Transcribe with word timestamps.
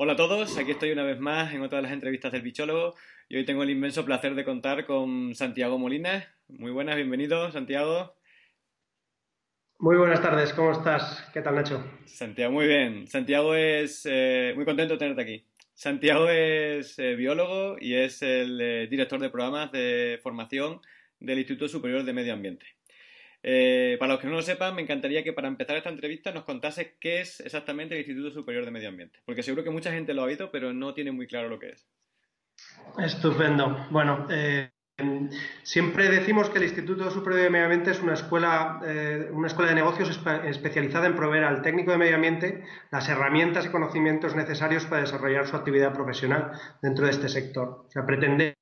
Hola 0.00 0.12
a 0.12 0.16
todos, 0.16 0.56
aquí 0.56 0.70
estoy 0.70 0.92
una 0.92 1.02
vez 1.02 1.18
más 1.18 1.52
en 1.52 1.60
otra 1.60 1.78
de 1.78 1.82
las 1.82 1.90
entrevistas 1.90 2.30
del 2.30 2.42
bichólogo 2.42 2.94
y 3.28 3.36
hoy 3.36 3.44
tengo 3.44 3.64
el 3.64 3.70
inmenso 3.70 4.04
placer 4.04 4.36
de 4.36 4.44
contar 4.44 4.86
con 4.86 5.34
Santiago 5.34 5.76
Molina. 5.76 6.32
Muy 6.46 6.70
buenas, 6.70 6.94
bienvenido 6.94 7.50
Santiago. 7.50 8.14
Muy 9.80 9.96
buenas 9.96 10.22
tardes, 10.22 10.52
¿cómo 10.52 10.70
estás? 10.70 11.28
¿Qué 11.34 11.42
tal 11.42 11.56
Nacho? 11.56 11.82
Santiago, 12.06 12.52
muy 12.52 12.68
bien. 12.68 13.08
Santiago 13.08 13.56
es 13.56 14.06
eh, 14.08 14.52
muy 14.54 14.64
contento 14.64 14.94
de 14.94 14.98
tenerte 14.98 15.22
aquí. 15.22 15.44
Santiago 15.74 16.28
es 16.28 16.96
eh, 17.00 17.16
biólogo 17.16 17.74
y 17.80 17.94
es 17.94 18.22
el 18.22 18.60
eh, 18.60 18.86
director 18.86 19.18
de 19.18 19.30
programas 19.30 19.72
de 19.72 20.20
formación 20.22 20.80
del 21.18 21.40
Instituto 21.40 21.68
Superior 21.68 22.04
de 22.04 22.12
Medio 22.12 22.34
Ambiente. 22.34 22.66
Eh, 23.42 23.96
para 23.98 24.14
los 24.14 24.20
que 24.20 24.26
no 24.26 24.34
lo 24.34 24.42
sepan, 24.42 24.74
me 24.74 24.82
encantaría 24.82 25.22
que 25.22 25.32
para 25.32 25.48
empezar 25.48 25.76
esta 25.76 25.90
entrevista 25.90 26.32
nos 26.32 26.44
contase 26.44 26.96
qué 27.00 27.20
es 27.20 27.40
exactamente 27.40 27.94
el 27.94 28.00
Instituto 28.00 28.30
Superior 28.30 28.64
de 28.64 28.70
Medio 28.70 28.88
Ambiente, 28.88 29.20
porque 29.24 29.42
seguro 29.42 29.62
que 29.62 29.70
mucha 29.70 29.92
gente 29.92 30.14
lo 30.14 30.22
ha 30.22 30.26
oído, 30.26 30.50
pero 30.50 30.72
no 30.72 30.94
tiene 30.94 31.12
muy 31.12 31.26
claro 31.26 31.48
lo 31.48 31.58
que 31.58 31.70
es. 31.70 31.86
Estupendo. 32.98 33.86
Bueno, 33.90 34.26
eh, 34.30 34.70
siempre 35.62 36.08
decimos 36.08 36.50
que 36.50 36.58
el 36.58 36.64
Instituto 36.64 37.08
Superior 37.10 37.42
de 37.42 37.50
Medio 37.50 37.66
Ambiente 37.66 37.92
es 37.92 38.00
una 38.00 38.14
escuela, 38.14 38.80
eh, 38.84 39.28
una 39.30 39.46
escuela 39.46 39.70
de 39.70 39.76
negocios 39.76 40.20
especializada 40.44 41.06
en 41.06 41.14
proveer 41.14 41.44
al 41.44 41.62
técnico 41.62 41.92
de 41.92 41.98
medio 41.98 42.16
ambiente 42.16 42.64
las 42.90 43.08
herramientas 43.08 43.66
y 43.66 43.68
conocimientos 43.68 44.34
necesarios 44.34 44.86
para 44.86 45.02
desarrollar 45.02 45.46
su 45.46 45.54
actividad 45.54 45.92
profesional 45.92 46.50
dentro 46.82 47.04
de 47.04 47.12
este 47.12 47.28
sector. 47.28 47.84
O 47.86 47.90
sea, 47.90 48.04
pretende 48.04 48.56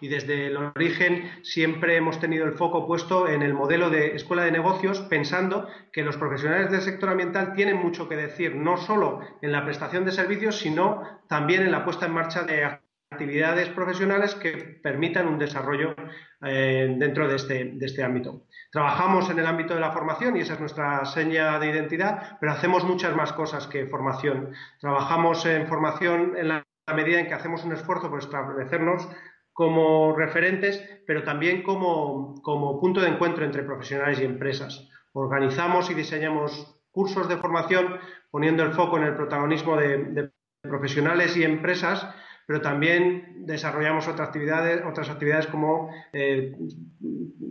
y 0.00 0.08
desde 0.08 0.46
el 0.46 0.56
origen 0.56 1.30
siempre 1.42 1.96
hemos 1.96 2.20
tenido 2.20 2.44
el 2.44 2.52
foco 2.52 2.86
puesto 2.86 3.28
en 3.28 3.42
el 3.42 3.54
modelo 3.54 3.90
de 3.90 4.14
escuela 4.16 4.44
de 4.44 4.52
negocios, 4.52 5.00
pensando 5.00 5.68
que 5.92 6.02
los 6.02 6.16
profesionales 6.16 6.70
del 6.70 6.80
sector 6.80 7.10
ambiental 7.10 7.52
tienen 7.54 7.76
mucho 7.76 8.08
que 8.08 8.16
decir, 8.16 8.54
no 8.54 8.76
solo 8.76 9.20
en 9.42 9.52
la 9.52 9.64
prestación 9.64 10.04
de 10.04 10.12
servicios, 10.12 10.58
sino 10.58 11.02
también 11.28 11.62
en 11.62 11.72
la 11.72 11.84
puesta 11.84 12.06
en 12.06 12.12
marcha 12.12 12.42
de 12.42 12.80
actividades 13.12 13.68
profesionales 13.70 14.36
que 14.36 14.52
permitan 14.82 15.26
un 15.26 15.38
desarrollo 15.38 15.96
eh, 16.42 16.94
dentro 16.96 17.26
de 17.26 17.36
este, 17.36 17.72
de 17.74 17.86
este 17.86 18.04
ámbito. 18.04 18.46
Trabajamos 18.70 19.28
en 19.30 19.40
el 19.40 19.46
ámbito 19.46 19.74
de 19.74 19.80
la 19.80 19.90
formación 19.90 20.36
y 20.36 20.40
esa 20.40 20.54
es 20.54 20.60
nuestra 20.60 21.04
seña 21.04 21.58
de 21.58 21.70
identidad, 21.70 22.38
pero 22.40 22.52
hacemos 22.52 22.84
muchas 22.84 23.14
más 23.16 23.32
cosas 23.32 23.66
que 23.66 23.86
formación. 23.86 24.52
Trabajamos 24.78 25.44
en 25.44 25.66
formación 25.66 26.34
en 26.36 26.48
la 26.48 26.64
medida 26.94 27.20
en 27.20 27.26
que 27.26 27.34
hacemos 27.34 27.64
un 27.64 27.72
esfuerzo 27.72 28.10
por 28.10 28.20
establecernos 28.20 29.08
como 29.52 30.16
referentes, 30.16 30.82
pero 31.06 31.22
también 31.22 31.62
como, 31.62 32.40
punto 32.80 33.00
de 33.00 33.08
encuentro 33.08 33.44
entre 33.44 33.62
profesionales 33.62 34.20
y 34.20 34.24
empresas. 34.24 34.88
Organizamos 35.12 35.90
y 35.90 35.94
diseñamos 35.94 36.76
cursos 36.90 37.28
de 37.28 37.36
formación 37.36 37.98
poniendo 38.30 38.62
el 38.62 38.72
foco 38.72 38.98
en 38.98 39.04
el 39.04 39.14
protagonismo 39.14 39.76
de, 39.76 40.30
profesionales 40.62 41.36
y 41.36 41.42
empresas, 41.42 42.06
pero 42.46 42.60
también 42.60 43.46
desarrollamos 43.46 44.08
otras 44.08 44.28
actividades, 44.28 44.82
otras 44.84 45.08
actividades 45.08 45.46
como 45.46 45.90
eh, 46.12 46.54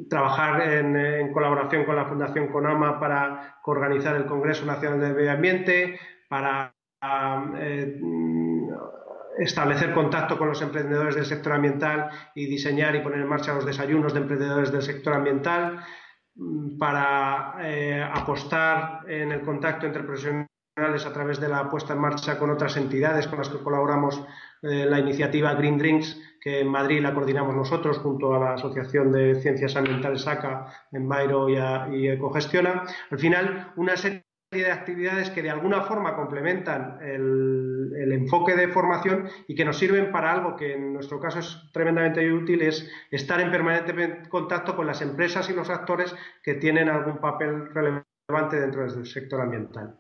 trabajar 0.09 0.61
en, 0.61 1.31
colaboración 1.33 1.85
con 1.85 1.95
la 1.95 2.05
Fundación 2.05 2.47
CONAMA 2.47 2.99
para 2.99 3.59
organizar 3.63 4.15
el 4.15 4.25
Congreso 4.25 4.65
Nacional 4.65 4.99
de 4.99 5.13
Medio 5.13 5.31
Ambiente, 5.31 5.99
para 6.27 6.73
eh, 7.57 7.99
establecer 9.39 9.93
contacto 9.93 10.37
con 10.37 10.49
los 10.49 10.61
emprendedores 10.61 11.15
del 11.15 11.25
sector 11.25 11.53
ambiental 11.53 12.09
y 12.35 12.45
diseñar 12.45 12.95
y 12.95 12.99
poner 12.99 13.21
en 13.21 13.27
marcha 13.27 13.53
los 13.53 13.65
desayunos 13.65 14.13
de 14.13 14.19
emprendedores 14.19 14.71
del 14.71 14.81
sector 14.81 15.13
ambiental 15.13 15.79
mm, 16.35 16.77
para 16.77 17.55
eh, 17.61 18.03
apostar 18.03 19.01
en 19.07 19.31
el 19.31 19.41
contacto 19.41 19.85
entre 19.85 20.03
profesionales 20.03 20.49
a 21.05 21.13
través 21.13 21.39
de 21.39 21.49
la 21.49 21.69
puesta 21.69 21.93
en 21.93 21.99
marcha 21.99 22.37
con 22.37 22.49
otras 22.49 22.77
entidades 22.77 23.27
con 23.27 23.39
las 23.39 23.49
que 23.49 23.59
colaboramos 23.59 24.21
eh, 24.61 24.85
la 24.85 24.99
iniciativa 24.99 25.53
Green 25.53 25.77
Drinks, 25.77 26.17
que 26.41 26.61
en 26.61 26.67
Madrid 26.67 27.01
la 27.01 27.13
coordinamos 27.13 27.55
nosotros 27.55 27.97
junto 27.97 28.33
a 28.33 28.39
la 28.39 28.53
Asociación 28.53 29.11
de 29.11 29.41
Ciencias 29.41 29.75
Ambientales 29.75 30.21
SACA 30.21 30.67
en 30.91 31.07
Bairo 31.07 31.49
y, 31.49 31.55
y 31.97 32.07
Ecogestiona. 32.07 32.83
Al 33.09 33.19
final, 33.19 33.73
una 33.75 33.97
serie 33.97 34.28
de 34.51 34.71
actividades 34.71 35.29
que 35.29 35.43
de 35.43 35.51
alguna 35.51 35.81
forma 35.81 36.15
complementan 36.15 36.97
el, 37.01 38.11
enfoque 38.11 38.55
de 38.55 38.67
formación 38.67 39.29
y 39.47 39.53
que 39.53 39.63
nos 39.63 39.77
sirven 39.77 40.11
para 40.11 40.31
algo 40.31 40.55
que 40.55 40.73
en 40.73 40.93
nuestro 40.93 41.19
caso 41.19 41.39
es 41.39 41.61
tremendamente 41.71 42.31
útil, 42.33 42.61
es 42.63 42.89
estar 43.11 43.39
en 43.39 43.51
permanente 43.51 44.27
contacto 44.27 44.75
con 44.75 44.87
las 44.87 45.01
empresas 45.01 45.49
y 45.49 45.53
los 45.53 45.69
actores 45.69 46.15
que 46.43 46.55
tienen 46.55 46.89
algún 46.89 47.19
papel 47.19 47.69
relevante 47.73 48.59
dentro 48.59 48.91
del 48.91 49.05
sector 49.05 49.41
ambiental. 49.41 49.95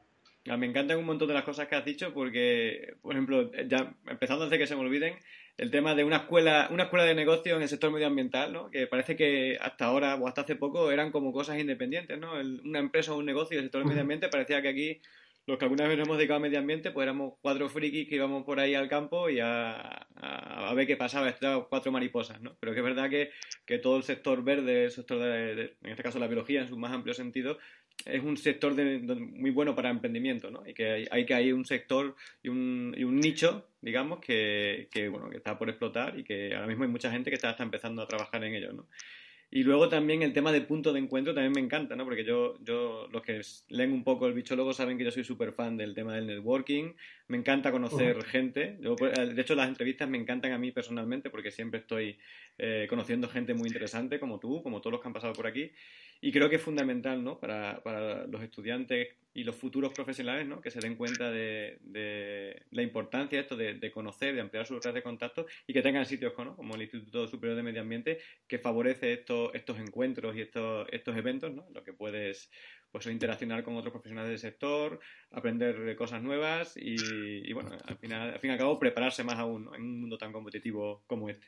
Ah, 0.49 0.57
me 0.57 0.65
encantan 0.65 0.97
un 0.97 1.05
montón 1.05 1.27
de 1.27 1.35
las 1.35 1.43
cosas 1.43 1.67
que 1.67 1.75
has 1.75 1.85
dicho 1.85 2.11
porque, 2.13 2.95
por 3.01 3.13
ejemplo, 3.13 3.51
ya 3.67 3.93
empezando 4.07 4.45
antes 4.45 4.57
que 4.57 4.67
se 4.67 4.75
me 4.75 4.81
olviden, 4.81 5.15
el 5.59 5.71
tema 5.71 5.93
de 5.93 6.05
una 6.05 6.17
escuela, 6.17 6.69
una 6.71 6.83
escuela 6.83 7.03
de 7.03 7.13
negocio 7.13 7.57
en 7.57 7.61
el 7.61 7.67
sector 7.67 7.91
medioambiental, 7.91 8.53
¿no? 8.53 8.71
Que 8.71 8.87
parece 8.87 9.17
que 9.17 9.57
hasta 9.59 9.85
ahora 9.85 10.15
o 10.15 10.27
hasta 10.27 10.41
hace 10.41 10.55
poco 10.55 10.89
eran 10.89 11.11
como 11.11 11.33
cosas 11.33 11.59
independientes, 11.59 12.17
¿no? 12.17 12.33
una 12.63 12.79
empresa 12.79 13.13
o 13.13 13.17
un 13.17 13.25
negocio 13.25 13.57
del 13.57 13.65
sector 13.65 13.85
medio 13.85 14.01
ambiente 14.01 14.29
parecía 14.29 14.61
que 14.61 14.69
aquí 14.69 15.01
los 15.47 15.57
que 15.57 15.65
alguna 15.65 15.87
vez 15.87 15.97
nos 15.97 16.07
hemos 16.07 16.17
dedicado 16.17 16.37
a 16.37 16.41
medio 16.41 16.59
ambiente, 16.59 16.91
pues 16.91 17.03
éramos 17.03 17.33
cuatro 17.41 17.67
frikis 17.67 18.07
que 18.07 18.15
íbamos 18.15 18.45
por 18.45 18.59
ahí 18.59 18.75
al 18.75 18.87
campo 18.87 19.29
y 19.29 19.39
a, 19.41 20.07
ver 20.75 20.87
qué 20.87 20.95
pasaba, 20.95 21.35
cuatro 21.67 21.91
mariposas, 21.91 22.39
¿no? 22.39 22.55
Pero 22.59 22.73
que 22.73 22.79
es 22.79 22.85
verdad 22.85 23.09
que, 23.09 23.31
que 23.65 23.79
todo 23.79 23.97
el 23.97 24.03
sector 24.03 24.43
verde, 24.43 24.85
el 24.85 24.91
sector 24.91 25.19
de, 25.19 25.75
en 25.81 25.89
este 25.89 26.03
caso 26.03 26.19
la 26.19 26.27
biología 26.27 26.61
en 26.61 26.69
su 26.69 26.77
más 26.77 26.93
amplio 26.93 27.13
sentido, 27.13 27.57
es 28.05 28.23
un 28.23 28.37
sector 28.37 28.75
muy 28.75 29.49
bueno 29.49 29.75
para 29.75 29.89
emprendimiento, 29.89 30.51
¿no? 30.51 30.65
Y 30.65 30.73
que 30.73 30.89
hay, 30.89 31.07
hay 31.09 31.25
que 31.25 31.33
hay 31.33 31.51
un 31.51 31.65
sector 31.65 32.15
y 32.43 32.49
un, 32.49 32.93
y 32.95 33.03
un 33.03 33.19
nicho, 33.19 33.68
digamos, 33.81 34.19
que, 34.19 34.87
que, 34.91 35.09
bueno, 35.09 35.29
que 35.29 35.37
está 35.37 35.57
por 35.57 35.69
explotar 35.69 36.17
y 36.17 36.23
que 36.23 36.53
ahora 36.55 36.67
mismo 36.67 36.83
hay 36.83 36.89
mucha 36.89 37.11
gente 37.11 37.29
que 37.29 37.35
está, 37.35 37.51
está 37.51 37.63
empezando 37.63 38.01
a 38.01 38.07
trabajar 38.07 38.43
en 38.43 38.55
ello, 38.55 38.73
¿no? 38.73 38.87
Y 39.51 39.63
luego 39.63 39.89
también 39.89 40.21
el 40.21 40.31
tema 40.31 40.51
de 40.51 40.61
punto 40.61 40.93
de 40.93 40.99
encuentro 40.99 41.33
también 41.33 41.53
me 41.53 41.59
encanta, 41.59 41.95
¿no? 41.95 42.05
Porque 42.05 42.23
yo, 42.23 42.59
yo 42.63 43.07
los 43.11 43.23
que 43.23 43.41
leen 43.69 43.91
un 43.91 44.03
poco 44.03 44.27
el 44.27 44.33
bichólogo 44.33 44.73
saben 44.73 44.95
que 44.95 45.03
yo 45.03 45.09
soy 45.09 45.23
súper 45.23 45.53
fan 45.53 45.75
del 45.75 45.95
tema 45.95 46.13
del 46.13 46.27
networking. 46.27 46.93
Me 47.27 47.37
encanta 47.37 47.71
conocer 47.71 48.23
gente. 48.25 48.77
Pues, 48.95 49.17
eh, 49.17 49.25
de 49.33 49.41
hecho, 49.41 49.55
las 49.55 49.67
entrevistas 49.67 50.07
me 50.07 50.19
encantan 50.19 50.51
a 50.51 50.59
mí 50.59 50.71
personalmente 50.71 51.31
porque 51.31 51.49
siempre 51.49 51.79
estoy 51.79 52.19
eh, 52.59 52.85
conociendo 52.87 53.27
gente 53.27 53.55
muy 53.55 53.67
interesante 53.69 54.19
como 54.19 54.39
tú, 54.39 54.61
como 54.61 54.81
todos 54.81 54.91
los 54.91 55.01
que 55.01 55.07
han 55.07 55.13
pasado 55.13 55.33
por 55.33 55.47
aquí. 55.47 55.71
Y 56.21 56.31
creo 56.31 56.49
que 56.49 56.57
es 56.57 56.61
fundamental, 56.61 57.23
¿no? 57.23 57.39
Para, 57.39 57.81
para 57.81 58.27
los 58.27 58.41
estudiantes 58.43 59.09
y 59.33 59.43
los 59.43 59.55
futuros 59.55 59.93
profesionales, 59.93 60.47
¿no? 60.47 60.59
Que 60.59 60.71
se 60.71 60.79
den 60.79 60.95
cuenta 60.95 61.31
de, 61.31 61.79
la 62.71 62.81
importancia 62.81 63.37
de 63.37 63.43
esto 63.43 63.55
de, 63.55 63.91
conocer, 63.91 64.35
de 64.35 64.41
ampliar 64.41 64.65
sus 64.65 64.83
redes 64.83 64.95
de 64.95 65.03
contacto 65.03 65.45
y 65.67 65.73
que 65.73 65.81
tengan 65.81 66.05
sitios 66.05 66.33
¿no? 66.37 66.55
como 66.55 66.75
el 66.75 66.81
Instituto 66.81 67.27
Superior 67.27 67.55
de 67.55 67.63
Medio 67.63 67.81
Ambiente 67.81 68.19
que 68.47 68.59
favorece 68.59 69.13
estos, 69.13 69.53
estos 69.53 69.79
encuentros 69.79 70.35
y 70.35 70.41
estos, 70.41 70.87
estos 70.91 71.15
eventos, 71.15 71.53
¿no? 71.53 71.67
Lo 71.73 71.83
que 71.83 71.93
puedes 71.93 72.49
pues 72.91 73.05
interaccionar 73.05 73.63
con 73.63 73.75
otros 73.75 73.91
profesionales 73.91 74.29
del 74.29 74.39
sector, 74.39 74.99
aprender 75.31 75.95
cosas 75.95 76.23
nuevas 76.23 76.75
y, 76.75 77.53
bueno, 77.53 77.69
al 77.85 77.97
final, 77.97 78.33
al 78.33 78.39
fin 78.39 78.49
y 78.49 78.53
al 78.53 78.59
cabo 78.59 78.79
prepararse 78.79 79.23
más 79.23 79.35
aún 79.35 79.69
en 79.75 79.81
un 79.81 80.01
mundo 80.01 80.17
tan 80.17 80.33
competitivo 80.33 81.03
como 81.05 81.29
este. 81.29 81.47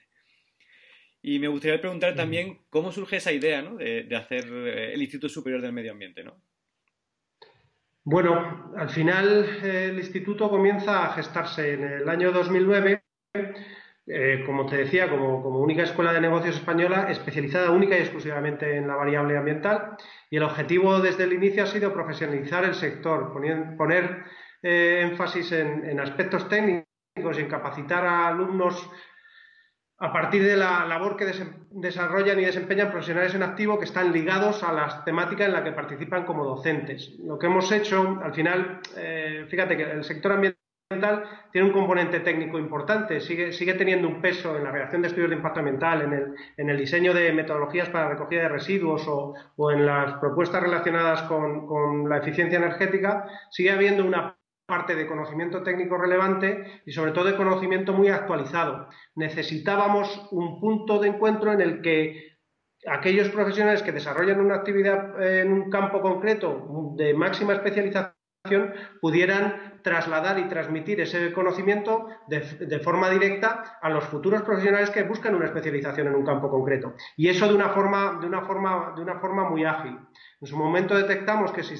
Y 1.22 1.40
me 1.40 1.48
gustaría 1.48 1.80
preguntar 1.80 2.16
también 2.16 2.62
cómo 2.70 2.92
surge 2.92 3.18
esa 3.18 3.32
idea 3.32 3.62
¿no? 3.62 3.76
de, 3.76 4.16
hacer 4.16 4.46
eh, 4.46 4.94
el 4.94 5.02
Instituto 5.02 5.30
Superior 5.30 5.62
del 5.62 5.74
Medio 5.74 5.92
Ambiente, 5.92 6.24
¿no? 6.24 6.42
Bueno, 8.04 8.74
al 8.76 8.90
final 8.90 9.60
el 9.64 10.00
instituto 10.00 10.50
comienza 10.50 11.06
a 11.06 11.14
gestarse 11.14 11.74
en 11.74 11.84
el 11.84 12.10
año 12.10 12.32
2009, 12.32 13.04
eh, 14.08 14.44
como 14.44 14.66
te 14.66 14.78
decía, 14.78 15.08
como, 15.08 15.38
única 15.60 15.84
escuela 15.84 16.12
de 16.12 16.20
negocios 16.20 16.56
española 16.56 17.12
especializada 17.12 17.70
única 17.70 17.96
y 17.96 18.02
exclusivamente 18.02 18.76
en 18.76 18.88
la 18.88 18.96
variable 18.96 19.38
ambiental. 19.38 19.98
Y 20.32 20.38
el 20.38 20.44
objetivo 20.44 21.00
desde 21.00 21.26
el 21.26 21.34
inicio 21.34 21.64
ha 21.64 21.68
sido 21.68 21.94
profesionalizar 21.94 22.66
el 22.66 22.74
sector, 22.74 23.32
poner, 23.32 24.24
eh, 24.64 25.02
énfasis 25.04 25.52
en, 25.52 25.86
en 25.88 26.00
aspectos 26.00 26.50
técnicos 26.50 26.88
y 27.38 27.42
en 27.42 27.50
capacitar 27.50 28.04
a 28.04 28.30
alumnos 28.30 28.90
a 30.02 30.12
partir 30.12 30.44
de 30.44 30.58
la 30.58 30.84
labor 30.86 31.16
que 31.16 31.32
desarrollan 31.70 32.40
y 32.40 32.46
desempeñan 32.46 32.90
profesionales 32.90 33.36
en 33.36 33.44
activo 33.44 33.78
que 33.78 33.86
están 33.86 34.12
ligados 34.12 34.64
a 34.64 34.74
las 34.74 35.06
temáticas 35.06 35.46
en 35.46 35.54
las 35.54 35.62
que 35.62 35.74
participan 35.74 36.26
como 36.26 36.44
docentes. 36.44 37.16
Lo 37.24 37.38
que 37.38 37.46
hemos 37.46 37.72
hecho, 37.72 38.20
al 38.24 38.34
final, 38.34 38.82
eh, 38.98 39.46
fíjate 39.48 39.78
que 39.78 39.84
el 39.84 40.04
sector 40.04 40.32
ambiental 40.32 41.24
tiene 41.52 41.68
un 41.68 41.74
componente 41.74 42.20
técnico 42.22 42.58
importante, 42.58 43.22
sigue, 43.22 43.54
sigue 43.54 43.76
teniendo 43.76 44.08
un 44.08 44.22
peso 44.22 44.58
en 44.58 44.64
la 44.64 44.72
redacción 44.72 45.04
de 45.04 45.10
estudios 45.10 45.30
de 45.30 45.36
impacto 45.36 45.60
ambiental, 45.60 46.02
en 46.02 46.14
el, 46.14 46.36
en 46.58 46.70
el 46.72 46.78
diseño 46.78 47.14
de 47.14 47.32
metodologías 47.32 47.90
para 47.90 48.10
recogida 48.10 48.42
de 48.42 48.50
residuos 48.50 49.08
o, 49.08 49.36
o 49.56 49.72
en 49.72 49.86
las 49.86 50.14
propuestas 50.14 50.64
relacionadas 50.64 51.22
con, 51.24 51.68
con 51.68 52.10
la 52.10 52.18
eficiencia 52.18 52.58
energética, 52.58 53.28
sigue 53.52 53.70
habiendo 53.70 54.04
una 54.04 54.36
parte 54.72 54.96
de 54.96 55.06
conocimiento 55.06 55.64
técnico 55.64 55.98
relevante 55.98 56.82
y 56.86 56.94
sobre 56.94 57.12
todo 57.12 57.26
de 57.26 57.36
conocimiento 57.36 57.92
muy 57.92 58.08
actualizado. 58.08 58.88
Necesitábamos 59.16 60.30
un 60.32 60.62
punto 60.62 60.98
de 61.00 61.10
encuentro 61.10 61.52
en 61.52 61.60
el 61.60 61.82
que 61.82 62.38
aquellos 62.88 63.28
profesionales 63.28 63.84
que 63.84 63.92
desarrollan 63.92 64.40
una 64.40 64.56
actividad 64.56 65.22
en 65.22 65.52
un 65.52 65.70
campo 65.70 66.02
concreto 66.02 66.96
de 66.96 67.14
máxima 67.14 67.52
especialización 67.52 68.14
pudieran 69.02 69.82
trasladar 69.84 70.40
y 70.40 70.48
transmitir 70.48 71.02
ese 71.02 71.34
conocimiento 71.34 72.08
de, 72.28 72.80
forma 72.80 73.10
directa 73.10 73.78
a 73.82 73.90
los 73.90 74.06
futuros 74.06 74.42
profesionales 74.44 74.90
que 74.90 75.04
buscan 75.04 75.36
una 75.36 75.48
especialización 75.48 76.08
en 76.08 76.16
un 76.16 76.26
campo 76.26 76.50
concreto. 76.50 76.96
Y 77.18 77.28
eso 77.28 77.46
de 77.46 77.56
una 77.56 77.70
forma, 77.70 78.20
de 78.22 78.28
una 78.28 78.44
forma, 78.44 78.94
de 78.96 79.02
una 79.02 79.20
forma 79.20 79.50
muy 79.50 79.66
ágil. 79.66 80.00
En 80.40 80.48
su 80.48 80.56
momento 80.56 80.96
detectamos 80.96 81.52
que 81.52 81.64
si 81.64 81.76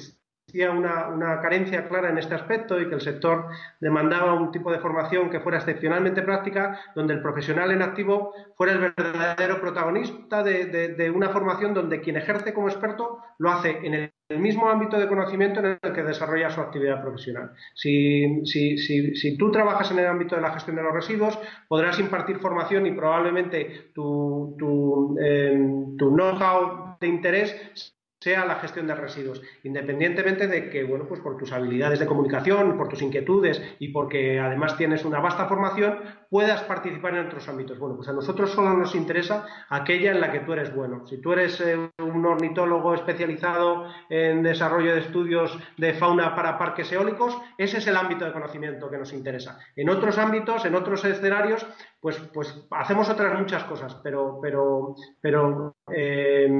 una, 0.70 1.08
una, 1.08 1.40
carencia 1.40 1.88
clara 1.88 2.10
en 2.10 2.18
este 2.18 2.34
aspecto 2.34 2.80
y 2.80 2.88
que 2.88 2.94
el 2.94 3.00
sector 3.00 3.46
demandaba 3.80 4.34
un 4.34 4.52
tipo 4.52 4.70
de 4.70 4.78
formación 4.78 5.30
que 5.30 5.40
fuera 5.40 5.58
excepcionalmente 5.58 6.22
práctica, 6.22 6.78
donde 6.94 7.14
el 7.14 7.22
profesional 7.22 7.70
en 7.70 7.82
activo 7.82 8.34
fuera 8.56 8.72
el 8.72 8.92
verdadero 8.96 9.60
protagonista 9.60 10.42
de, 10.42 11.12
una 11.14 11.30
formación 11.30 11.74
donde 11.74 12.00
quien 12.00 12.16
ejerce 12.16 12.52
como 12.52 12.68
experto 12.68 13.18
lo 13.38 13.50
hace 13.50 13.78
en 13.82 13.94
el, 13.94 14.12
mismo 14.38 14.70
ámbito 14.70 14.98
de 14.98 15.08
conocimiento 15.08 15.60
en 15.60 15.78
el 15.82 15.92
que 15.92 16.02
desarrolla 16.02 16.48
su 16.48 16.62
actividad 16.62 17.02
profesional. 17.02 17.50
Si, 17.74 18.46
si, 18.46 18.78
si, 18.78 19.36
tú 19.36 19.50
trabajas 19.50 19.90
en 19.90 19.98
el 19.98 20.06
ámbito 20.06 20.36
de 20.36 20.40
la 20.40 20.52
gestión 20.52 20.76
de 20.76 20.82
los 20.82 20.94
residuos, 20.94 21.38
podrás 21.68 21.98
impartir 22.00 22.38
formación 22.38 22.86
y 22.86 22.92
probablemente 22.92 23.90
tu, 23.94 24.56
tu, 24.58 25.18
eh, 25.20 25.52
tu 25.98 26.10
know-how 26.14 26.96
de 26.98 27.06
interés 27.06 27.94
sea 28.22 28.44
la 28.46 28.56
gestión 28.56 28.86
de 28.86 28.94
residuos, 28.94 29.42
independientemente 29.64 30.46
de 30.46 30.70
que, 30.70 30.84
bueno, 30.84 31.06
pues 31.08 31.20
por 31.20 31.36
tus 31.36 31.52
habilidades 31.52 31.98
de 31.98 32.06
comunicación, 32.06 32.76
por 32.76 32.88
tus 32.88 33.02
inquietudes 33.02 33.60
y 33.78 33.88
porque 33.88 34.38
además 34.38 34.76
tienes 34.76 35.04
una 35.04 35.20
vasta 35.20 35.48
formación, 35.48 35.98
puedas 36.30 36.62
participar 36.62 37.14
en 37.14 37.26
otros 37.26 37.48
ámbitos. 37.48 37.78
Bueno, 37.78 37.96
pues 37.96 38.08
a 38.08 38.12
nosotros 38.12 38.50
solo 38.52 38.74
nos 38.74 38.94
interesa 38.94 39.46
aquella 39.68 40.12
en 40.12 40.20
la 40.20 40.30
que 40.30 40.40
tú 40.40 40.52
eres 40.52 40.74
bueno. 40.74 41.06
Si 41.06 41.20
tú 41.20 41.32
eres 41.32 41.60
eh, 41.60 41.76
un 41.98 42.24
ornitólogo 42.24 42.94
especializado 42.94 43.86
en 44.08 44.42
desarrollo 44.42 44.94
de 44.94 45.00
estudios 45.00 45.58
de 45.76 45.94
fauna 45.94 46.34
para 46.34 46.58
parques 46.58 46.92
eólicos, 46.92 47.36
ese 47.58 47.78
es 47.78 47.86
el 47.86 47.96
ámbito 47.96 48.24
de 48.24 48.32
conocimiento 48.32 48.88
que 48.90 48.98
nos 48.98 49.12
interesa. 49.12 49.58
En 49.76 49.90
otros 49.90 50.18
ámbitos, 50.18 50.64
en 50.64 50.74
otros 50.74 51.04
escenarios, 51.04 51.66
pues, 52.02 52.18
pues 52.34 52.66
hacemos 52.72 53.08
otras 53.08 53.38
muchas 53.38 53.62
cosas, 53.62 53.94
pero, 54.02 54.40
pero, 54.42 54.96
pero 55.20 55.76
eh, 55.94 56.50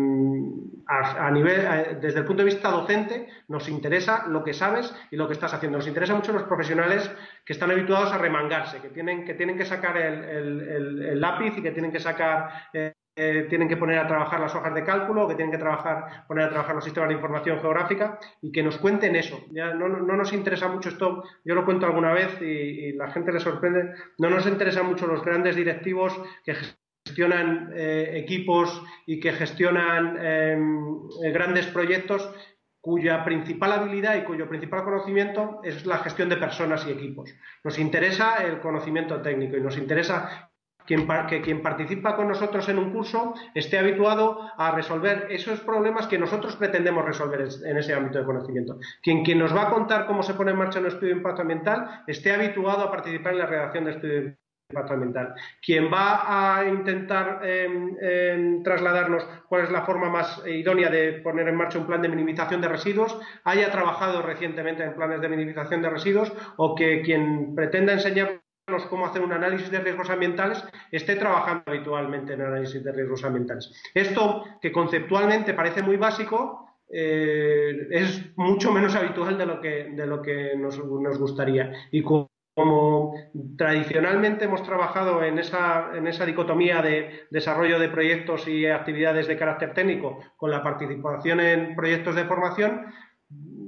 a, 0.86 1.30
nivel, 1.32 1.98
desde 2.00 2.20
el 2.20 2.24
punto 2.24 2.44
de 2.44 2.50
vista 2.50 2.70
docente, 2.70 3.26
nos 3.48 3.68
interesa 3.68 4.28
lo 4.28 4.44
que 4.44 4.54
sabes 4.54 4.94
y 5.10 5.16
lo 5.16 5.26
que 5.26 5.32
estás 5.32 5.52
haciendo. 5.52 5.78
Nos 5.78 5.88
interesa 5.88 6.14
mucho 6.14 6.32
los 6.32 6.44
profesionales 6.44 7.10
que 7.44 7.54
están 7.54 7.72
habituados 7.72 8.12
a 8.12 8.18
remangarse, 8.18 8.80
que 8.80 8.90
tienen 8.90 9.24
que, 9.24 9.34
tienen 9.34 9.58
que 9.58 9.64
sacar 9.64 9.96
el, 9.96 11.20
lápiz 11.20 11.58
y 11.58 11.62
que 11.62 11.72
tienen 11.72 11.90
que 11.90 11.98
sacar 11.98 12.68
eh, 12.72 12.92
eh, 13.14 13.46
tienen 13.50 13.68
que 13.68 13.76
poner 13.76 13.98
a 13.98 14.06
trabajar 14.06 14.40
las 14.40 14.54
hojas 14.54 14.72
de 14.74 14.84
cálculo, 14.84 15.28
que 15.28 15.34
tienen 15.34 15.52
que 15.52 15.58
trabajar, 15.58 16.24
poner 16.26 16.46
a 16.46 16.48
trabajar 16.48 16.74
los 16.74 16.84
sistemas 16.84 17.10
de 17.10 17.16
información 17.16 17.60
geográfica 17.60 18.18
y 18.40 18.50
que 18.50 18.62
nos 18.62 18.78
cuenten 18.78 19.16
eso. 19.16 19.44
Ya 19.50 19.74
no, 19.74 19.86
nos 19.88 20.32
interesa 20.32 20.68
mucho 20.68 20.88
esto, 20.88 21.22
yo 21.44 21.54
lo 21.54 21.66
cuento 21.66 21.84
alguna 21.84 22.14
vez 22.14 22.40
y, 22.40 22.92
la 22.92 23.10
gente 23.10 23.32
le 23.32 23.40
sorprende, 23.40 23.94
no 24.18 24.30
nos 24.30 24.46
interesa 24.46 24.82
mucho 24.82 25.06
los 25.06 25.22
grandes 25.22 25.56
directivos 25.56 26.18
que 26.42 26.54
gestionan 27.04 27.70
eh, 27.74 28.12
equipos 28.14 28.82
y 29.06 29.20
que 29.20 29.32
gestionan 29.32 30.16
em, 30.18 31.08
grandes 31.32 31.66
proyectos 31.66 32.30
cuya 32.80 33.24
principal 33.24 33.72
habilidad 33.72 34.16
y 34.16 34.24
cuyo 34.24 34.48
principal 34.48 34.84
conocimiento 34.84 35.60
es 35.64 35.84
la 35.84 35.98
gestión 35.98 36.30
de 36.30 36.36
personas 36.36 36.86
y 36.86 36.92
equipos. 36.92 37.30
Nos 37.62 37.78
interesa 37.78 38.42
el 38.44 38.58
conocimiento 38.60 39.20
técnico 39.20 39.56
y 39.58 39.60
nos 39.60 39.76
interesa 39.76 40.51
que 40.86 41.42
quien 41.42 41.62
participa 41.62 42.16
con 42.16 42.28
nosotros 42.28 42.68
en 42.68 42.78
un 42.78 42.92
curso 42.92 43.34
esté 43.54 43.78
habituado 43.78 44.50
a 44.56 44.72
resolver 44.72 45.26
esos 45.30 45.60
problemas 45.60 46.06
que 46.06 46.18
nosotros 46.18 46.56
pretendemos 46.56 47.04
resolver 47.04 47.48
en 47.64 47.76
ese 47.76 47.94
ámbito 47.94 48.18
de 48.18 48.24
conocimiento. 48.24 48.78
Quien, 49.02 49.24
quien 49.24 49.38
nos 49.38 49.54
va 49.54 49.62
a 49.62 49.70
contar 49.70 50.06
cómo 50.06 50.22
se 50.22 50.34
pone 50.34 50.50
en 50.50 50.58
marcha 50.58 50.80
un 50.80 50.86
estudio 50.86 51.14
de 51.14 51.18
impacto 51.18 51.42
ambiental 51.42 52.02
esté 52.06 52.32
habituado 52.32 52.82
a 52.82 52.90
participar 52.90 53.32
en 53.32 53.38
la 53.38 53.46
redacción 53.46 53.84
de 53.84 53.90
estudio 53.90 54.14
de 54.22 54.36
impacto 54.70 54.94
ambiental. 54.94 55.34
Quien 55.64 55.92
va 55.92 56.58
a 56.58 56.66
intentar 56.66 57.40
em, 57.44 57.96
em, 58.00 58.62
trasladarnos 58.62 59.24
cuál 59.48 59.64
es 59.64 59.70
la 59.70 59.82
forma 59.82 60.08
más 60.08 60.42
idónea 60.46 60.90
de 60.90 61.20
poner 61.22 61.48
en 61.48 61.56
marcha 61.56 61.78
un 61.78 61.86
plan 61.86 62.02
de 62.02 62.08
minimización 62.08 62.60
de 62.60 62.68
residuos, 62.68 63.18
haya 63.44 63.70
trabajado 63.70 64.22
recientemente 64.22 64.82
en 64.82 64.94
planes 64.94 65.20
de 65.20 65.28
minimización 65.28 65.82
de 65.82 65.90
residuos 65.90 66.32
o 66.56 66.74
que 66.74 67.02
quien 67.02 67.54
pretenda 67.54 67.92
enseñar 67.92 68.41
cómo 68.86 69.06
hacer 69.06 69.22
un 69.22 69.32
análisis 69.32 69.70
de 69.70 69.80
riesgos 69.80 70.10
ambientales, 70.10 70.64
esté 70.90 71.16
trabajando 71.16 71.64
habitualmente 71.66 72.34
en 72.34 72.42
análisis 72.42 72.82
de 72.82 72.92
riesgos 72.92 73.24
ambientales. 73.24 73.72
Esto, 73.94 74.44
que 74.60 74.72
conceptualmente 74.72 75.54
parece 75.54 75.82
muy 75.82 75.96
básico, 75.96 76.62
eh, 76.94 77.88
es 77.90 78.36
mucho 78.36 78.70
menos 78.70 78.94
habitual 78.94 79.38
de 79.38 79.46
lo 79.46 79.60
que, 79.60 79.90
de 79.92 80.06
lo 80.06 80.20
que 80.20 80.54
nos, 80.56 80.78
gustaría. 81.18 81.72
Y 81.90 82.02
como, 82.02 83.14
tradicionalmente 83.56 84.44
hemos 84.44 84.62
trabajado 84.62 85.22
en 85.24 85.38
esa, 85.38 85.96
en 85.96 86.06
esa 86.06 86.26
dicotomía 86.26 86.82
de 86.82 87.26
desarrollo 87.30 87.78
de 87.78 87.88
proyectos 87.88 88.46
y 88.46 88.66
actividades 88.66 89.26
de 89.26 89.38
carácter 89.38 89.72
técnico 89.72 90.20
con 90.36 90.50
la 90.50 90.62
participación 90.62 91.40
en 91.40 91.74
proyectos 91.74 92.14
de 92.14 92.26
formación, 92.26 92.86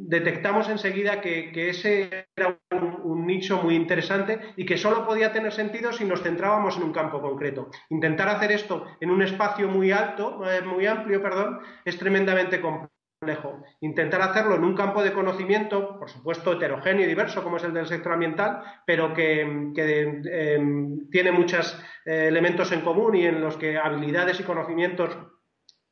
detectamos 0.07 0.69
enseguida 0.69 1.21
que, 1.21 1.69
ese 1.69 2.29
era 2.37 2.59
un, 2.71 3.27
nicho 3.27 3.63
muy 3.63 3.75
interesante 3.75 4.39
y 4.57 4.67
que 4.67 4.77
solo 4.77 5.07
podía 5.07 5.33
tener 5.33 5.53
sentido 5.53 5.93
si 5.93 6.05
nos 6.05 6.23
centrábamos 6.23 6.77
en 6.77 6.83
un 6.83 6.93
campo 6.93 7.23
concreto. 7.23 7.71
Intentar 7.89 8.29
hacer 8.29 8.53
esto 8.53 8.85
en 9.01 9.11
un 9.11 9.23
espacio 9.23 9.67
muy 9.69 9.93
alto, 9.93 10.43
eh, 10.49 10.61
muy 10.63 10.87
amplio, 10.87 11.23
perdón, 11.23 11.61
es 11.87 11.99
tremendamente 11.99 12.61
complejo. 12.61 13.63
Intentar 13.81 14.21
hacerlo 14.21 14.57
en 14.57 14.65
un 14.65 14.75
campo 14.75 15.03
de 15.03 15.15
conocimiento, 15.15 15.99
por 15.99 16.11
supuesto 16.11 16.53
heterogéneo 16.53 17.07
y 17.07 17.09
diverso, 17.09 17.43
como 17.43 17.57
es 17.57 17.65
el 17.65 17.73
del 17.73 17.87
sector 17.87 18.13
ambiental, 18.13 18.63
pero 18.87 19.15
que, 19.15 19.41
em, 19.41 21.09
tiene 21.11 21.33
muchos 21.33 21.81
eh, 22.05 22.27
elementos 22.29 22.71
en 22.73 22.83
común 22.83 23.17
y 23.17 23.25
en 23.25 23.41
los 23.41 23.57
que 23.57 23.79
habilidades 23.79 24.39
y 24.41 24.45
conocimientos 24.45 25.17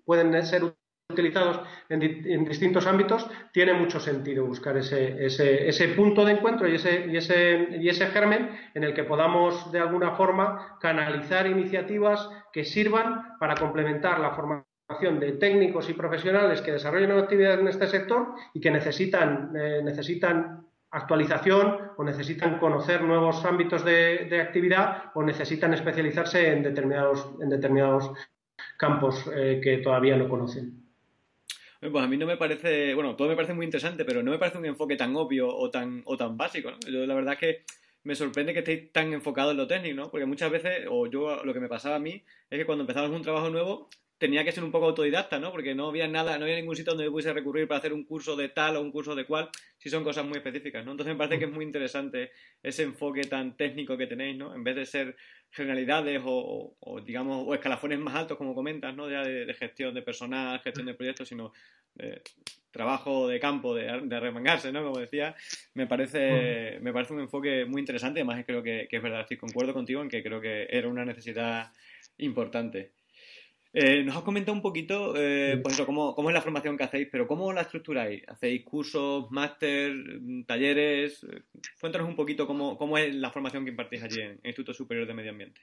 pueden 0.05 0.45
ser 0.45 0.75
utilizados 1.13 1.61
en, 1.89 2.45
distintos 2.45 2.87
ámbitos, 2.87 3.29
tiene 3.53 3.75
mucho 3.75 4.01
sentido 4.01 4.45
buscar 4.45 4.77
ese, 4.77 5.25
ese, 5.25 5.89
punto 5.89 6.25
de 6.25 6.33
encuentro 6.33 6.69
y 6.69 6.75
ese, 6.75 7.07
y, 7.07 7.17
ese, 7.17 7.69
y 7.81 7.89
ese 7.89 8.07
germen 8.07 8.51
en 8.75 8.85
el 8.85 8.95
que 8.95 9.05
podamos 9.05 9.71
de 9.73 9.81
alguna 9.81 10.13
forma 10.13 10.79
canalizar 10.81 11.47
iniciativas 11.47 12.29
que 12.53 12.65
sirvan 12.65 13.39
para 13.39 13.55
complementar 13.55 14.21
la 14.21 14.31
formación 14.31 15.21
de 15.21 15.33
técnicos 15.33 15.89
y 15.89 15.95
profesionales 15.95 16.61
que 16.61 16.73
desarrollan 16.73 17.19
actividades 17.19 17.61
en 17.61 17.69
este 17.69 17.87
sector 17.87 18.35
y 18.53 18.61
que 18.61 18.71
necesitan, 18.71 19.53
eh, 19.57 19.81
necesitan 19.83 20.67
actualización 20.91 21.93
o 21.97 22.05
necesitan 22.05 22.59
conocer 22.59 23.03
nuevos 23.03 23.45
ámbitos 23.45 23.85
de, 23.85 24.41
actividad 24.41 25.11
o 25.15 25.23
necesitan 25.23 25.73
especializarse 25.73 26.53
en 26.53 26.63
determinados, 26.63 27.31
en 27.41 27.49
determinados 27.49 28.13
campos 28.79 29.25
eh, 29.35 29.61
que 29.63 29.79
todavía 29.79 30.17
no 30.17 30.29
conocen. 30.29 30.82
Pues 31.91 32.05
a 32.05 32.07
mí 32.07 32.17
no 32.17 32.27
me 32.27 32.37
parece, 32.37 32.95
bueno, 32.95 33.17
todo 33.17 33.27
me 33.27 33.35
parece 33.35 33.55
muy 33.55 33.65
interesante, 33.65 34.05
pero 34.05 34.23
no 34.23 34.31
me 34.31 34.39
parece 34.39 34.57
un 34.57 34.67
enfoque 34.67 34.95
tan 34.95 35.17
obvio 35.17 35.49
o 35.49 35.69
tan, 35.69 36.03
o 36.05 36.17
tan 36.17 36.37
básico, 36.37 36.71
¿no? 36.71 36.79
Yo 36.89 37.05
la 37.07 37.15
verdad 37.15 37.35
es 37.35 37.41
que 37.41 37.65
me 38.05 38.15
sorprende 38.15 38.53
que 38.53 38.61
estéis 38.61 38.93
tan 38.93 39.13
enfocados 39.13 39.51
en 39.51 39.57
lo 39.57 39.67
técnico, 39.67 39.97
¿no? 39.97 40.09
Porque 40.09 40.25
muchas 40.25 40.53
veces, 40.53 40.87
o 40.89 41.09
yo 41.09 41.43
lo 41.45 41.53
que 41.53 41.59
me 41.59 41.69
pasaba 41.69 41.97
a 41.97 41.99
mí, 41.99 42.23
es 42.51 42.59
que 42.59 42.65
cuando 42.67 42.83
empezamos 42.83 43.11
un 43.11 43.23
trabajo 43.23 43.51
nuevo, 43.51 43.91
tenía 44.23 44.45
que 44.45 44.53
ser 44.53 44.63
un 44.63 44.71
poco 44.71 44.87
autodidacta, 44.87 45.41
¿no? 45.41 45.51
Porque 45.51 45.75
no 45.75 45.89
había 45.89 46.07
nada, 46.07 46.39
no 46.39 46.45
había 46.45 46.55
ningún 46.55 46.77
sitio 46.77 46.93
donde 46.93 47.11
pudiese 47.11 47.33
recurrir 47.33 47.67
para 47.67 47.79
hacer 47.79 47.93
un 47.93 48.05
curso 48.05 48.37
de 48.37 48.51
tal 48.51 48.77
o 48.77 48.81
un 48.81 48.93
curso 48.93 49.17
de 49.17 49.25
cual, 49.25 49.49
si 49.79 49.91
son 49.91 50.05
cosas 50.05 50.25
muy 50.25 50.37
específicas, 50.37 50.85
¿no? 50.85 50.93
Entonces 50.93 51.13
me 51.13 51.19
parece 51.19 51.41
que 51.41 51.47
es 51.47 51.51
muy 51.51 51.65
interesante 51.65 52.31
ese 52.63 52.85
enfoque 52.85 53.23
tan 53.23 53.57
técnico 53.57 53.97
que 53.97 54.07
tenéis, 54.07 54.37
¿no? 54.37 54.55
En 54.55 54.63
vez 54.63 54.77
de 54.77 54.87
ser 54.87 55.17
generalidades 55.51 56.23
o, 56.25 56.77
digamos, 57.05 57.45
o 57.49 57.53
escalafones 57.53 57.99
más 57.99 58.15
altos, 58.15 58.39
como 58.39 58.55
comentas, 58.55 58.95
¿no? 58.95 59.11
Ya 59.11 59.25
de, 59.25 59.53
gestión 59.55 59.93
de 59.93 60.03
personal, 60.03 60.61
gestión 60.61 60.87
de 60.87 60.95
proyectos, 60.95 61.27
sino 61.27 61.53
eh, 61.99 62.23
trabajo 62.71 63.27
de 63.27 63.41
campo, 63.41 63.75
de, 63.75 64.03
de 64.05 64.21
remangarse, 64.21 64.71
¿no? 64.71 64.85
Como 64.85 65.01
decía, 65.01 65.35
me 65.75 65.89
parece, 65.89 66.79
me 66.81 66.93
parece 66.93 67.13
un 67.13 67.23
enfoque 67.23 67.65
muy 67.65 67.81
interesante. 67.81 68.21
Además, 68.21 68.45
creo 68.47 68.63
que, 68.63 68.87
que 68.89 68.99
es 68.99 69.03
verdad, 69.03 69.23
estoy 69.23 69.37
concuerdo 69.37 69.75
contigo 69.75 70.01
en 70.01 70.09
que 70.09 70.23
creo 70.23 70.41
que 70.41 70.69
era 70.71 70.87
una 70.87 71.05
necesidad 71.05 71.73
importante. 72.19 72.93
Eh, 73.75 74.05
nos 74.05 74.17
has 74.17 74.23
comentado 74.23 74.55
un 74.55 74.63
poquito, 74.63 75.15
eh, 75.17 75.59
pues 75.63 75.75
eso, 75.75 75.87
cómo, 75.87 76.15
cómo, 76.15 76.29
es 76.29 76.35
la 76.35 76.43
formación 76.43 76.77
que 76.77 76.85
hacéis, 76.85 77.09
pero 77.11 77.27
¿cómo 77.27 77.53
la 77.53 77.63
estructuráis? 77.63 78.23
¿Hacéis 78.29 78.65
cursos, 78.65 79.31
máster, 79.31 79.95
talleres? 80.47 81.27
Cuéntanos 81.81 82.09
un 82.09 82.17
poquito 82.17 82.47
cómo, 82.47 82.77
cómo 82.77 82.99
es 82.99 83.15
la 83.15 83.31
formación 83.31 83.65
que 83.65 83.71
impartís 83.71 84.03
allí 84.03 84.21
en 84.21 84.31
el 84.31 84.41
Instituto 84.45 84.75
Superior 84.75 85.07
de 85.07 85.15
Medio 85.15 85.31
Ambiente. 85.31 85.61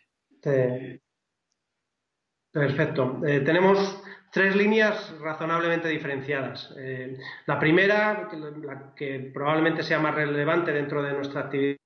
Perfecto. 2.51 3.21
Eh, 3.27 3.41
tenemos 3.41 4.01
tres 4.31 4.55
líneas 4.55 5.13
razonablemente 5.19 5.87
diferenciadas. 5.87 6.73
Eh, 6.77 7.17
la 7.45 7.59
primera, 7.59 8.27
la 8.63 8.93
que 8.95 9.31
probablemente 9.33 9.83
sea 9.83 9.99
más 9.99 10.15
relevante 10.15 10.73
dentro 10.73 11.03
de 11.03 11.13
nuestra 11.13 11.41
actividad 11.41 11.77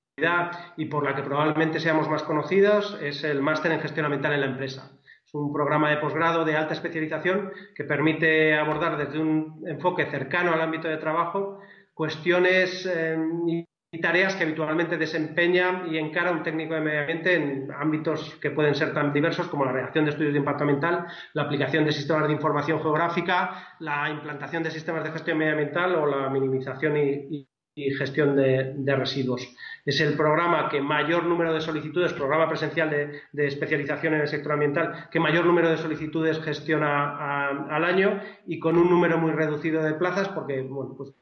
y 0.76 0.86
por 0.86 1.04
la 1.04 1.14
que 1.14 1.22
probablemente 1.22 1.80
seamos 1.80 2.08
más 2.08 2.22
conocidos, 2.22 2.98
es 3.02 3.24
el 3.24 3.42
máster 3.42 3.72
en 3.72 3.80
gestión 3.80 4.06
ambiental 4.06 4.32
en 4.32 4.40
la 4.40 4.46
empresa. 4.46 4.93
Un 5.34 5.52
programa 5.52 5.90
de 5.90 5.96
posgrado 5.96 6.44
de 6.44 6.56
alta 6.56 6.74
especialización 6.74 7.50
que 7.74 7.84
permite 7.84 8.56
abordar 8.56 8.96
desde 8.96 9.18
un 9.18 9.64
enfoque 9.66 10.06
cercano 10.06 10.52
al 10.52 10.60
ámbito 10.60 10.88
de 10.88 10.96
trabajo 10.96 11.60
cuestiones 11.92 12.86
eh, 12.86 13.16
y 13.46 14.00
tareas 14.00 14.34
que 14.34 14.42
habitualmente 14.42 14.96
desempeña 14.96 15.84
y 15.88 15.98
encara 15.98 16.32
un 16.32 16.42
técnico 16.42 16.74
de 16.74 16.80
medio 16.80 17.00
ambiente 17.00 17.34
en 17.34 17.70
ámbitos 17.72 18.36
que 18.42 18.50
pueden 18.50 18.74
ser 18.74 18.92
tan 18.92 19.12
diversos 19.12 19.46
como 19.46 19.64
la 19.64 19.72
redacción 19.72 20.04
de 20.04 20.10
estudios 20.10 20.32
de 20.32 20.40
impacto 20.40 20.64
ambiental, 20.64 21.06
la 21.32 21.42
aplicación 21.42 21.84
de 21.84 21.92
sistemas 21.92 22.26
de 22.26 22.32
información 22.32 22.80
geográfica, 22.80 23.76
la 23.78 24.10
implantación 24.10 24.64
de 24.64 24.72
sistemas 24.72 25.04
de 25.04 25.12
gestión 25.12 25.38
medioambiental 25.38 25.94
o 25.94 26.06
la 26.06 26.28
minimización 26.28 26.96
y, 26.96 27.48
gestión 27.76 28.36
de, 28.36 28.96
residuos. 28.96 29.54
Es 29.84 30.00
el 30.00 30.14
programa 30.14 30.68
que 30.68 30.80
mayor 30.80 31.24
número 31.24 31.52
de 31.52 31.60
solicitudes, 31.60 32.12
programa 32.12 32.48
presencial 32.48 32.90
de, 32.90 33.46
especialización 33.46 34.14
en 34.14 34.20
el 34.22 34.28
sector 34.28 34.52
ambiental, 34.52 35.08
que 35.10 35.20
mayor 35.20 35.44
número 35.44 35.70
de 35.70 35.76
solicitudes 35.76 36.40
gestiona 36.40 37.48
al 37.68 37.84
año 37.84 38.20
y 38.46 38.58
con 38.58 38.78
un 38.78 38.88
número 38.88 39.18
muy 39.18 39.32
reducido 39.32 39.82
de 39.82 39.94
plazas, 39.94 40.28
porque 40.28 40.62
bueno, 40.62 40.94
pues 40.96 41.12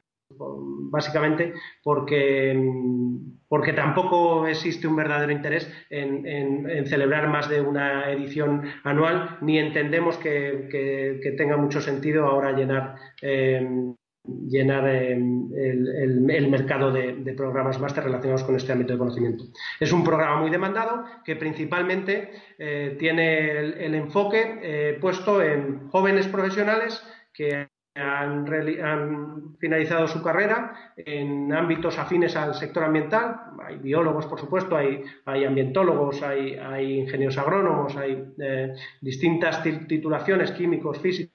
básicamente 0.91 1.53
porque, 1.83 2.59
porque 3.47 3.73
tampoco 3.73 4.47
existe 4.47 4.87
un 4.87 4.95
verdadero 4.95 5.31
interés 5.31 5.71
en, 5.89 6.85
celebrar 6.87 7.27
más 7.29 7.49
de 7.49 7.61
una 7.61 8.11
edición 8.11 8.63
anual, 8.83 9.37
ni 9.41 9.57
entendemos 9.57 10.17
que, 10.17 11.35
tenga 11.37 11.57
mucho 11.57 11.81
sentido 11.81 12.25
ahora 12.25 12.51
llenar. 12.51 12.95
Eh, 13.21 13.95
llenar 14.25 14.87
eh, 14.87 15.11
el, 15.11 16.49
mercado 16.49 16.91
de, 16.91 17.33
programas 17.35 17.79
máster 17.79 18.05
relacionados 18.05 18.43
con 18.43 18.55
este 18.55 18.71
ámbito 18.71 18.93
de 18.93 18.99
conocimiento. 18.99 19.45
Es 19.79 19.91
un 19.91 20.03
programa 20.03 20.39
muy 20.39 20.49
demandado 20.49 21.03
que 21.25 21.35
principalmente 21.35 22.31
eh, 22.57 22.95
tiene 22.97 23.51
el, 23.59 23.95
enfoque 23.95 24.97
puesto 25.01 25.41
en 25.41 25.89
jóvenes 25.89 26.27
profesionales 26.27 27.03
que 27.33 27.67
han, 27.95 29.55
finalizado 29.59 30.07
su 30.07 30.21
carrera 30.23 30.93
en 30.97 31.53
ámbitos 31.53 31.97
afines 31.99 32.35
al 32.35 32.55
sector 32.55 32.83
ambiental. 32.83 33.41
Hay 33.65 33.77
biólogos, 33.77 34.25
por 34.25 34.39
supuesto, 34.39 34.75
hay, 34.75 35.03
ambientólogos, 35.25 36.21
hay, 36.23 36.55
hay, 36.55 36.99
ingenieros 36.99 37.37
agrónomos, 37.37 37.95
hay 37.95 38.23
eh, 38.39 38.73
distintas 39.01 39.61
titulaciones, 39.63 40.51
químicos, 40.51 40.99
físicos 40.99 41.33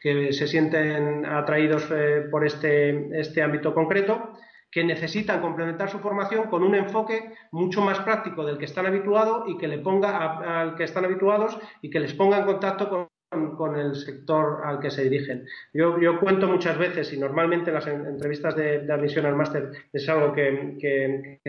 que 0.00 0.32
se 0.32 0.46
sienten 0.46 1.24
atraídos 1.24 1.88
eh, 1.90 2.26
por 2.30 2.44
este, 2.44 3.08
este 3.18 3.42
ámbito 3.42 3.74
concreto 3.74 4.32
que 4.70 4.84
necesitan 4.84 5.40
complementar 5.40 5.88
su 5.88 6.00
formación 6.00 6.48
con 6.48 6.62
un 6.62 6.74
enfoque 6.74 7.32
mucho 7.52 7.80
más 7.80 8.00
práctico 8.00 8.44
del 8.44 8.58
que 8.58 8.64
están 8.64 8.86
habituados 8.86 9.44
y 9.48 9.56
que 9.56 9.68
le 9.68 9.78
ponga 9.78 10.60
al 10.60 10.74
que 10.74 10.84
están 10.84 11.04
habituados 11.04 11.58
y 11.80 11.90
que 11.90 12.00
les 12.00 12.12
ponga 12.14 12.38
en 12.38 12.44
contacto 12.44 12.88
con 12.88 13.08
con 13.56 13.76
el 13.76 13.94
sector 13.96 14.62
al 14.64 14.78
que 14.78 14.90
se 14.90 15.02
dirigen. 15.02 15.46
Yo, 15.72 16.20
cuento 16.20 16.46
muchas 16.46 16.78
veces 16.78 17.12
y 17.12 17.18
normalmente 17.18 17.70
en 17.70 17.74
las 17.74 17.86
entrevistas 17.86 18.54
de, 18.56 18.90
admisión 18.90 19.26
al 19.26 19.34
máster 19.34 19.72
es 19.92 20.08
algo 20.08 20.32
que, 20.32 20.76
que, 20.80 21.40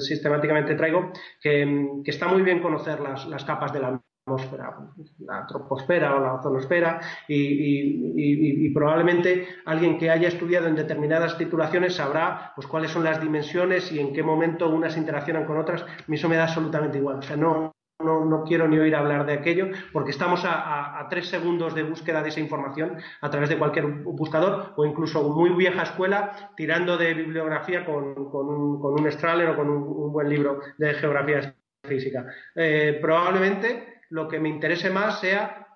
sistemáticamente 0.00 0.74
traigo, 0.74 1.12
que, 1.40 2.02
está 2.04 2.28
muy 2.28 2.42
bien 2.42 2.60
conocer 2.60 3.00
las, 3.00 3.44
capas 3.44 3.72
de 3.72 3.80
la 3.80 4.00
atmósfera, 4.28 4.76
la 5.20 5.46
troposfera 5.46 6.16
o 6.16 6.20
la 6.20 6.34
ozonosfera 6.34 7.00
y, 7.26 8.68
probablemente 8.70 9.48
alguien 9.64 9.98
que 9.98 10.10
haya 10.10 10.28
estudiado 10.28 10.66
en 10.66 10.76
determinadas 10.76 11.36
titulaciones 11.38 11.96
sabrá 11.96 12.52
pues 12.54 12.66
cuáles 12.66 12.90
son 12.90 13.02
las 13.02 13.20
dimensiones 13.20 13.90
y 13.90 13.98
en 13.98 14.12
qué 14.12 14.22
momento 14.22 14.68
unas 14.68 14.96
interaccionan 14.96 15.46
con 15.46 15.58
otras. 15.58 15.82
A 15.82 15.86
mí 16.06 16.16
eso 16.16 16.28
me 16.28 16.36
da 16.36 16.44
absolutamente 16.44 16.98
igual. 16.98 17.18
O 17.18 17.22
sea, 17.22 17.36
no, 17.36 17.72
no, 18.00 18.44
quiero 18.44 18.68
ni 18.68 18.78
oír 18.78 18.94
hablar 18.94 19.26
de 19.26 19.32
aquello, 19.32 19.70
porque 19.92 20.12
estamos 20.12 20.42
a, 20.44 21.06
tres 21.10 21.28
segundos 21.28 21.74
de 21.74 21.82
búsqueda 21.82 22.22
de 22.22 22.28
esa 22.28 22.40
información 22.40 22.98
a 23.20 23.30
través 23.30 23.48
de 23.48 23.58
cualquier 23.58 23.86
buscador 23.86 24.74
o 24.76 24.84
incluso 24.84 25.28
muy 25.30 25.50
vieja 25.50 25.82
escuela 25.82 26.52
tirando 26.56 26.96
de 26.96 27.14
bibliografía 27.14 27.84
con, 27.84 28.04
un, 28.04 28.80
con 28.80 29.00
un 29.00 29.10
Strahler 29.10 29.50
o 29.50 29.56
con 29.56 29.68
un, 29.68 30.12
buen 30.12 30.28
libro 30.28 30.60
de 30.76 30.94
geografía 30.94 31.54
física. 31.82 32.26
Eh, 32.54 32.98
probablemente 33.00 33.97
lo 34.10 34.28
que 34.28 34.40
me 34.40 34.48
interese 34.48 34.90
más 34.90 35.20
sea 35.20 35.66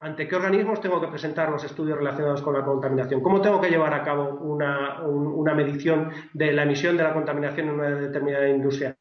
ante 0.00 0.26
qué 0.26 0.34
organismos 0.34 0.80
tengo 0.80 1.00
que 1.00 1.08
presentar 1.08 1.48
los 1.50 1.62
estudios 1.62 1.98
relacionados 1.98 2.42
con 2.42 2.54
la 2.54 2.64
contaminación, 2.64 3.20
cómo 3.20 3.40
tengo 3.40 3.60
que 3.60 3.70
llevar 3.70 3.94
a 3.94 4.02
cabo 4.02 4.34
una, 4.40 5.00
una 5.02 5.54
medición 5.54 6.10
de 6.32 6.52
la 6.52 6.64
emisión 6.64 6.96
de 6.96 7.04
la 7.04 7.14
contaminación 7.14 7.68
en 7.68 7.74
una 7.74 7.90
determinada 7.90 8.48
industria 8.48 8.96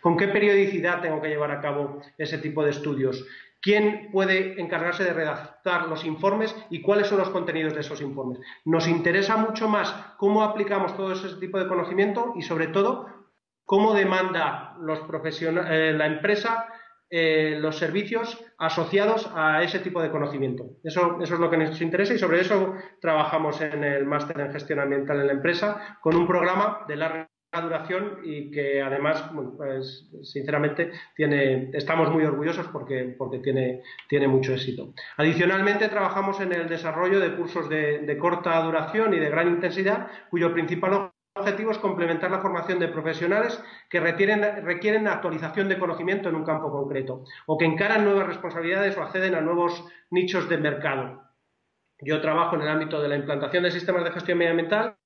¿Con 0.00 0.16
qué 0.16 0.28
periodicidad 0.28 1.00
tengo 1.00 1.20
que 1.20 1.28
llevar 1.28 1.50
a 1.50 1.60
cabo 1.60 2.00
ese 2.18 2.38
tipo 2.38 2.64
de 2.64 2.70
estudios? 2.70 3.26
¿Quién 3.60 4.10
puede 4.12 4.60
encargarse 4.60 5.02
de 5.04 5.12
redactar 5.12 5.88
los 5.88 6.04
informes 6.04 6.54
y 6.70 6.82
cuáles 6.82 7.08
son 7.08 7.18
los 7.18 7.30
contenidos 7.30 7.74
de 7.74 7.80
esos 7.80 8.00
informes? 8.00 8.38
Nos 8.64 8.86
interesa 8.86 9.36
mucho 9.36 9.68
más 9.68 9.92
cómo 10.18 10.42
aplicamos 10.42 10.96
todo 10.96 11.12
ese 11.12 11.34
tipo 11.36 11.58
de 11.58 11.66
conocimiento 11.66 12.34
y, 12.36 12.42
sobre 12.42 12.68
todo, 12.68 13.06
cómo 13.64 13.94
demanda 13.94 14.76
los 14.80 15.00
eh, 15.40 15.94
la 15.96 16.06
empresa 16.06 16.68
eh, 17.18 17.56
los 17.58 17.78
servicios 17.78 18.44
asociados 18.58 19.30
a 19.34 19.62
ese 19.62 19.78
tipo 19.78 20.02
de 20.02 20.10
conocimiento. 20.10 20.76
Eso, 20.84 21.18
es 21.22 21.30
lo 21.30 21.48
que 21.48 21.56
nos 21.56 21.80
interesa 21.80 22.12
y 22.12 22.18
sobre 22.18 22.42
eso 22.42 22.74
trabajamos 23.00 23.58
en 23.62 23.82
el 23.84 24.04
máster 24.04 24.38
en 24.38 24.52
gestión 24.52 24.80
ambiental 24.80 25.20
en 25.20 25.28
la 25.28 25.32
empresa 25.32 25.96
con 26.02 26.14
un 26.14 26.26
programa 26.26 26.84
de 26.86 26.96
larga 26.96 27.30
duración 27.62 28.18
y 28.22 28.50
que 28.50 28.82
además, 28.82 29.30
pues, 29.56 30.10
sinceramente, 30.24 30.90
estamos 31.72 32.10
muy 32.12 32.22
orgullosos 32.22 32.68
porque, 32.68 33.14
porque 33.16 33.38
tiene, 33.38 33.80
tiene 34.10 34.28
mucho 34.28 34.52
éxito. 34.52 34.92
Adicionalmente, 35.16 35.88
trabajamos 35.88 36.38
en 36.40 36.52
el 36.52 36.68
desarrollo 36.68 37.18
de 37.18 37.34
cursos 37.34 37.70
de, 37.70 38.18
corta 38.20 38.60
duración 38.60 39.14
y 39.14 39.20
de 39.20 39.30
gran 39.30 39.48
intensidad, 39.48 40.08
cuyo 40.28 40.52
principal 40.52 41.12
objetivo 41.36 41.70
es 41.70 41.78
complementar 41.78 42.30
la 42.30 42.40
formación 42.40 42.78
de 42.78 42.88
profesionales 42.88 43.62
que 43.90 44.00
requieren, 44.00 45.06
actualización 45.06 45.68
de 45.68 45.78
conocimiento 45.78 46.28
en 46.28 46.34
un 46.34 46.44
campo 46.44 46.70
concreto 46.70 47.24
o 47.46 47.56
que 47.58 47.64
encaran 47.64 48.04
nuevas 48.04 48.26
responsabilidades 48.26 48.96
o 48.96 49.02
acceden 49.02 49.34
a 49.34 49.40
nuevos 49.40 49.84
nichos 50.10 50.48
de 50.48 50.58
mercado. 50.58 51.22
Yo 52.00 52.20
trabajo 52.20 52.56
en 52.56 52.62
el 52.62 52.68
ámbito 52.68 53.00
de 53.00 53.08
la 53.08 53.16
implantación 53.16 53.62
de 53.62 53.70
sistemas 53.70 54.04
de 54.04 54.12
gestión 54.12 54.38
medioambiental 54.38 54.96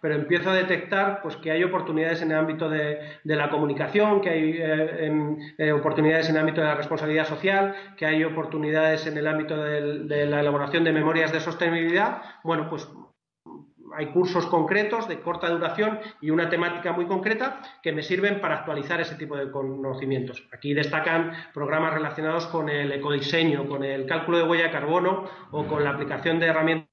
pero 0.00 0.14
empiezo 0.14 0.50
a 0.50 0.54
detectar 0.54 1.20
pues, 1.22 1.36
que 1.36 1.50
hay 1.50 1.64
oportunidades 1.64 2.22
en 2.22 2.30
el 2.30 2.38
ámbito 2.38 2.68
de, 2.68 3.00
la 3.24 3.50
comunicación, 3.50 4.20
que 4.20 4.30
hay 4.30 4.56
eh, 4.58 5.36
eh, 5.58 5.72
oportunidades 5.72 6.28
en 6.28 6.36
el 6.36 6.42
ámbito 6.42 6.60
de 6.60 6.68
la 6.68 6.76
responsabilidad 6.76 7.26
social, 7.26 7.74
que 7.96 8.06
hay 8.06 8.22
oportunidades 8.22 9.06
en 9.06 9.18
el 9.18 9.26
ámbito 9.26 9.56
de, 9.56 10.26
la 10.26 10.40
elaboración 10.40 10.84
de 10.84 10.92
memorias 10.92 11.32
de 11.32 11.40
sostenibilidad. 11.40 12.22
Bueno, 12.44 12.68
pues 12.70 12.88
hay 13.96 14.06
cursos 14.06 14.46
concretos 14.46 15.08
de 15.08 15.20
corta 15.20 15.48
duración 15.48 15.98
y 16.20 16.30
una 16.30 16.48
temática 16.50 16.92
muy 16.92 17.06
concreta 17.06 17.60
que 17.82 17.92
me 17.92 18.02
sirven 18.02 18.40
para 18.40 18.56
actualizar 18.56 19.00
ese 19.00 19.14
tipo 19.14 19.36
de 19.36 19.50
conocimientos. 19.50 20.46
Aquí 20.52 20.74
destacan 20.74 21.32
programas 21.54 21.94
relacionados 21.94 22.46
con 22.46 22.68
el 22.68 22.92
ecodiseño, 22.92 23.66
con 23.66 23.82
el 23.84 24.06
cálculo 24.06 24.38
de 24.38 24.44
huella 24.44 24.64
de 24.64 24.70
carbono 24.70 25.24
o 25.50 25.66
con 25.66 25.82
la 25.82 25.90
aplicación 25.90 26.38
de 26.38 26.46
herramientas 26.46 26.90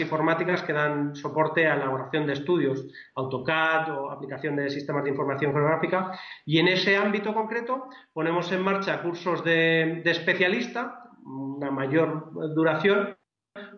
informáticas 0.00 0.62
que 0.62 0.72
dan 0.72 1.14
soporte 1.14 1.66
a 1.66 1.76
la 1.76 1.82
elaboración 1.82 2.26
de 2.26 2.32
estudios, 2.32 2.86
AutoCAD 3.14 3.90
o 3.90 4.10
aplicación 4.10 4.56
de 4.56 4.70
sistemas 4.70 5.04
de 5.04 5.10
información 5.10 5.52
geográfica. 5.52 6.18
Y 6.46 6.58
en 6.58 6.68
ese 6.68 6.96
ámbito 6.96 7.34
concreto 7.34 7.84
ponemos 8.12 8.50
en 8.52 8.62
marcha 8.62 9.02
cursos 9.02 9.44
de, 9.44 10.00
especialista, 10.04 11.10
una 11.24 11.70
mayor 11.70 12.32
duración, 12.54 13.16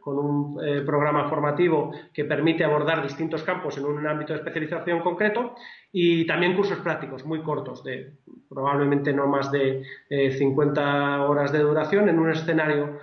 con 0.00 0.18
un 0.18 0.64
eh, 0.64 0.82
programa 0.82 1.28
formativo 1.28 1.92
que 2.12 2.24
permite 2.24 2.64
abordar 2.64 3.02
distintos 3.02 3.42
campos 3.42 3.78
en 3.78 3.84
un 3.84 4.06
ámbito 4.06 4.32
de 4.32 4.40
especialización 4.40 5.00
concreto 5.00 5.54
y 5.92 6.26
también 6.26 6.54
cursos 6.54 6.78
prácticos 6.78 7.24
muy 7.24 7.42
cortos, 7.42 7.82
de 7.84 8.18
probablemente 8.48 9.12
no 9.12 9.26
más 9.26 9.50
de 9.50 9.82
50 10.08 10.80
eh, 10.80 11.20
horas 11.20 11.52
de 11.52 11.60
duración 11.60 12.08
en 12.08 12.18
un 12.18 12.30
escenario 12.30 12.98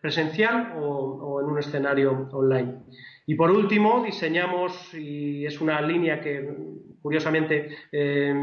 presencial 0.00 0.74
o, 0.78 1.40
en 1.40 1.46
un 1.46 1.58
escenario 1.58 2.28
online. 2.32 2.82
Y 3.24 3.36
por 3.36 3.50
último, 3.50 4.02
diseñamos, 4.04 4.92
y 4.92 5.46
es 5.46 5.60
una 5.60 5.80
línea 5.80 6.20
que 6.20 6.54
curiosamente 7.00 7.70
eh, 7.92 8.34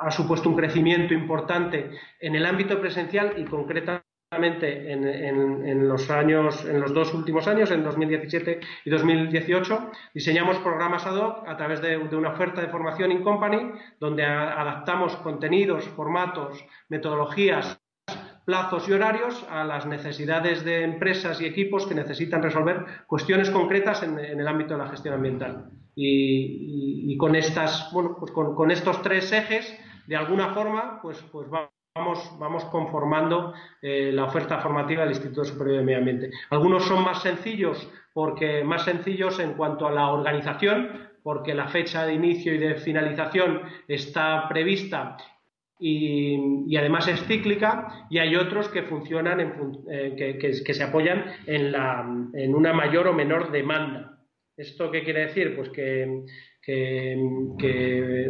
ha 0.00 0.10
supuesto 0.10 0.48
un 0.48 0.56
crecimiento 0.56 1.14
importante 1.14 1.90
en 2.20 2.34
el 2.34 2.44
ámbito 2.44 2.80
presencial 2.80 3.34
y 3.36 3.44
concretamente 3.44 4.11
en, 4.32 5.88
los 5.88 6.10
años, 6.10 6.64
en 6.64 6.80
los 6.80 6.94
dos 6.94 7.12
últimos 7.12 7.46
años, 7.46 7.70
en 7.70 7.84
2017 7.84 8.60
y 8.84 8.90
2018, 8.90 9.90
diseñamos 10.14 10.58
programas 10.58 11.06
ad 11.06 11.16
hoc 11.16 11.48
a 11.48 11.56
través 11.56 11.82
de, 11.82 11.98
una 11.98 12.30
oferta 12.30 12.60
de 12.60 12.68
formación 12.68 13.12
in 13.12 13.22
company, 13.22 13.72
donde 14.00 14.24
adaptamos 14.24 15.16
contenidos, 15.16 15.84
formatos, 15.88 16.64
metodologías, 16.88 17.78
plazos 18.44 18.88
y 18.88 18.92
horarios 18.92 19.46
a 19.50 19.64
las 19.64 19.86
necesidades 19.86 20.64
de 20.64 20.82
empresas 20.82 21.40
y 21.40 21.46
equipos 21.46 21.86
que 21.86 21.94
necesitan 21.94 22.42
resolver 22.42 22.84
cuestiones 23.06 23.50
concretas 23.50 24.02
en, 24.02 24.18
el 24.18 24.48
ámbito 24.48 24.74
de 24.74 24.78
la 24.78 24.88
gestión 24.88 25.14
ambiental. 25.14 25.70
Y, 25.94 27.16
con 27.18 27.36
estas, 27.36 27.90
bueno, 27.92 28.16
pues 28.18 28.32
con, 28.32 28.70
estos 28.70 29.02
tres 29.02 29.30
ejes, 29.30 29.78
de 30.06 30.16
alguna 30.16 30.54
forma, 30.54 31.00
pues, 31.02 31.22
pues 31.30 31.48
vamos 31.50 31.81
vamos, 31.94 32.64
conformando 32.66 33.52
eh, 33.82 34.10
la 34.12 34.24
oferta 34.24 34.58
formativa 34.60 35.02
del 35.02 35.10
Instituto 35.10 35.44
Superior 35.44 35.78
de 35.78 35.84
Medio 35.84 35.98
Ambiente. 35.98 36.30
Algunos 36.50 36.84
son 36.84 37.04
más 37.04 37.22
sencillos 37.22 37.90
porque 38.14 38.64
más 38.64 38.84
sencillos 38.84 39.38
en 39.40 39.54
cuanto 39.54 39.86
a 39.86 39.92
la 39.92 40.10
organización, 40.10 41.10
porque 41.22 41.54
la 41.54 41.68
fecha 41.68 42.04
de 42.06 42.14
inicio 42.14 42.54
y 42.54 42.58
de 42.58 42.74
finalización 42.76 43.62
está 43.88 44.48
prevista 44.48 45.16
y, 45.78 46.76
además 46.76 47.08
es 47.08 47.24
cíclica, 47.24 48.06
y 48.08 48.18
hay 48.18 48.36
otros 48.36 48.68
que 48.68 48.82
funcionan, 48.84 49.40
eh, 49.90 50.14
que, 50.16 50.74
se 50.74 50.82
apoyan 50.82 51.24
en, 51.46 51.72
la, 51.72 52.06
en, 52.34 52.54
una 52.54 52.72
mayor 52.72 53.08
o 53.08 53.12
menor 53.12 53.50
demanda. 53.50 54.20
¿Esto 54.56 54.90
qué 54.90 55.02
quiere 55.02 55.26
decir? 55.26 55.56
Pues 55.56 55.70
que 55.70 56.06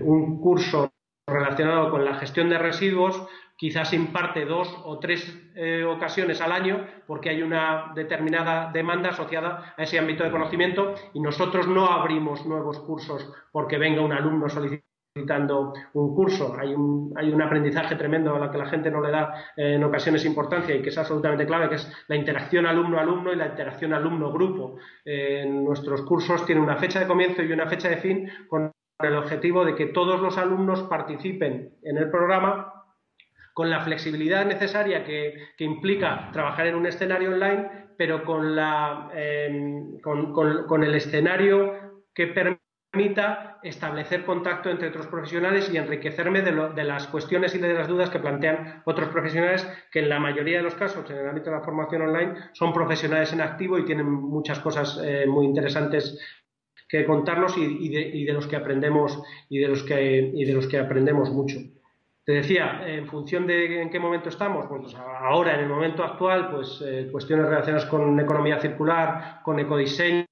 un 0.03 0.41
curso 0.41 0.93
relacionado 1.27 1.91
con 1.91 2.05
la 2.05 2.15
gestión 2.15 2.49
de 2.49 2.59
residuos 2.59 3.27
quizás 3.63 3.93
imparte 3.93 4.45
dos 4.45 4.77
o 4.83 4.99
tres 4.99 5.23
eh, 5.55 5.85
ocasiones 5.85 6.41
al 6.41 6.51
año 6.51 6.85
porque 7.07 7.31
hay 7.31 7.43
una 7.43 7.93
determinada 7.95 8.73
demanda 8.73 9.11
asociada 9.11 9.73
a 9.77 9.85
ese 9.85 10.01
ámbito 10.01 10.25
de 10.25 10.33
conocimiento 10.33 10.97
y 11.15 11.21
nosotros 11.21 11.69
no 11.69 11.87
abrimos 11.87 12.45
nuevos 12.45 12.81
cursos 12.81 13.33
porque 13.53 13.79
venga 13.79 14.03
un 14.03 14.13
alumno 14.13 14.49
solicitando 14.49 15.75
un 15.93 16.13
curso. 16.13 16.57
Hay 16.59 16.75
un, 16.75 17.41
aprendizaje 17.41 17.95
tremendo 17.95 18.35
a 18.35 18.41
la 18.41 18.51
que 18.51 18.59
la 18.59 18.67
gente 18.67 18.91
no 18.91 19.01
le 19.01 19.13
da 19.13 19.33
eh, 19.57 19.75
en 19.75 19.85
ocasiones 19.85 20.25
importancia 20.25 20.75
y 20.75 20.83
que 20.83 20.89
es 20.89 20.99
absolutamente 20.99 21.47
clave, 21.47 21.69
que 21.69 21.77
es 21.77 22.05
la 22.09 22.17
interacción 22.17 22.67
alumno-alumno 22.67 23.33
y 23.33 23.37
la 23.37 23.47
interacción 23.47 23.95
alumno-grupo. 23.95 24.79
Eh, 25.05 25.47
nuestros 25.47 26.03
cursos 26.03 26.45
tienen 26.45 26.65
una 26.65 26.79
fecha 26.79 26.99
de 26.99 27.07
comienzo 27.07 27.45
y 27.45 27.53
una 27.53 27.69
fecha 27.69 27.89
de 27.89 27.99
fin 27.99 28.29
con 28.49 28.73
el 28.99 29.15
objetivo 29.15 29.65
de 29.65 29.77
que 29.77 29.87
todos 29.87 30.21
los 30.21 30.37
alumnos 30.37 30.83
participen 30.83 31.77
en 31.85 31.97
el 31.99 32.11
programa 32.11 32.82
con 33.55 33.71
la 33.71 33.81
flexibilidad 33.81 34.47
necesaria 34.47 35.05
que, 35.05 35.53
implica 35.59 36.31
trabajar 36.33 36.67
en 36.67 36.75
un 36.75 36.87
escenario 36.87 37.31
online, 37.31 37.69
pero 37.97 38.25
con, 38.25 38.57
la, 38.57 39.11
em, 39.15 40.01
con, 40.01 40.85
el 40.85 40.95
escenario 40.95 42.03
que 42.15 42.27
permita 42.27 43.61
establecer 43.63 44.25
contacto 44.25 44.71
entre 44.71 44.89
otros 44.89 45.07
profesionales 45.07 45.71
y 45.73 45.77
enriquecerme 45.77 46.43
de, 46.43 46.85
las 46.85 47.07
cuestiones 47.07 47.55
y 47.55 47.59
de 47.59 47.75
las 47.75 47.89
dudas 47.89 48.11
que 48.11 48.19
plantean 48.19 48.83
otros 48.85 49.09
profesionales 49.09 49.67
que 49.93 50.01
en 50.01 50.09
la 50.09 50.19
mayoría 50.19 50.59
de 50.59 50.65
los 50.65 50.75
casos 50.75 51.09
en 51.11 51.19
el 51.19 51.29
ámbito 51.29 51.51
de 51.51 51.57
la 51.57 51.63
formación 51.63 52.03
online 52.03 52.35
son 52.53 52.73
profesionales 52.73 53.33
en 53.33 53.41
activo 53.41 53.79
y 53.79 53.85
tienen 53.85 54.11
muchas 54.11 54.59
cosas 54.59 55.01
eh, 55.03 55.27
muy 55.27 55.47
interesantes 55.47 56.19
que 56.89 57.07
contarnos 57.07 57.57
y, 57.57 57.89
de, 57.89 58.33
los 58.35 58.47
que 58.47 58.57
aprendemos 58.57 59.23
y 59.49 59.59
de 59.59 59.69
los 59.69 59.83
que, 59.83 60.31
y 60.35 60.45
de 60.45 60.53
los 60.53 60.67
que 60.67 60.79
aprendemos 60.79 61.31
mucho. 61.31 61.59
Te 62.25 62.33
decía, 62.33 62.83
en 62.87 63.09
función 63.09 63.49
de 63.49 63.83
en 63.83 63.91
qué 63.91 63.99
momento 63.99 64.29
estamos, 64.29 64.67
pues 64.69 64.95
ahora, 64.95 65.55
en 65.55 65.61
el 65.61 65.69
momento 65.69 66.05
actual, 66.05 66.51
pues 66.53 66.81
eh, 66.87 67.09
cuestiones 67.11 67.47
relacionadas 67.47 67.87
con 67.87 68.19
economía 68.21 68.61
circular, 68.61 69.41
con 69.43 69.59
ecodiseño, 69.59 70.29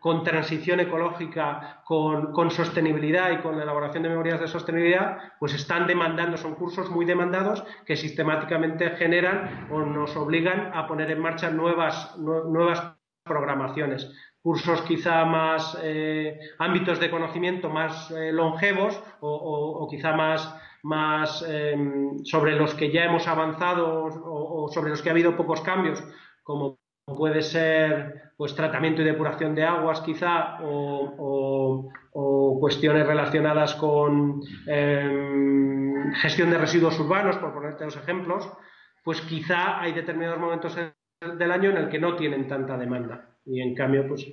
con 0.00 0.22
transición 0.22 0.80
ecológica, 0.80 1.82
con, 1.84 2.50
sostenibilidad 2.50 3.30
y 3.30 3.38
con 3.38 3.56
la 3.56 3.62
elaboración 3.62 4.02
de 4.02 4.10
memorias 4.10 4.40
de 4.40 4.48
sostenibilidad, 4.48 5.32
pues 5.40 5.54
están 5.54 5.86
demandando, 5.86 6.36
son 6.36 6.56
cursos 6.56 6.90
muy 6.90 7.06
demandados 7.06 7.64
que 7.86 7.96
sistemáticamente 7.96 8.90
generan 8.90 9.68
o 9.70 9.80
nos 9.80 10.14
obligan 10.14 10.72
a 10.74 10.86
poner 10.86 11.10
en 11.10 11.20
marcha 11.20 11.48
nuevas, 11.50 12.18
nuevas 12.18 12.96
programaciones 13.24 14.12
cursos 14.42 14.82
quizá 14.82 15.24
más 15.24 15.76
eh, 15.82 16.38
ámbitos 16.58 17.00
de 17.00 17.10
conocimiento 17.10 17.70
más 17.70 18.10
eh, 18.10 18.32
longevos 18.32 19.00
o, 19.20 19.86
quizá 19.90 20.12
más 20.12 20.54
más 20.82 21.44
em, 21.48 22.24
sobre 22.24 22.54
los 22.54 22.74
que 22.74 22.92
ya 22.92 23.04
hemos 23.04 23.26
avanzado 23.26 24.04
o, 24.04 24.68
sobre 24.72 24.90
los 24.90 25.02
que 25.02 25.08
ha 25.08 25.12
habido 25.12 25.36
pocos 25.36 25.60
cambios, 25.60 26.02
como 26.44 26.78
puede 27.04 27.42
ser 27.42 28.32
pues 28.36 28.54
tratamiento 28.54 29.02
y 29.02 29.04
depuración 29.04 29.56
de 29.56 29.64
aguas 29.64 30.00
quizá 30.02 30.58
o, 30.62 31.90
cuestiones 32.60 33.06
relacionadas 33.06 33.74
con 33.74 34.40
em, 34.66 36.12
gestión 36.14 36.50
de 36.50 36.58
residuos 36.58 36.98
urbanos, 36.98 37.36
por 37.36 37.54
ponerte 37.54 37.84
dos 37.84 37.96
ejemplos, 37.96 38.48
pues 39.04 39.20
quizá 39.22 39.80
hay 39.80 39.92
determinados 39.92 40.40
momentos 40.40 40.76
del 40.76 41.52
año 41.52 41.70
en 41.70 41.76
el 41.76 41.88
que 41.88 41.98
no 41.98 42.16
tienen 42.16 42.48
tanta 42.48 42.76
demanda 42.76 43.37
y 43.48 43.60
en 43.60 43.74
cambio 43.74 44.06
pues 44.06 44.26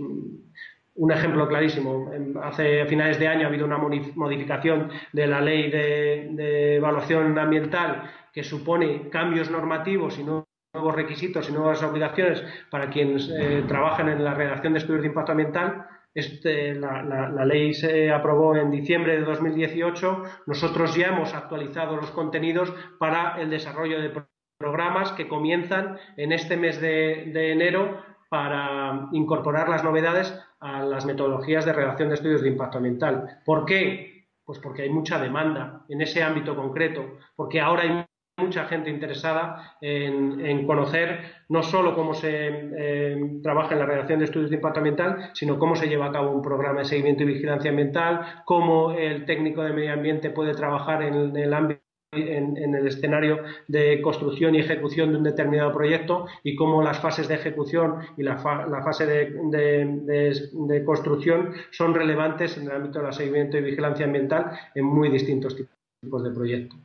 un 0.95 1.11
ejemplo 1.11 1.47
clarísimo. 1.47 2.11
Hace 2.41 2.85
finales 2.85 3.19
de 3.19 3.27
año 3.27 3.45
ha 3.45 3.49
habido 3.49 3.65
una 3.65 3.77
modificación 3.77 4.89
de 5.11 5.27
la 5.27 5.41
ley 5.41 5.69
de, 5.69 6.75
evaluación 6.77 7.37
ambiental 7.37 8.09
que 8.33 8.43
supone 8.43 9.09
cambios 9.09 9.49
normativos 9.49 10.17
y 10.19 10.23
nuevos 10.23 10.95
requisitos 10.95 11.49
y 11.49 11.53
nuevas 11.53 11.83
obligaciones 11.83 12.43
para 12.69 12.89
quienes 12.89 13.29
eh, 13.29 13.63
trabajan 13.67 14.09
en 14.09 14.23
la 14.23 14.33
redacción 14.33 14.73
de 14.73 14.79
estudios 14.79 15.03
de 15.03 15.09
impacto 15.09 15.31
ambiental. 15.31 15.85
Este, 16.13 16.73
la, 16.75 17.45
ley 17.45 17.73
se 17.73 18.09
aprobó 18.09 18.55
en 18.55 18.71
diciembre 18.71 19.17
de 19.17 19.25
2018. 19.25 20.23
Nosotros 20.47 20.95
ya 20.95 21.07
hemos 21.07 21.33
actualizado 21.33 21.97
los 21.97 22.11
contenidos 22.11 22.73
para 22.99 23.41
el 23.41 23.49
desarrollo 23.49 24.01
de 24.01 24.13
programas 24.57 25.11
que 25.11 25.27
comienzan 25.27 25.97
en 26.15 26.31
este 26.31 26.55
mes 26.55 26.79
de 26.79 27.51
enero 27.51 28.14
para 28.29 29.07
incorporar 29.11 29.69
las 29.69 29.83
novedades 29.83 30.37
a 30.59 30.83
las 30.83 31.05
metodologías 31.05 31.65
de 31.65 31.73
redacción 31.73 32.09
de 32.09 32.15
estudios 32.15 32.41
de 32.41 32.49
impacto 32.49 32.77
ambiental. 32.77 33.41
¿Por 33.45 33.65
qué? 33.65 34.27
Pues 34.43 34.59
porque 34.59 34.83
hay 34.83 34.89
mucha 34.89 35.19
demanda 35.19 35.85
en 35.89 36.01
ese 36.01 36.23
ámbito 36.23 36.55
concreto, 36.55 37.17
porque 37.35 37.59
ahora 37.59 37.83
hay 37.83 38.05
mucha 38.37 38.65
gente 38.65 38.89
interesada 38.89 39.77
en, 39.79 40.67
conocer 40.67 41.21
no 41.47 41.63
solo 41.63 41.95
cómo 41.95 42.13
se 42.13 42.49
eh, 42.77 43.39
trabaja 43.41 43.73
en 43.73 43.79
la 43.79 43.85
redacción 43.85 44.19
de 44.19 44.25
estudios 44.25 44.49
de 44.49 44.57
impacto 44.57 44.79
ambiental, 44.79 45.29
sino 45.33 45.57
cómo 45.57 45.75
se 45.75 45.87
lleva 45.87 46.07
a 46.07 46.11
cabo 46.11 46.31
un 46.31 46.41
programa 46.41 46.79
de 46.79 46.85
seguimiento 46.85 47.23
y 47.23 47.27
vigilancia 47.27 47.69
ambiental, 47.69 48.43
cómo 48.45 48.91
el 48.91 49.25
técnico 49.25 49.63
de 49.63 49.71
medio 49.71 49.93
ambiente 49.93 50.31
puede 50.31 50.53
trabajar 50.53 51.03
en 51.03 51.35
el 51.35 51.53
ámbito 51.53 51.84
en, 52.15 52.75
el 52.75 52.87
escenario 52.87 53.43
de 53.67 54.01
construcción 54.01 54.55
y 54.55 54.59
ejecución 54.59 55.11
de 55.11 55.17
un 55.17 55.23
determinado 55.23 55.73
proyecto 55.73 56.27
y 56.43 56.55
cómo 56.55 56.81
las 56.81 56.99
fases 56.99 57.27
de 57.27 57.35
ejecución 57.35 57.99
y 58.17 58.23
la, 58.23 58.37
fase 58.37 59.05
de, 59.05 60.83
construcción 60.85 61.53
son 61.71 61.93
relevantes 61.93 62.57
en 62.57 62.63
el 62.63 62.71
ámbito 62.71 63.01
del 63.01 63.13
seguimiento 63.13 63.57
y 63.57 63.61
vigilancia 63.61 64.05
ambiental 64.05 64.51
en 64.73 64.85
muy 64.85 65.09
distintos 65.09 65.55
tipos 65.55 66.23
de 66.23 66.31
proyectos. 66.31 66.79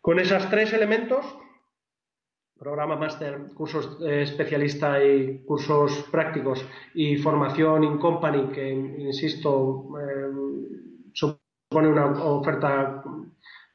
Con 0.00 0.18
esos 0.18 0.48
tres 0.50 0.72
elementos, 0.72 1.24
programa 2.58 2.96
máster, 2.96 3.52
cursos 3.54 3.98
especialista 4.02 5.02
y 5.02 5.38
cursos 5.44 6.06
prácticos 6.10 6.64
y 6.94 7.16
formación 7.16 7.84
in 7.84 7.98
company, 7.98 8.48
que 8.52 8.70
insisto, 8.70 9.86
eh, 10.00 11.10
supone 11.12 11.88
una 11.88 12.06
oferta 12.06 13.02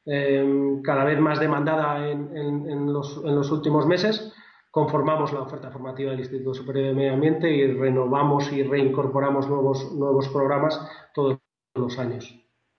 Em, 0.06 0.82
cada 0.82 1.04
vez 1.04 1.18
más 1.20 1.38
demandada 1.38 2.08
en, 2.08 2.92
los, 2.92 3.16
últimos 3.50 3.86
meses, 3.86 4.32
conformamos 4.70 5.32
la 5.32 5.42
oferta 5.42 5.70
formativa 5.70 6.10
del 6.10 6.20
Instituto 6.20 6.54
Superior 6.54 6.88
de 6.88 6.94
Medio 6.94 7.14
Ambiente 7.14 7.50
y 7.50 7.72
renovamos 7.72 8.50
y 8.52 8.62
reincorporamos 8.62 9.48
nuevos, 9.48 9.92
nuevos 9.92 10.28
programas 10.28 10.80
todos 11.14 11.38
los 11.74 11.98
años. 11.98 12.34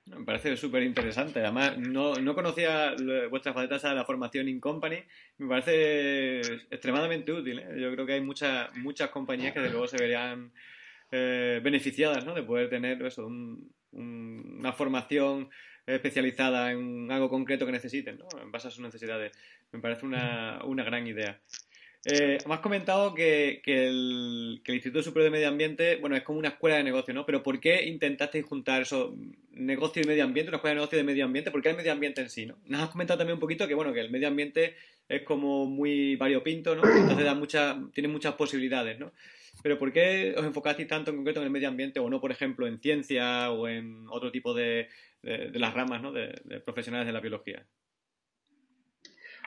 Me 0.05 0.25
parece 0.25 0.57
súper 0.57 0.83
interesante. 0.83 1.39
Además, 1.39 1.77
no, 1.77 2.15
no 2.15 2.33
conocía 2.33 2.95
vuestras 3.29 3.53
facetas 3.55 3.83
de 3.83 3.95
la 3.95 4.03
formación 4.03 4.49
in 4.49 4.59
company. 4.59 4.97
Me 5.37 5.47
parece 5.47 6.41
extremadamente 6.71 7.31
útil. 7.31 7.59
¿eh? 7.59 7.79
Yo 7.79 7.91
creo 7.93 8.05
que 8.05 8.13
hay 8.13 8.21
muchas 8.21 8.75
muchas 8.75 9.09
compañías 9.09 9.53
que 9.53 9.61
de 9.61 9.69
luego 9.69 9.87
se 9.87 9.97
verían 9.97 10.51
eh, 11.11 11.61
beneficiadas 11.63 12.25
¿no? 12.25 12.33
de 12.33 12.43
poder 12.43 12.69
tener 12.69 13.01
eso, 13.03 13.29
una 13.91 14.73
formación 14.73 15.49
especializada 15.95 16.71
en 16.71 17.11
algo 17.11 17.29
concreto 17.29 17.65
que 17.65 17.71
necesiten, 17.71 18.17
¿no? 18.17 18.27
en 18.41 18.51
base 18.51 18.67
a 18.67 18.71
sus 18.71 18.81
necesidades. 18.81 19.31
Me 19.71 19.79
parece 19.79 20.05
una, 20.05 20.61
una 20.65 20.83
gran 20.83 21.07
idea. 21.07 21.39
Eh, 22.03 22.39
me 22.47 22.55
has 22.55 22.61
comentado 22.61 23.13
que, 23.13 23.61
el, 23.65 24.61
Instituto 24.65 25.03
Superior 25.03 25.31
de 25.31 25.37
Medio 25.37 25.49
Ambiente, 25.49 25.97
bueno, 25.97 26.15
es 26.15 26.23
como 26.23 26.39
una 26.39 26.49
escuela 26.49 26.77
de 26.77 26.83
negocio, 26.83 27.13
¿no? 27.13 27.25
Pero 27.25 27.43
¿por 27.43 27.59
qué 27.59 27.85
intentasteis 27.85 28.43
juntar 28.43 28.81
eso, 28.81 29.15
negocio 29.51 30.01
y 30.01 30.07
medio 30.07 30.23
ambiente, 30.23 30.49
una 30.49 30.57
escuela 30.57 30.71
de 30.71 30.79
negocio 30.79 30.97
de 30.97 31.03
medio 31.03 31.25
ambiente? 31.25 31.51
¿Por 31.51 31.61
qué 31.61 31.69
el 31.69 31.77
medio 31.77 31.91
ambiente 31.91 32.21
en 32.21 32.29
sí, 32.29 32.47
no? 32.47 32.57
Nos 32.65 32.81
has 32.81 32.89
comentado 32.89 33.19
también 33.19 33.35
un 33.35 33.39
poquito 33.39 33.67
que, 33.67 33.75
bueno, 33.75 33.93
que 33.93 33.99
el 33.99 34.09
medio 34.09 34.27
ambiente 34.27 34.75
es 35.07 35.21
como 35.21 35.67
muy 35.67 36.15
variopinto, 36.15 36.75
¿no? 36.75 36.81
Entonces 36.83 37.23
da 37.23 37.35
mucha, 37.35 37.79
tiene 37.93 38.07
muchas 38.07 38.33
posibilidades, 38.33 38.97
¿no? 38.97 39.11
Pero 39.61 39.77
¿por 39.77 39.93
qué 39.93 40.33
os 40.35 40.43
enfocasteis 40.43 40.87
tanto 40.87 41.11
en 41.11 41.17
concreto 41.17 41.41
en 41.41 41.45
el 41.45 41.51
medio 41.51 41.67
ambiente 41.67 41.99
o 41.99 42.09
no, 42.09 42.19
por 42.19 42.31
ejemplo, 42.31 42.65
en 42.65 42.79
ciencia 42.79 43.51
o 43.51 43.67
en 43.67 44.07
otro 44.09 44.31
tipo 44.31 44.55
de, 44.55 44.87
de, 45.21 45.51
las 45.59 45.73
ramas, 45.73 46.01
¿no? 46.01 46.11
de 46.11 46.61
profesionales 46.65 47.07
de 47.07 47.13
la 47.13 47.19
biología? 47.19 47.65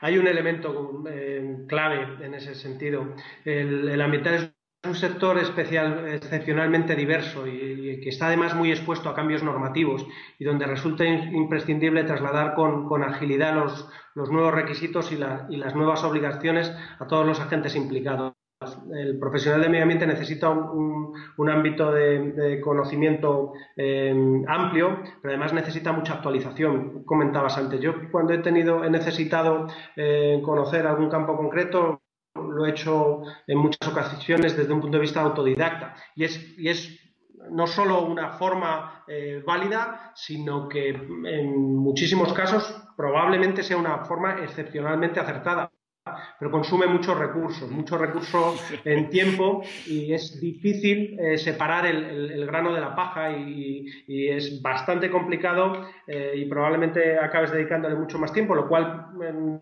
Hay 0.00 0.18
un 0.18 0.26
elemento 0.26 1.02
eh, 1.08 1.64
clave 1.68 2.24
en 2.24 2.34
ese 2.34 2.54
sentido. 2.54 3.14
El, 3.44 4.00
ambiental 4.00 4.34
es 4.34 4.88
un 4.88 4.94
sector 4.94 5.38
especial, 5.38 6.06
excepcionalmente 6.08 6.94
diverso 6.94 7.46
y, 7.46 8.00
que 8.02 8.10
está 8.10 8.26
además 8.26 8.54
muy 8.54 8.70
expuesto 8.70 9.08
a 9.08 9.14
cambios 9.14 9.42
normativos 9.42 10.06
y 10.38 10.44
donde 10.44 10.66
resulta 10.66 11.06
imprescindible 11.06 12.04
trasladar 12.04 12.54
con, 12.54 13.02
agilidad 13.02 13.54
los, 13.54 13.88
nuevos 14.30 14.52
requisitos 14.52 15.10
y 15.12 15.16
las 15.16 15.74
nuevas 15.74 16.04
obligaciones 16.04 16.70
a 16.98 17.06
todos 17.06 17.26
los 17.26 17.40
agentes 17.40 17.74
implicados 17.74 18.33
el 18.92 19.18
profesional 19.18 19.62
de 19.62 19.68
medio 19.68 19.82
ambiente 19.82 20.06
necesita 20.06 20.50
un, 20.50 21.14
ámbito 21.48 21.92
de, 21.92 22.60
conocimiento 22.62 23.52
eh, 23.76 24.42
amplio, 24.48 25.00
pero 25.22 25.32
además 25.32 25.52
necesita 25.52 25.92
mucha 25.92 26.14
actualización. 26.14 27.04
Comentabas 27.04 27.56
antes, 27.58 27.80
yo 27.80 28.10
cuando 28.10 28.32
he 28.32 28.38
tenido, 28.38 28.84
he 28.84 28.90
necesitado 28.90 29.68
eh, 29.96 30.40
conocer 30.44 30.86
algún 30.86 31.08
campo 31.08 31.36
concreto, 31.36 32.02
lo 32.34 32.66
he 32.66 32.70
hecho 32.70 33.22
en 33.46 33.58
muchas 33.58 33.88
ocasiones 33.88 34.56
desde 34.56 34.72
un 34.72 34.80
punto 34.80 34.96
de 34.96 35.02
vista 35.02 35.20
autodidacta 35.20 35.94
y 36.16 36.24
es, 36.24 36.58
y 36.58 36.68
es 36.68 37.00
no 37.50 37.66
solo 37.66 38.02
una 38.06 38.32
forma 38.32 39.04
eh, 39.06 39.42
válida, 39.46 40.12
sino 40.14 40.68
que 40.68 40.88
en 40.88 41.76
muchísimos 41.76 42.32
casos 42.32 42.82
probablemente 42.96 43.62
sea 43.62 43.76
una 43.76 44.04
forma 44.04 44.42
excepcionalmente 44.42 45.20
acertada 45.20 45.70
pero 46.38 46.50
consume 46.50 46.86
muchos 46.86 47.18
recursos, 47.18 47.70
muchos 47.70 47.98
recursos 47.98 48.62
en 48.84 49.08
tiempo 49.08 49.62
y 49.86 50.12
es 50.12 50.38
difícil 50.38 51.18
eh, 51.18 51.38
separar 51.38 51.86
el, 51.86 52.44
grano 52.46 52.74
de 52.74 52.80
la 52.80 52.94
paja 52.94 53.30
y, 53.32 53.86
es 54.06 54.60
bastante 54.60 55.10
complicado 55.10 55.86
eh, 56.06 56.34
y 56.36 56.44
probablemente 56.44 57.18
acabes 57.18 57.52
dedicándole 57.52 57.94
mucho 57.94 58.18
más 58.18 58.32
tiempo, 58.32 58.54
lo 58.54 58.68
cual 58.68 59.06
em, 59.22 59.60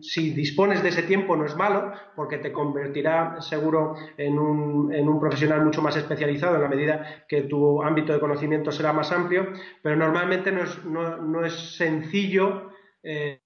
si 0.00 0.30
dispones 0.30 0.82
de 0.82 0.90
ese 0.90 1.02
tiempo 1.02 1.34
no 1.36 1.44
es 1.44 1.56
malo 1.56 1.92
porque 2.14 2.38
te 2.38 2.52
convertirá 2.52 3.40
seguro 3.40 3.94
en 4.16 4.38
un, 4.38 4.92
en 4.94 5.08
un, 5.08 5.18
profesional 5.18 5.64
mucho 5.64 5.82
más 5.82 5.96
especializado 5.96 6.54
en 6.54 6.62
la 6.62 6.68
medida 6.68 7.24
que 7.28 7.42
tu 7.42 7.82
ámbito 7.82 8.12
de 8.12 8.20
conocimiento 8.20 8.70
será 8.70 8.92
más 8.92 9.10
amplio, 9.10 9.52
pero 9.82 9.96
normalmente 9.96 10.52
no 10.52 10.62
es, 10.62 10.84
no, 10.84 11.44
es 11.44 11.76
sencillo. 11.76 12.70
Eh, 13.02 13.40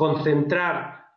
concentrar 0.00 1.08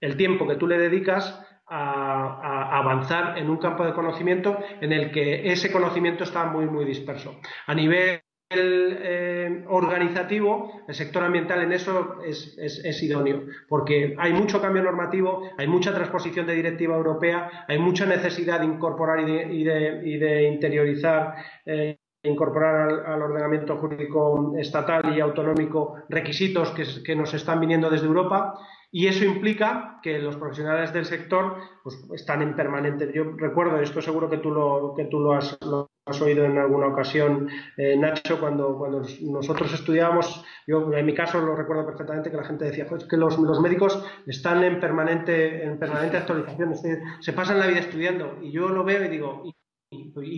el 0.00 0.16
tiempo 0.16 0.48
que 0.48 0.56
tú 0.56 0.66
le 0.66 0.78
dedicas 0.78 1.38
a, 1.66 2.78
avanzar 2.78 3.36
en 3.36 3.50
un 3.50 3.58
campo 3.58 3.84
de 3.84 3.92
conocimiento 3.92 4.56
en 4.80 4.90
el 4.94 5.10
que 5.12 5.52
ese 5.52 5.70
conocimiento 5.70 6.24
está 6.24 6.46
muy, 6.46 6.64
muy 6.64 6.86
disperso. 6.86 7.38
A 7.66 7.74
nivel 7.74 8.22
eh, 8.48 9.64
organizativo, 9.68 10.80
el 10.88 10.94
sector 10.94 11.24
ambiental 11.24 11.62
en 11.62 11.72
eso 11.72 12.22
es, 12.24 13.02
idóneo, 13.02 13.42
porque 13.68 14.16
hay 14.18 14.32
mucho 14.32 14.58
cambio 14.58 14.82
normativo, 14.82 15.50
hay 15.58 15.66
mucha 15.66 15.92
transposición 15.92 16.46
de 16.46 16.54
directiva 16.54 16.96
europea, 16.96 17.66
hay 17.68 17.78
mucha 17.78 18.06
necesidad 18.06 18.60
de 18.60 18.66
incorporar 18.66 19.20
y 19.20 19.62
de, 19.62 20.48
interiorizar 20.50 21.34
eh, 21.66 21.98
incorporar 22.28 23.04
al, 23.06 23.22
ordenamiento 23.22 23.76
jurídico 23.76 24.52
estatal 24.58 25.16
y 25.16 25.20
autonómico 25.20 25.96
requisitos 26.08 26.72
que, 27.04 27.16
nos 27.16 27.34
están 27.34 27.60
viniendo 27.60 27.90
desde 27.90 28.06
Europa 28.06 28.54
y 28.90 29.08
eso 29.08 29.24
implica 29.24 29.98
que 30.02 30.18
los 30.18 30.36
profesionales 30.36 30.92
del 30.92 31.04
sector 31.04 31.56
pues, 31.82 31.96
están 32.14 32.42
en 32.42 32.54
permanente. 32.54 33.10
Yo 33.14 33.24
recuerdo, 33.36 33.78
esto 33.80 34.00
seguro 34.00 34.30
que 34.30 34.38
tú 34.38 34.50
lo, 34.50 34.94
que 34.96 35.04
tú 35.04 35.20
lo, 35.20 35.34
has, 35.34 35.58
has 36.06 36.22
oído 36.22 36.44
en 36.44 36.56
alguna 36.56 36.86
ocasión, 36.86 37.48
eh, 37.76 37.96
Nacho, 37.96 38.40
cuando, 38.40 38.78
cuando 38.78 39.02
nosotros 39.22 39.72
estudiábamos, 39.74 40.44
yo 40.66 40.92
en 40.92 41.04
mi 41.04 41.14
caso 41.14 41.40
lo 41.40 41.56
recuerdo 41.56 41.84
perfectamente 41.84 42.30
que 42.30 42.36
la 42.36 42.44
gente 42.44 42.64
decía 42.64 42.86
pues, 42.88 43.04
que 43.04 43.16
los, 43.16 43.38
médicos 43.60 44.02
están 44.26 44.62
en 44.64 44.80
permanente, 44.80 45.64
en 45.64 45.78
permanente 45.78 46.16
actualización, 46.16 46.74
se 47.20 47.32
pasan 47.32 47.58
la 47.58 47.66
vida 47.66 47.80
estudiando 47.80 48.38
y 48.40 48.52
yo 48.52 48.68
lo 48.68 48.84
veo 48.84 49.04
y 49.04 49.08
digo, 49.08 49.42
¿Y 49.44 49.54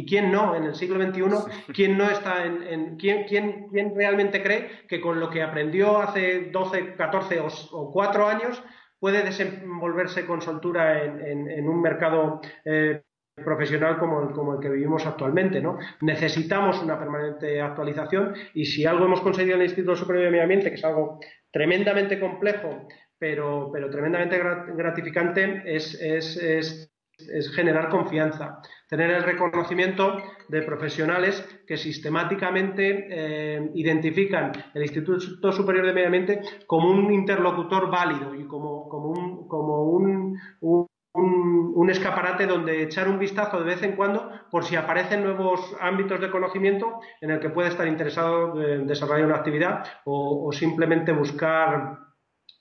quién 0.07 0.31
no? 0.31 0.55
En 0.55 0.65
el 0.65 0.75
siglo 0.75 1.03
XXI, 1.03 1.23
¿quién 1.73 1.97
no 1.97 2.11
está 2.11 2.45
en, 2.45 2.97
¿quién, 2.97 3.25
quién, 3.25 3.69
quién, 3.71 3.95
realmente 3.95 4.43
cree 4.43 4.87
que 4.89 5.01
con 5.01 5.21
lo 5.21 5.31
que 5.31 5.43
aprendió 5.43 5.99
hace 5.99 6.51
12, 6.51 6.95
14 6.95 7.41
o, 7.41 7.91
4 7.93 8.27
años 8.27 8.63
puede 8.99 9.23
desenvolverse 9.23 10.27
con 10.27 10.43
soltura 10.43 11.05
en, 11.05 11.69
un 11.69 11.81
mercado 11.81 12.41
eh, 12.65 13.03
profesional 13.37 13.97
como 13.97 14.23
el, 14.23 14.35
como 14.35 14.55
el 14.55 14.61
que 14.61 14.71
vivimos 14.71 15.07
actualmente? 15.07 15.61
¿no? 15.61 15.79
Necesitamos 16.01 16.83
una 16.83 16.99
permanente 16.99 17.61
actualización 17.61 18.35
y 18.55 18.67
si 18.67 18.85
algo 18.87 19.05
hemos 19.05 19.21
conseguido 19.21 19.55
en 19.55 19.63
el 19.63 19.69
Instituto 19.69 19.97
Superior 19.97 20.25
de 20.25 20.31
Medio 20.31 20.43
Ambiente, 20.43 20.71
que 20.71 20.75
es 20.75 20.85
algo 20.85 21.21
tremendamente 21.53 22.19
complejo, 22.19 22.89
pero, 23.19 23.71
pero 23.73 23.89
tremendamente 23.89 24.41
gratificante, 24.75 25.63
es, 25.65 25.95
es, 26.01 26.37
es 26.37 26.93
es 27.19 27.51
generar 27.55 27.89
confianza, 27.89 28.61
tener 28.89 29.11
el 29.11 29.23
reconocimiento 29.23 30.17
de 30.49 30.63
profesionales 30.63 31.47
que 31.67 31.77
sistemáticamente 31.77 33.07
eh, 33.11 33.71
identifican 33.75 34.53
el 34.73 34.83
Instituto 34.83 35.53
Superior 35.53 35.87
de 35.87 35.93
Medio 35.93 36.07
Ambiente 36.07 36.41
como 36.67 36.91
un 36.91 37.13
interlocutor 37.13 37.91
válido 37.91 38.35
y 38.35 38.47
como, 38.47 38.89
como, 38.89 39.11
un, 39.11 39.47
como 39.47 39.83
un, 39.85 40.41
un, 40.61 41.91
escaparate 41.91 42.47
donde 42.47 42.83
echar 42.83 43.09
un 43.09 43.19
vistazo 43.19 43.61
de 43.61 43.65
vez 43.65 43.83
en 43.83 43.97
cuando 43.97 44.31
por 44.51 44.65
si 44.65 44.77
aparecen 44.77 45.23
nuevos 45.23 45.75
ámbitos 45.81 46.21
de 46.21 46.31
conocimiento 46.31 47.01
en 47.23 47.31
el 47.31 47.41
que 47.41 47.49
puede 47.49 47.71
estar 47.71 47.87
interesado 47.89 48.55
desarrollar 48.55 49.27
una 49.27 49.37
actividad 49.37 49.85
o, 50.05 50.51
simplemente 50.53 51.13
buscar, 51.13 51.99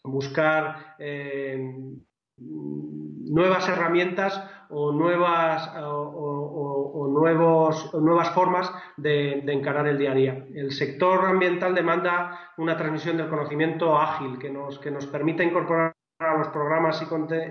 buscar 0.03 0.95
eh, 0.97 1.59
nuevas 2.37 3.67
herramientas 3.67 4.41
o 4.69 4.91
nuevas, 4.91 5.71
o, 5.77 7.07
nuevos, 7.09 7.93
nuevas 7.93 8.29
formas 8.31 8.71
de, 8.97 9.39
encarar 9.47 9.87
el 9.87 9.97
día 9.97 10.11
a 10.11 10.15
día. 10.15 10.45
El 10.53 10.71
sector 10.71 11.25
ambiental 11.25 11.73
demanda 11.73 12.51
una 12.57 12.77
transmisión 12.77 13.17
del 13.17 13.29
conocimiento 13.29 13.97
ágil 13.97 14.37
que 14.37 14.49
nos, 14.49 14.79
que 14.79 14.91
nos 14.91 15.07
permita 15.07 15.43
incorporar 15.43 15.95
a 16.19 16.37
los 16.37 16.49
programas 16.49 17.01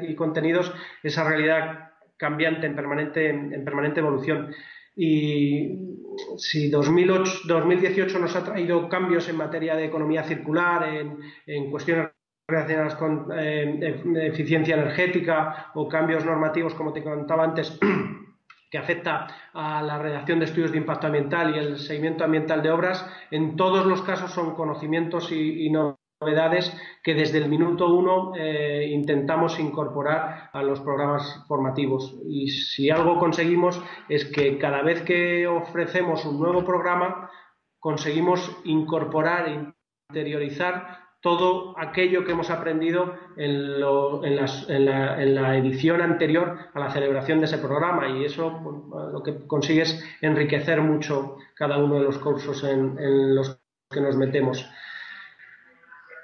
y, 0.03 0.15
contenidos 0.15 0.73
esa 1.03 1.25
realidad 1.25 1.91
cambiante 2.17 2.67
en 2.67 2.75
permanente, 2.75 3.29
en 3.29 3.65
permanente 3.65 4.01
evolución. 4.01 4.55
Y 4.95 6.07
si 6.39 6.71
2008, 6.71 7.41
2018 7.47 8.19
nos 8.19 8.35
ha 8.35 8.45
traído 8.45 8.89
cambios 8.89 9.29
en 9.29 9.37
materia 9.37 9.77
de 9.77 9.85
economía 9.85 10.25
circular, 10.25 10.89
en, 10.89 11.19
en 11.47 11.71
cuestiones 11.71 12.16
relacionadas 12.49 12.95
con 12.95 13.29
eh, 13.37 14.03
eficiencia 14.23 14.77
energética 14.77 15.73
o 15.75 15.89
cambios 15.89 16.25
normativos, 16.25 16.75
como 16.75 16.93
te 16.93 17.03
contaba 17.03 17.45
antes, 17.45 17.79
que 18.71 18.79
afecta 18.79 19.27
a 19.53 19.83
la 19.83 19.99
redacción 19.99 20.39
de 20.39 20.45
estudios 20.45 20.73
de 20.73 20.79
impacto 20.79 21.09
ambiental 21.09 21.55
y 21.55 21.59
el 21.59 21.79
seguimiento 21.79 22.25
ambiental 22.25 22.63
de 22.63 22.71
obras, 22.71 23.05
en 23.31 23.57
todos 23.57 23.85
los 23.87 24.03
casos 24.03 24.31
son 24.31 24.55
conocimientos 24.55 25.31
y, 25.33 25.71
novedades 26.19 26.75
que 27.05 27.13
desde 27.13 27.37
el 27.37 27.49
minuto 27.49 27.95
uno 27.95 28.33
eh, 28.35 28.89
intentamos 28.91 29.61
incorporar 29.61 30.49
a 30.51 30.63
los 30.63 30.81
programas 30.81 31.45
formativos. 31.47 32.17
Y 32.27 32.49
si 32.49 32.89
algo 32.89 33.19
conseguimos 33.19 33.83
es 34.09 34.25
que 34.25 34.57
cada 34.57 34.81
vez 34.81 35.03
que 35.03 35.47
ofrecemos 35.47 36.25
un 36.25 36.41
nuevo 36.41 36.65
programa, 36.65 37.31
conseguimos 37.79 38.51
incorporar 38.65 39.49
e 39.49 39.73
interiorizar 40.09 41.06
todo 41.27 41.75
aquello 41.77 42.25
que 42.25 42.31
hemos 42.31 42.51
aprendido 42.51 43.19
en, 43.37 43.81
la, 43.81 45.57
edición 45.57 46.01
anterior 46.01 46.57
a 46.73 46.79
la 46.79 46.89
celebración 46.93 47.41
de 47.41 47.47
ese 47.47 47.59
programa 47.59 48.09
y 48.11 48.27
eso 48.27 49.11
lo 49.13 49.21
que 49.25 49.45
consigue 49.49 49.83
es 49.83 50.05
enriquecer 50.21 50.81
mucho 50.83 51.39
cada 51.57 51.79
uno 51.79 51.97
de 51.97 52.03
los 52.03 52.19
cursos 52.19 52.63
en, 52.63 52.97
en 53.01 53.35
los 53.35 53.61
que 53.91 54.01
nos 54.01 54.17
metemos. 54.17 54.71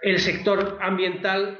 El 0.02 0.20
sector 0.20 0.78
ambiental 0.80 1.58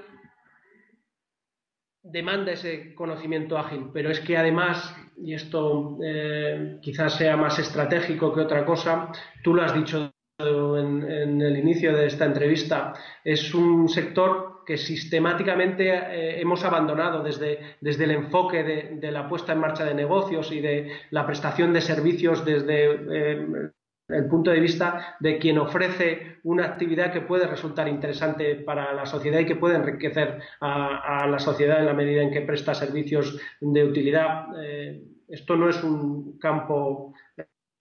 demanda 2.01 2.53
ese 2.53 2.95
conocimiento 2.95 3.59
ágil, 3.59 3.91
pero 3.93 4.13
es 4.13 4.21
que 4.21 4.37
además, 4.37 4.97
y 5.17 5.35
esto 5.35 5.99
eh, 6.01 6.79
quizás 6.81 7.17
sea 7.17 7.37
más 7.37 7.59
estratégico 7.59 8.33
que 8.33 8.43
otra 8.43 8.65
cosa, 8.65 9.11
tú 9.43 9.53
lo 9.53 9.65
has 9.65 9.75
dicho 9.75 10.12
en, 10.47 11.41
el 11.41 11.57
inicio 11.57 11.97
de 11.97 12.07
esta 12.07 12.25
entrevista, 12.25 12.95
es 13.25 13.55
un 13.55 13.89
sector 13.89 14.63
que 14.65 14.77
sistemáticamente 14.77 15.89
eh, 15.89 16.41
hemos 16.41 16.65
abandonado 16.65 17.23
desde, 17.23 17.77
desde 17.81 18.05
el 18.05 18.13
enfoque 18.13 18.63
de, 18.63 19.11
la 19.11 19.29
puesta 19.29 19.53
en 19.53 19.59
marcha 19.59 19.85
de 19.85 19.95
negocios 19.95 20.53
y 20.53 20.61
de 20.61 20.93
la 21.11 21.27
prestación 21.27 21.73
de 21.73 21.81
servicios 21.81 22.45
desde 22.45 22.85
eh, 23.11 23.71
el 24.09 24.27
punto 24.27 24.51
de 24.51 24.61
vista 24.61 25.17
de 25.21 25.39
quien 25.39 25.59
ofrece 25.59 26.39
una 26.45 26.67
actividad 26.67 27.13
que 27.13 27.21
puede 27.21 27.47
resultar 27.47 27.89
interesante 27.89 28.57
para 28.57 28.93
la 28.93 29.07
sociedad 29.07 29.41
y 29.41 29.47
que 29.47 29.57
puede 29.57 29.77
enriquecer 29.77 30.41
a, 30.61 31.27
la 31.27 31.39
sociedad 31.39 31.81
en 31.81 31.87
la 31.87 31.95
medida 31.95 32.23
en 32.23 32.31
que 32.31 32.43
presta 32.43 32.75
servicios 32.75 33.41
de 33.61 33.85
utilidad. 33.85 34.47
Eh, 34.63 35.03
esto 35.29 35.57
no 35.57 35.69
es 35.69 35.83
un 35.83 36.39
campo 36.39 37.15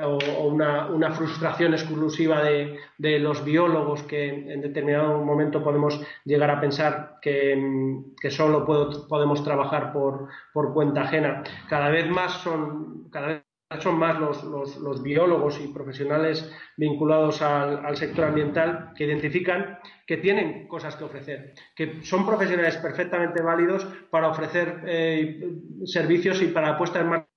o, 0.04 0.48
una, 0.48 1.12
frustración 1.12 1.74
exclusiva 1.74 2.44
de, 2.44 3.20
los 3.20 3.44
biólogos 3.44 4.04
que 4.04 4.30
en 4.30 4.62
determinado 4.62 5.24
momento 5.24 5.64
podemos 5.64 6.02
llegar 6.26 6.50
a 6.50 6.60
pensar 6.60 7.20
que, 7.22 8.30
solo 8.30 8.66
podemos 9.08 9.44
trabajar 9.44 9.94
por, 9.94 10.74
cuenta 10.74 11.04
ajena. 11.04 11.44
Cada 11.70 11.90
vez 11.90 12.10
más 12.10 12.34
son, 12.34 13.10
cada 13.10 13.28
vez 13.28 13.44
son 13.80 13.98
más 13.98 14.20
los, 14.20 15.04
biólogos 15.04 15.60
y 15.62 15.68
profesionales 15.70 16.52
vinculados 16.78 17.42
al, 17.42 17.96
sector 17.96 18.26
ambiental 18.26 18.92
que 18.96 19.06
identifican 19.06 19.80
que 20.06 20.18
tienen 20.18 20.68
cosas 20.68 20.96
que 20.96 21.06
ofrecer, 21.06 21.54
que 21.76 22.04
son 22.04 22.26
profesionales 22.26 22.76
perfectamente 22.78 23.42
válidos 23.42 23.86
para 24.10 24.28
ofrecer 24.28 24.82
eh, 24.86 25.40
servicios 25.86 26.42
y 26.42 26.48
para 26.48 26.78
puesta 26.78 27.00
en 27.00 27.08
marcha 27.08 27.31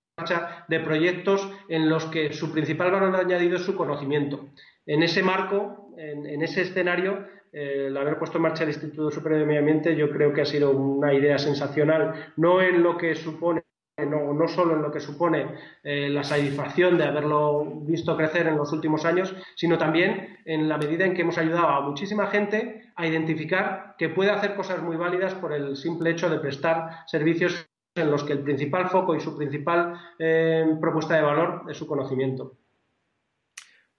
de 0.69 0.81
proyectos 0.81 1.51
en 1.69 1.89
los 1.89 2.07
que 2.07 2.33
su 2.33 2.53
principal 2.53 2.93
valor 2.93 3.17
añadido 3.17 3.57
es 3.57 3.63
su 3.63 3.77
conocimiento. 3.77 4.49
En 4.87 5.03
ese 5.03 5.23
marco, 5.23 5.93
en, 5.97 6.41
ese 6.43 6.63
escenario, 6.63 7.27
eh, 7.53 7.87
el 7.89 7.97
haber 7.97 8.19
puesto 8.19 8.39
en 8.39 8.43
marcha 8.43 8.63
el 8.63 8.71
Instituto 8.71 9.11
Superior 9.11 9.41
de 9.41 9.47
Medio 9.47 9.61
Ambiente 9.61 9.97
yo 9.97 10.11
creo 10.11 10.33
que 10.33 10.43
ha 10.43 10.47
sido 10.47 10.71
una 10.71 11.13
idea 11.13 11.39
sensacional, 11.39 12.33
no 12.37 12.63
en 12.63 12.83
lo 12.83 12.97
que 12.97 13.15
supone 13.15 13.65
no, 13.97 14.35
no, 14.35 14.49
solo 14.49 14.75
en 14.75 14.83
lo 14.83 14.91
que 14.91 14.99
supone 14.99 15.47
eh, 15.85 16.09
la 16.09 16.25
satisfacción 16.25 16.99
de 16.99 17.05
haberlo 17.05 17.65
visto 17.83 18.17
crecer 18.17 18.49
en 18.49 18.57
los 18.57 18.73
últimos 18.73 19.05
años, 19.05 19.33
sino 19.55 19.79
también 19.79 20.39
en 20.45 20.69
la 20.69 20.79
medida 20.79 21.05
en 21.05 21.15
que 21.15 21.23
hemos 21.23 21.39
ayudado 21.39 21.69
a 21.69 21.81
muchísima 21.81 22.27
gente 22.27 22.91
a 22.97 23.07
identificar 23.07 23.95
que 23.97 24.09
puede 24.09 24.33
hacer 24.33 24.57
cosas 24.57 24.83
muy 24.83 24.97
válidas 24.97 25.35
por 25.35 25.53
el 25.53 25.77
simple 25.77 26.11
hecho 26.11 26.29
de 26.29 26.41
prestar 26.41 27.07
servicios 27.07 27.69
en 27.95 28.11
los 28.11 28.25
que 28.25 28.33
el 28.33 28.41
principal 28.41 28.89
foco 28.89 29.15
y 29.15 29.21
su 29.21 29.37
principal 29.37 29.95
eh, 30.19 30.67
propuesta 30.81 31.15
de 31.15 31.23
valor 31.23 31.63
es 31.71 31.77
su 31.77 31.87
conocimiento. 31.87 32.59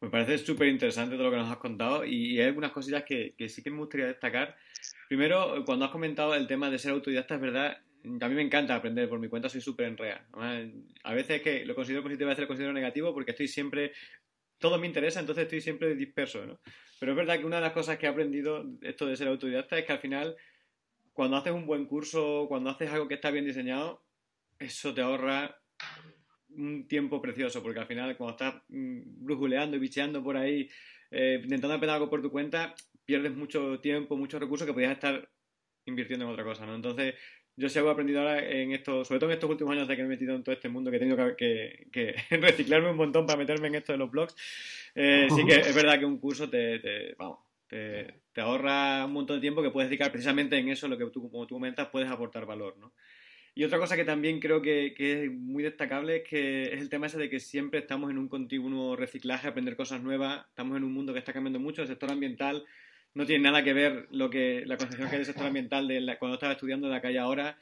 Me 0.01 0.09
parece 0.09 0.37
súper 0.37 0.67
interesante 0.67 1.15
todo 1.15 1.25
lo 1.25 1.31
que 1.31 1.37
nos 1.37 1.49
has 1.49 1.57
contado 1.57 2.05
y, 2.05 2.39
hay 2.39 2.47
algunas 2.47 2.71
cosillas 2.71 3.03
que, 3.03 3.33
sí 3.47 3.63
que 3.63 3.71
me 3.71 3.77
gustaría 3.77 4.07
destacar. 4.07 4.55
Primero, 5.07 5.63
cuando 5.65 5.85
has 5.85 5.91
comentado 5.91 6.35
el 6.35 6.47
tema 6.47 6.69
de 6.69 6.77
ser 6.77 6.91
autodidacta, 6.91 7.35
es 7.35 7.41
verdad, 7.41 7.77
a 8.03 8.27
mí 8.27 8.35
me 8.35 8.41
encanta 8.41 8.75
aprender 8.75 9.07
por 9.07 9.19
mi 9.19 9.29
cuenta, 9.29 9.49
soy 9.49 9.61
súper 9.61 9.87
enrea. 9.87 10.27
A 11.03 11.13
veces 11.13 11.41
que 11.41 11.65
lo 11.65 11.73
considero 11.73 12.03
positivo, 12.03 12.27
a 12.27 12.31
veces 12.31 12.43
lo 12.43 12.47
considero 12.47 12.73
negativo 12.73 13.13
porque 13.13 13.31
estoy 13.31 13.47
siempre, 13.47 13.93
todo 14.59 14.77
me 14.77 14.87
interesa, 14.87 15.21
entonces 15.21 15.43
estoy 15.43 15.61
siempre 15.61 15.95
disperso, 15.95 16.45
¿no? 16.45 16.59
Pero 16.99 17.13
es 17.13 17.17
verdad 17.17 17.39
que 17.39 17.45
una 17.45 17.57
de 17.57 17.63
las 17.63 17.73
cosas 17.73 17.97
que 17.97 18.05
he 18.05 18.09
aprendido 18.09 18.65
esto 18.81 19.05
de 19.05 19.15
ser 19.15 19.27
autodidacta 19.27 19.77
es 19.77 19.85
que 19.85 19.93
al 19.93 19.99
final 19.99 20.35
cuando 21.15 21.37
haces 21.37 21.53
un 21.53 21.65
buen 21.65 21.85
curso, 21.85 22.45
cuando 22.49 22.69
haces 22.69 22.91
algo 22.91 23.07
que 23.07 23.13
está 23.13 23.31
bien 23.31 23.45
diseñado, 23.45 24.03
eso 24.59 24.93
te 24.93 25.01
ahorra 25.01 25.57
un 26.49 26.89
tiempo 26.89 27.21
precioso, 27.21 27.63
porque 27.63 27.79
al 27.79 27.87
final 27.87 28.17
cuando 28.17 28.31
estás 28.33 28.61
mm, 28.67 29.23
brujuleando 29.23 29.77
y 29.77 29.79
bicheando 29.79 30.21
por 30.21 30.35
ahí, 30.35 30.69
eh, 31.11 31.39
intentando 31.41 31.75
aprender 31.75 31.95
algo 31.95 32.09
por 32.09 32.21
tu 32.21 32.29
cuenta, 32.29 32.75
pierdes 33.05 33.33
mucho 33.33 33.79
tiempo, 33.79 34.17
muchos 34.17 34.41
recursos 34.41 34.67
que 34.67 34.73
podías 34.73 34.91
estar 34.91 35.29
invirtiendo 35.85 36.25
en 36.25 36.31
otra 36.31 36.43
cosa, 36.43 36.65
¿no? 36.65 36.75
Entonces, 36.75 37.15
yo 37.55 37.69
sí 37.69 37.79
he 37.79 37.89
aprendido 37.89 38.19
ahora 38.19 38.45
en 38.45 38.73
esto, 38.73 39.05
sobre 39.05 39.21
todo 39.21 39.29
en 39.29 39.35
estos 39.35 39.49
últimos 39.49 39.71
años 39.71 39.87
de 39.87 39.95
que 39.95 40.01
me 40.01 40.07
he 40.07 40.17
metido 40.17 40.35
en 40.35 40.43
todo 40.43 40.53
este 40.53 40.67
mundo, 40.67 40.91
que 40.91 40.97
he 40.97 40.99
tenido 40.99 41.35
que, 41.37 41.87
reciclarme 42.29 42.91
un 42.91 42.97
montón 42.97 43.25
para 43.25 43.39
meterme 43.39 43.69
en 43.69 43.75
esto 43.75 43.93
de 43.93 43.99
los 43.99 44.11
blogs, 44.11 44.35
eh, 44.95 45.29
sí 45.33 45.45
que 45.45 45.61
es 45.61 45.73
verdad 45.73 45.97
que 45.97 46.05
un 46.05 46.19
curso 46.19 46.49
te 46.49 47.15
vamos, 47.17 47.44
te, 47.67 48.21
ahorra 48.37 49.05
un 49.05 49.13
montón 49.13 49.37
de 49.37 49.41
tiempo 49.41 49.61
que 49.61 49.71
puedes 49.71 49.89
dedicar 49.89 50.11
precisamente 50.11 50.57
en 50.57 50.69
eso, 50.69 50.87
lo 50.87 50.97
que 50.97 51.05
tú, 51.07 51.29
como 51.29 51.47
tú 51.47 51.55
comentas, 51.55 51.89
puedes 51.89 52.09
aportar 52.09 52.45
valor, 52.45 52.77
¿no? 52.77 52.93
Y 53.57 53.63
otra 53.63 53.79
cosa 53.79 53.95
que 53.95 54.03
también 54.03 54.41
creo 54.41 54.61
que, 54.61 54.93
es 54.97 55.31
muy 55.31 55.63
destacable 55.63 56.17
es 56.17 56.23
que 56.27 56.63
es 56.73 56.81
el 56.81 56.89
tema 56.89 57.07
ese 57.07 57.17
de 57.17 57.29
que 57.29 57.39
siempre 57.39 57.79
estamos 57.79 58.11
en 58.11 58.17
un 58.17 58.27
continuo 58.27 58.97
reciclaje, 58.97 59.47
aprender 59.47 59.77
cosas 59.77 60.01
nuevas, 60.01 60.45
estamos 60.49 60.75
en 60.75 60.83
un 60.83 60.93
mundo 60.93 61.13
que 61.13 61.19
está 61.19 61.31
cambiando 61.31 61.59
mucho, 61.59 61.81
el 61.81 61.87
sector 61.87 62.11
ambiental 62.11 62.65
no 63.13 63.25
tiene 63.25 63.43
nada 63.43 63.63
que 63.63 63.73
ver 63.73 64.07
lo 64.11 64.29
que 64.29 64.63
la 64.65 64.75
concepción 64.75 65.07
que 65.07 65.15
hay 65.15 65.19
del 65.19 65.25
sector 65.25 65.47
ambiental 65.47 65.87
de 65.87 66.17
cuando 66.19 66.35
estaba 66.35 66.51
estudiando 66.51 66.89
la 66.89 66.99
que 66.99 67.07
hay 67.07 67.17
ahora, 67.17 67.57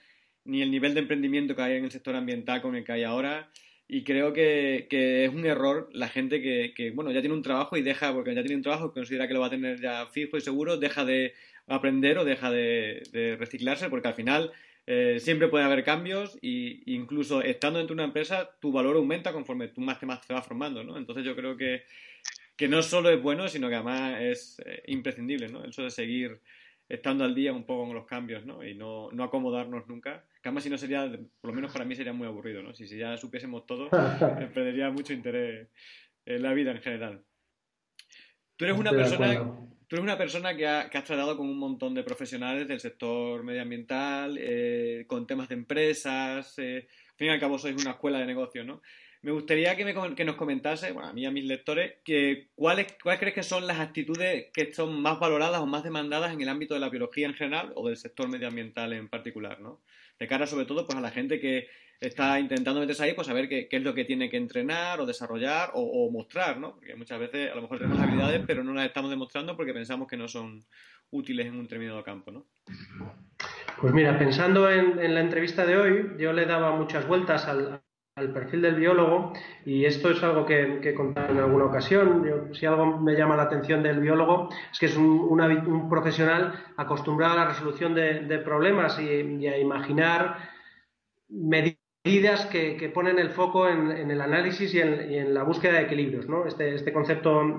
ni 0.46 0.64
el 0.64 0.72
nivel 0.72 0.96
de 0.96 1.02
emprendimiento 1.02 1.56
que 1.56 1.62
hay 1.62 1.78
en 1.78 1.86
el 1.86 1.92
sector 1.92 2.16
ambiental 2.16 2.62
con 2.62 2.76
el 2.76 2.84
que 2.84 2.92
hay 2.92 3.04
ahora. 3.04 3.52
Y 3.88 4.04
creo 4.04 4.34
que, 4.34 4.88
es 4.90 5.34
un 5.34 5.46
error 5.46 5.90
la 5.94 6.08
gente 6.08 6.42
que, 6.42 6.92
bueno, 6.96 7.12
ya 7.12 7.22
tiene 7.22 7.36
un 7.36 7.42
trabajo 7.44 7.78
y 7.78 7.82
deja, 7.82 8.14
porque 8.14 8.34
ya 8.34 8.42
tiene 8.42 8.56
un 8.56 8.64
trabajo 8.64 8.88
y 8.88 8.92
considera 8.92 9.28
que 9.28 9.34
lo 9.34 9.42
va 9.42 9.48
a 9.48 9.52
tener 9.52 9.80
ya 9.82 10.06
fijo 10.08 10.38
y 10.38 10.42
seguro, 10.42 10.78
deja 10.78 11.06
de 11.06 11.34
aprender 11.68 12.18
o 12.18 12.26
deja 12.26 12.50
de, 12.50 13.36
reciclarse, 13.40 13.90
porque 13.90 14.08
al 14.08 14.14
final 14.14 14.52
eh, 14.88 15.18
siempre 15.20 15.48
puede 15.48 15.66
haber 15.66 15.84
cambios 15.84 16.38
e 16.42 16.82
incluso 16.86 17.42
estando 17.42 17.80
dentro 17.80 17.96
de 17.96 18.02
una 18.02 18.08
empresa, 18.08 18.50
tu 18.60 18.72
valor 18.72 18.96
aumenta 18.96 19.32
conforme 19.32 19.68
tú 19.70 19.82
más 19.82 20.00
te, 20.00 20.06
más 20.06 20.26
te 20.26 20.34
vas 20.34 20.46
formando, 20.46 20.84
¿no? 20.84 20.98
Entonces 20.98 21.24
yo 21.26 21.36
creo 21.36 21.56
que, 21.58 21.84
que 22.56 22.68
no 22.68 22.82
solo 22.82 23.10
es 23.10 23.22
bueno, 23.22 23.48
sino 23.48 23.70
que 23.70 23.76
además 23.76 24.22
es 24.22 24.62
eh, 24.66 24.84
imprescindible, 24.88 25.50
¿no? 25.50 25.64
Eso 25.64 25.84
de 25.84 25.90
seguir 25.90 26.40
estando 26.90 27.24
al 27.24 27.36
día 27.36 27.54
un 27.54 27.66
poco 27.66 27.86
con 27.88 27.96
los 27.96 28.06
cambios, 28.06 28.46
¿no? 28.46 28.64
Y 28.66 28.76
no, 28.76 29.10
no 29.12 29.24
acomodarnos 29.24 29.88
nunca. 29.88 30.24
Además 30.44 30.64
si 30.64 30.70
no 30.70 30.78
sería, 30.78 31.10
por 31.40 31.52
lo 31.52 31.54
menos 31.54 31.72
para 31.72 31.86
mí 31.86 31.96
sería 31.96 32.12
muy 32.12 32.28
aburrido, 32.28 32.62
¿no? 32.62 32.74
Si, 32.74 32.86
si 32.86 32.98
ya 32.98 33.16
supiésemos 33.16 33.66
todo, 33.66 33.90
perdería 34.54 34.92
mucho 34.92 35.14
interés 35.14 35.70
en 36.26 36.44
la 36.44 36.54
vida 36.54 36.72
en 36.72 36.82
general. 36.82 37.24
Tú 38.58 38.66
eres 38.66 38.78
una 38.78 38.92
persona, 38.92 39.36
tú 39.88 39.96
eres 39.96 40.04
una 40.04 40.18
persona 40.18 40.56
que, 40.56 40.68
ha, 40.68 40.90
que 40.90 40.98
has 40.98 41.04
tratado 41.06 41.38
con 41.38 41.48
un 41.48 41.58
montón 41.58 41.94
de 41.94 42.04
profesionales 42.04 42.68
del 42.68 42.82
sector 42.82 43.44
medioambiental, 43.44 44.38
eh, 44.40 45.06
con 45.08 45.26
temas 45.26 45.48
de 45.48 45.56
empresas, 45.56 46.60
eh, 46.60 46.88
al 47.12 47.16
fin 47.16 47.28
y 47.28 47.30
al 47.30 47.40
cabo 47.40 47.58
sois 47.58 47.82
una 47.82 47.92
escuela 47.92 48.20
de 48.20 48.26
negocios, 48.26 48.66
¿no? 48.66 48.82
Me 49.22 49.32
gustaría 49.32 49.78
que, 49.78 49.86
me, 49.86 50.16
que 50.16 50.26
nos 50.26 50.36
comentase, 50.36 50.92
bueno, 50.92 51.08
a 51.08 51.14
mí 51.14 51.22
y 51.22 51.26
a 51.26 51.32
mis 51.32 51.46
lectores, 51.46 51.94
que 52.04 52.50
cuáles, 52.56 52.98
cuáles 53.02 53.22
crees 53.22 53.34
que 53.34 53.44
son 53.44 53.66
las 53.66 53.80
actitudes 53.80 54.48
que 54.54 54.74
son 54.74 55.02
más 55.02 55.18
valoradas 55.18 55.62
o 55.62 55.66
más 55.66 55.86
demandadas 55.86 56.34
en 56.34 56.42
el 56.42 56.50
ámbito 56.50 56.74
de 56.74 56.82
la 56.82 56.90
biología 56.90 57.28
en 57.28 57.34
general 57.34 57.72
o 57.76 57.88
del 57.88 57.96
sector 57.96 58.28
medioambiental 58.28 58.92
en 58.92 59.08
particular, 59.08 59.62
¿no? 59.62 59.82
De 60.24 60.30
cara 60.30 60.48
sobre 60.48 60.64
todo 60.64 60.86
pues 60.86 60.98
a 60.98 61.02
la 61.02 61.12
gente 61.12 61.38
que 61.38 61.68
está 62.00 62.40
intentando 62.40 62.80
meterse 62.80 63.04
ahí, 63.04 63.14
pues 63.14 63.28
saber 63.28 63.50
qué, 63.50 63.68
qué 63.68 63.76
es 63.76 63.84
lo 63.84 63.94
que 63.94 64.06
tiene 64.06 64.30
que 64.30 64.38
entrenar 64.38 65.02
o 65.02 65.06
desarrollar 65.06 65.72
o, 65.74 66.10
mostrar, 66.12 66.58
¿no? 66.58 66.76
Porque 66.76 66.96
muchas 66.96 67.20
veces 67.20 67.52
a 67.52 67.56
lo 67.56 67.64
mejor 67.64 67.80
tenemos 67.80 68.00
habilidades, 68.00 68.42
pero 68.48 68.64
no 68.64 68.74
las 68.74 68.86
estamos 68.86 69.10
demostrando 69.10 69.58
porque 69.58 69.74
pensamos 69.74 70.08
que 70.08 70.16
no 70.16 70.30
son 70.30 70.64
útiles 71.10 71.48
en 71.48 71.56
un 71.56 71.64
determinado 71.64 72.02
campo, 72.06 72.32
¿no? 72.32 72.46
Pues 73.82 73.94
mira, 73.94 74.18
pensando 74.18 74.72
en, 74.72 74.98
en 74.98 75.14
la 75.14 75.20
entrevista 75.20 75.66
de 75.66 75.76
hoy, 75.76 76.12
yo 76.18 76.32
le 76.32 76.46
daba 76.46 76.74
muchas 76.74 77.06
vueltas 77.06 77.50
al, 77.50 77.82
al 78.16 78.32
perfil 78.32 78.62
del 78.62 78.76
biólogo, 78.76 79.34
y 79.66 79.86
esto 79.86 80.12
es 80.12 80.22
algo 80.22 80.46
que, 80.46 80.80
he 80.84 80.94
contado 80.94 81.34
en 81.34 81.40
alguna 81.40 81.66
ocasión, 81.66 82.52
si 82.54 82.66
algo 82.68 83.00
me 83.00 83.16
llama 83.16 83.36
la 83.36 83.44
atención 83.44 83.82
del 83.82 84.00
biólogo 84.00 84.50
es 84.72 84.80
que 84.80 84.86
es 84.86 84.96
un, 84.96 85.90
profesional 85.90 86.54
acostumbrado 86.78 87.34
a 87.34 87.38
la 87.38 87.48
resolución 87.48 87.96
de, 87.96 88.38
problemas 88.46 89.00
y, 89.00 89.48
a 89.48 89.58
imaginar 89.58 90.38
medidas 91.28 92.46
que, 92.46 92.92
ponen 92.94 93.18
el 93.18 93.32
foco 93.32 93.68
en, 93.68 94.12
el 94.12 94.22
análisis 94.22 94.72
y 94.76 94.80
en, 94.80 95.34
la 95.34 95.42
búsqueda 95.42 95.74
de 95.74 95.86
equilibrios. 95.86 96.28
Este, 96.46 96.76
este, 96.76 96.94
concepto 96.94 97.58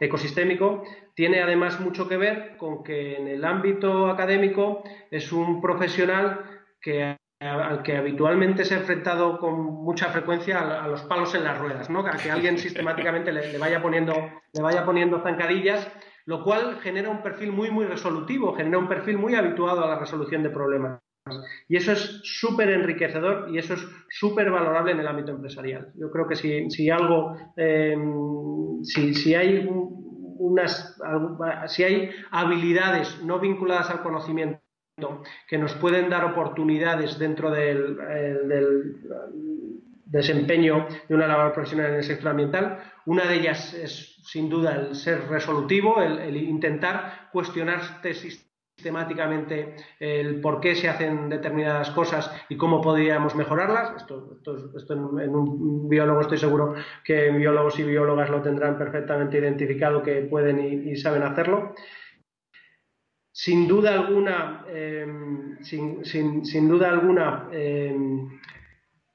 ecosistémico 0.00 0.82
tiene 1.14 1.40
además 1.40 1.78
mucho 1.78 2.08
que 2.08 2.16
ver 2.16 2.56
con 2.56 2.82
que 2.82 3.16
en 3.16 3.28
el 3.28 3.44
ámbito 3.44 4.08
académico 4.08 4.82
es 5.08 5.30
un 5.30 5.60
profesional 5.60 6.40
que 6.80 7.16
al 7.42 7.82
que 7.82 7.96
habitualmente 7.96 8.64
se 8.64 8.74
ha 8.74 8.78
enfrentado 8.78 9.38
con 9.38 9.60
mucha 9.60 10.08
frecuencia 10.08 10.82
a, 10.82 10.88
los 10.88 11.02
palos 11.02 11.34
en 11.34 11.44
las 11.44 11.58
ruedas, 11.58 11.90
¿no? 11.90 12.00
A 12.00 12.16
que 12.16 12.30
alguien 12.30 12.58
sistemáticamente 12.58 13.32
le, 13.32 13.58
vaya 13.58 13.82
poniendo, 13.82 14.14
le 14.52 14.62
vaya 14.62 14.84
poniendo 14.84 15.20
zancadillas, 15.22 15.90
lo 16.26 16.44
cual 16.44 16.78
genera 16.80 17.10
un 17.10 17.22
perfil 17.22 17.52
muy, 17.52 17.70
muy 17.70 17.84
resolutivo, 17.84 18.54
genera 18.54 18.78
un 18.78 18.88
perfil 18.88 19.18
muy 19.18 19.34
habituado 19.34 19.84
a 19.84 19.88
la 19.88 19.98
resolución 19.98 20.42
de 20.42 20.50
problemas. 20.50 21.00
Y 21.68 21.76
eso 21.76 21.92
es 21.92 22.20
súper 22.24 22.68
enriquecedor 22.70 23.48
y 23.50 23.58
eso 23.58 23.74
es 23.74 23.86
súper 24.08 24.50
valorable 24.50 24.92
en 24.92 25.00
el 25.00 25.06
ámbito 25.06 25.30
empresarial. 25.30 25.92
Yo 25.94 26.10
creo 26.10 26.26
que 26.26 26.34
si, 26.34 26.68
si 26.70 26.90
algo, 26.90 27.36
eh, 27.56 27.96
si, 28.82 29.14
si, 29.14 29.34
hay 29.34 29.68
unas, 29.68 30.98
si 31.68 31.84
hay 31.84 32.10
habilidades 32.30 33.22
no 33.22 33.38
vinculadas 33.38 33.90
al 33.90 34.02
conocimiento 34.02 34.60
que 35.48 35.58
nos 35.58 35.74
pueden 35.74 36.10
dar 36.10 36.24
oportunidades 36.24 37.18
dentro 37.18 37.50
del, 37.50 37.98
eh, 38.08 38.36
desempeño 40.04 40.86
de 41.08 41.14
una 41.14 41.26
labor 41.26 41.54
profesional 41.54 41.90
en 41.90 41.96
el 41.96 42.04
sector 42.04 42.28
ambiental. 42.28 42.78
Una 43.06 43.24
de 43.24 43.36
ellas 43.36 43.72
es, 43.72 44.16
sin 44.24 44.50
duda, 44.50 44.76
el 44.76 44.94
ser 44.94 45.26
resolutivo, 45.28 46.02
el, 46.02 46.36
intentar 46.36 47.30
cuestionarte 47.32 48.12
sistemáticamente 48.12 49.76
el 49.98 50.40
por 50.42 50.60
qué 50.60 50.74
se 50.74 50.90
hacen 50.90 51.30
determinadas 51.30 51.90
cosas 51.92 52.30
y 52.50 52.58
cómo 52.58 52.82
podríamos 52.82 53.34
mejorarlas. 53.34 54.02
Esto, 54.02 54.38
en, 54.90 55.34
un 55.34 55.88
biólogo 55.88 56.20
estoy 56.20 56.38
seguro 56.38 56.74
que 57.02 57.30
biólogos 57.30 57.78
y 57.78 57.84
biólogas 57.84 58.28
lo 58.28 58.42
tendrán 58.42 58.76
perfectamente 58.76 59.38
identificado, 59.38 60.02
que 60.02 60.22
pueden 60.22 60.88
y, 60.88 60.96
saben 60.96 61.22
hacerlo. 61.22 61.74
Sin 63.32 63.66
duda 63.66 63.94
alguna, 63.94 64.64
em, 64.68 65.56
sin, 65.62 66.68
duda 66.68 66.90
alguna, 66.90 67.48
em, 67.50 68.28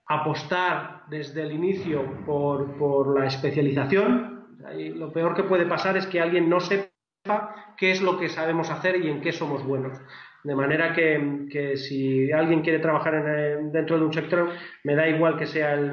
apostar 0.07 1.03
desde 1.09 1.43
el 1.43 1.51
inicio 1.51 2.25
por, 2.25 2.77
por 2.77 3.19
la 3.19 3.27
especialización. 3.27 4.47
Lo 4.95 5.13
peor 5.13 5.35
que 5.35 5.43
puede 5.43 5.65
pasar 5.65 5.97
es 5.97 6.07
que 6.07 6.19
alguien 6.19 6.49
no 6.49 6.59
sepa 6.59 6.89
qué 7.77 7.91
es 7.91 8.01
lo 8.01 8.17
que 8.17 8.29
sabemos 8.29 8.71
hacer 8.71 8.97
y 9.03 9.09
en 9.09 9.21
qué 9.21 9.31
somos 9.31 9.63
buenos. 9.63 9.99
De 10.43 10.55
manera 10.55 10.93
que, 10.93 11.75
si 11.75 12.31
alguien 12.31 12.61
quiere 12.61 12.79
trabajar 12.79 13.21
dentro 13.71 13.99
de 13.99 14.05
un 14.05 14.13
sector, 14.13 14.49
me 14.83 14.95
da 14.95 15.07
igual 15.07 15.37
que 15.37 15.45
sea 15.45 15.73
el, 15.73 15.89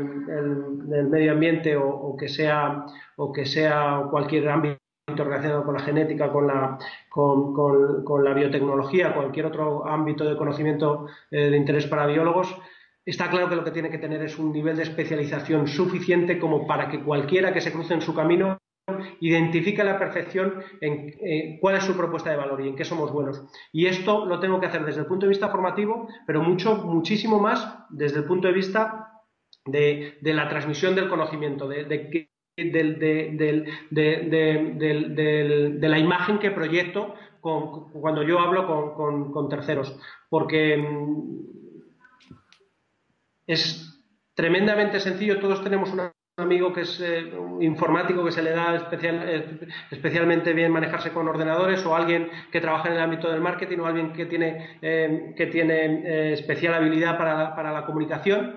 medio 1.10 1.32
ambiente 1.32 1.76
o, 1.76 2.16
que 2.16 2.28
sea, 2.28 2.86
o 3.16 3.32
que 3.32 3.46
sea 3.46 4.02
cualquier 4.10 4.48
ámbito 4.48 4.83
relacionado 5.06 5.64
con 5.64 5.74
la 5.74 5.80
genética, 5.80 6.32
con 6.32 6.46
la, 6.46 6.78
con, 7.10 8.24
la 8.24 8.34
biotecnología, 8.34 9.14
cualquier 9.14 9.46
otro 9.46 9.86
ámbito 9.86 10.24
de 10.24 10.36
conocimiento 10.36 11.06
eh, 11.30 11.50
de 11.50 11.56
interés 11.56 11.86
para 11.86 12.06
biólogos, 12.06 12.56
está 13.04 13.28
claro 13.28 13.48
que 13.48 13.56
lo 13.56 13.64
que 13.64 13.70
tiene 13.70 13.90
que 13.90 13.98
tener 13.98 14.22
es 14.22 14.38
un 14.38 14.52
nivel 14.52 14.76
de 14.76 14.84
especialización 14.84 15.68
suficiente 15.68 16.38
como 16.38 16.66
para 16.66 16.88
que 16.88 17.02
cualquiera 17.02 17.52
que 17.52 17.60
se 17.60 17.72
cruce 17.72 17.94
en 17.94 18.00
su 18.00 18.14
camino 18.14 18.58
identifica 19.20 19.82
a 19.82 19.86
la 19.86 19.98
perfección 19.98 20.62
en 20.80 21.14
eh, 21.20 21.58
cuál 21.60 21.76
es 21.76 21.84
su 21.84 21.96
propuesta 21.96 22.30
de 22.30 22.36
valor 22.36 22.60
y 22.60 22.68
en 22.68 22.76
qué 22.76 22.84
somos 22.84 23.12
buenos. 23.12 23.42
Y 23.72 23.86
esto 23.86 24.26
lo 24.26 24.40
tengo 24.40 24.60
que 24.60 24.66
hacer 24.66 24.84
desde 24.84 25.00
el 25.00 25.06
punto 25.06 25.26
de 25.26 25.30
vista 25.30 25.48
formativo, 25.48 26.08
pero 26.26 26.42
mucho, 26.42 26.76
muchísimo 26.76 27.38
más 27.38 27.78
desde 27.90 28.18
el 28.18 28.24
punto 28.24 28.48
de 28.48 28.54
vista 28.54 29.22
de, 29.64 30.18
la 30.22 30.48
transmisión 30.48 30.94
del 30.94 31.08
conocimiento, 31.08 31.66
de, 31.68 32.28
la 35.88 35.98
imagen 35.98 36.38
que 36.38 36.50
proyecto 36.50 37.14
cuando 37.40 38.22
yo 38.22 38.38
hablo 38.38 38.94
con 38.96 39.48
terceros. 39.48 39.98
Porque 40.28 40.76
mm, 40.76 41.40
es 43.46 44.02
tremendamente 44.34 45.00
sencillo, 45.00 45.40
todos 45.40 45.62
tenemos 45.62 45.92
una 45.92 46.12
amigo 46.36 46.72
que 46.72 46.80
es 46.80 47.00
eh, 47.00 47.32
informático 47.60 48.24
que 48.24 48.32
se 48.32 48.42
le 48.42 48.50
da 48.50 48.74
especial, 48.74 49.22
eh, 49.24 49.68
especialmente 49.92 50.52
bien 50.52 50.72
manejarse 50.72 51.12
con 51.12 51.28
ordenadores 51.28 51.86
o 51.86 51.94
alguien 51.94 52.28
que 52.50 52.60
trabaja 52.60 52.88
en 52.88 52.94
el 52.94 53.00
ámbito 53.00 53.30
del 53.30 53.40
marketing 53.40 53.78
o 53.78 53.86
alguien 53.86 54.12
que 54.12 54.26
tiene, 54.26 54.78
eh, 54.82 55.32
que 55.36 55.46
tiene 55.46 56.32
especial 56.32 56.74
habilidad 56.74 57.16
para, 57.16 57.72
la 57.72 57.86
comunicación. 57.86 58.56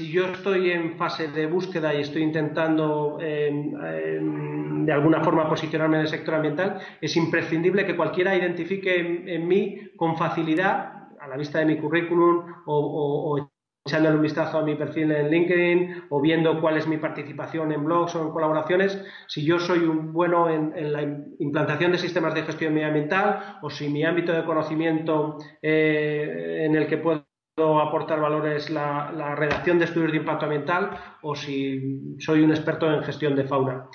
Si 0.00 0.10
yo 0.10 0.24
estoy 0.32 0.70
en 0.70 0.96
fase 0.96 1.28
de 1.28 1.44
búsqueda 1.44 1.92
y 1.92 2.00
estoy 2.00 2.22
intentando 2.22 3.18
de 3.20 4.92
alguna 4.94 5.22
forma 5.22 5.46
posicionarme 5.46 5.98
en 5.98 6.02
el 6.04 6.08
sector 6.08 6.36
ambiental, 6.36 6.80
es 7.02 7.14
imprescindible 7.18 7.84
que 7.84 7.94
cualquiera 7.94 8.34
identifique 8.34 8.96
en, 9.26 9.46
mí 9.46 9.78
con 9.96 10.16
facilidad, 10.16 11.10
a 11.20 11.28
la 11.28 11.36
vista 11.36 11.58
de 11.58 11.66
mi 11.66 11.76
currículum 11.76 12.46
o, 12.64 13.36
o 13.36 13.50
echándole 13.86 14.16
un 14.16 14.22
vistazo 14.22 14.56
a 14.56 14.62
mi 14.62 14.74
perfil 14.74 15.12
en 15.12 15.30
LinkedIn 15.30 16.04
o 16.08 16.18
viendo 16.18 16.58
cuál 16.62 16.78
es 16.78 16.86
mi 16.86 16.96
participación 16.96 17.70
en 17.70 17.84
blogs 17.84 18.14
o 18.14 18.22
en 18.22 18.30
colaboraciones, 18.30 19.04
si 19.26 19.44
yo 19.44 19.58
soy 19.58 19.80
un 19.80 20.14
bueno 20.14 20.48
en, 20.48 20.92
la 20.94 21.02
implantación 21.40 21.92
de 21.92 21.98
sistemas 21.98 22.32
de 22.32 22.44
gestión 22.44 22.72
medioambiental 22.72 23.58
o 23.60 23.68
si 23.68 23.88
mi 23.90 24.02
ámbito 24.02 24.32
de 24.32 24.44
conocimiento 24.44 25.36
eh, 25.60 26.64
en 26.64 26.74
el 26.74 26.86
que 26.86 26.96
puedo 26.96 27.29
aportar 27.80 28.20
valor 28.20 28.46
es 28.48 28.70
la, 28.70 29.34
redacción 29.36 29.78
de 29.78 29.84
estudios 29.84 30.12
de 30.12 30.18
impacto 30.18 30.46
ambiental 30.46 30.90
o 31.22 31.34
si 31.34 32.16
soy 32.18 32.42
un 32.42 32.50
experto 32.50 32.92
en 32.92 33.02
gestión 33.02 33.36
de 33.36 33.44
fauna. 33.44 33.86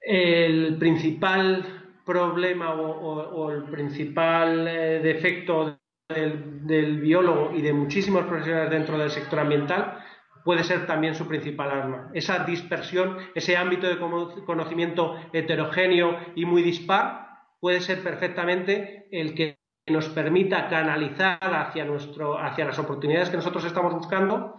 El 0.00 0.76
principal 0.78 2.00
problema 2.04 2.74
o, 2.74 3.50
el 3.50 3.64
principal 3.64 4.66
eh, 4.66 5.00
defecto 5.02 5.78
del, 6.08 7.00
biólogo 7.00 7.52
y 7.54 7.62
de 7.62 7.72
muchísimos 7.72 8.24
profesionales 8.24 8.70
dentro 8.70 8.98
del 8.98 9.10
sector 9.10 9.38
ambiental 9.40 9.98
puede 10.44 10.64
ser 10.64 10.86
también 10.86 11.14
su 11.14 11.28
principal 11.28 11.70
arma. 11.70 12.10
Esa 12.14 12.44
dispersión, 12.44 13.16
ese 13.34 13.56
ámbito 13.56 13.86
de 13.86 13.98
conocimiento 14.44 15.16
heterogéneo 15.32 16.18
y 16.34 16.44
muy 16.44 16.62
dispar 16.62 17.28
puede 17.60 17.80
ser 17.80 18.02
perfectamente 18.02 19.06
el 19.12 19.34
que 19.34 19.61
nos 19.86 20.08
permita 20.10 20.68
canalizar 20.68 21.38
hacia, 21.42 21.84
nuestro, 21.84 22.38
hacia 22.38 22.64
las 22.64 22.78
oportunidades 22.78 23.30
que 23.30 23.36
nosotros 23.36 23.64
estamos 23.64 23.92
buscando 23.94 24.56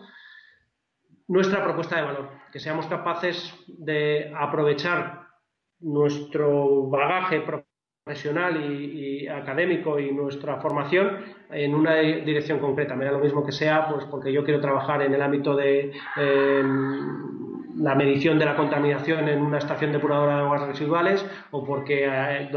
nuestra 1.28 1.64
propuesta 1.64 1.96
de 1.96 2.02
valor, 2.02 2.30
que 2.52 2.60
seamos 2.60 2.86
capaces 2.88 3.54
de 3.68 4.34
aprovechar 4.36 5.28
nuestro 5.80 6.88
bagaje 6.88 7.42
profesional 8.06 8.62
y, 8.62 9.28
académico 9.28 9.98
y 10.00 10.12
nuestra 10.12 10.60
formación 10.60 11.20
en 11.50 11.74
una 11.74 11.96
dirección 11.96 12.60
concreta. 12.60 12.96
Me 12.96 13.06
da 13.06 13.12
lo 13.12 13.20
mismo 13.20 13.46
que 13.46 13.54
sea, 13.54 13.88
pues 13.90 14.06
porque 14.06 14.34
yo 14.34 14.44
quiero 14.44 14.60
trabajar 14.60 15.02
en 15.02 15.14
el 15.14 15.22
ámbito 15.22 15.56
de 15.56 15.94
em, 16.18 17.78
la 17.78 17.96
medición 17.96 18.38
de 18.38 18.46
la 18.46 18.58
contaminación 18.58 19.30
en 19.30 19.42
una 19.42 19.60
estación 19.60 19.94
depuradora 19.94 20.36
de 20.36 20.42
aguas 20.42 20.68
residuales 20.68 21.26
o 21.52 21.64
porque 21.64 22.06
eh, 22.06 22.50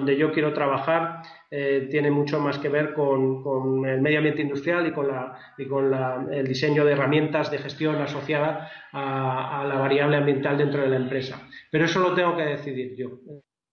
donde 0.00 0.16
yo 0.16 0.32
quiero 0.32 0.52
trabajar 0.52 1.22
eh, 1.50 1.88
tiene 1.90 2.10
mucho 2.10 2.40
más 2.40 2.58
que 2.58 2.68
ver 2.68 2.94
con, 2.94 3.84
el 3.86 4.00
medio 4.00 4.18
ambiente 4.18 4.42
industrial 4.42 4.86
y 4.86 4.92
con, 4.92 5.08
la, 5.08 5.38
y 5.58 5.66
con 5.66 5.92
el 6.32 6.46
diseño 6.46 6.84
de 6.84 6.92
herramientas 6.92 7.50
de 7.50 7.58
gestión 7.58 7.96
asociada 7.96 8.70
a 8.92 9.64
la 9.68 9.76
variable 9.76 10.16
ambiental 10.16 10.58
dentro 10.58 10.82
de 10.82 10.88
la 10.88 10.96
empresa. 10.96 11.40
Pero 11.70 11.84
eso 11.84 12.00
lo 12.00 12.14
tengo 12.14 12.36
que 12.36 12.42
decidir 12.42 12.96
yo. 12.96 13.10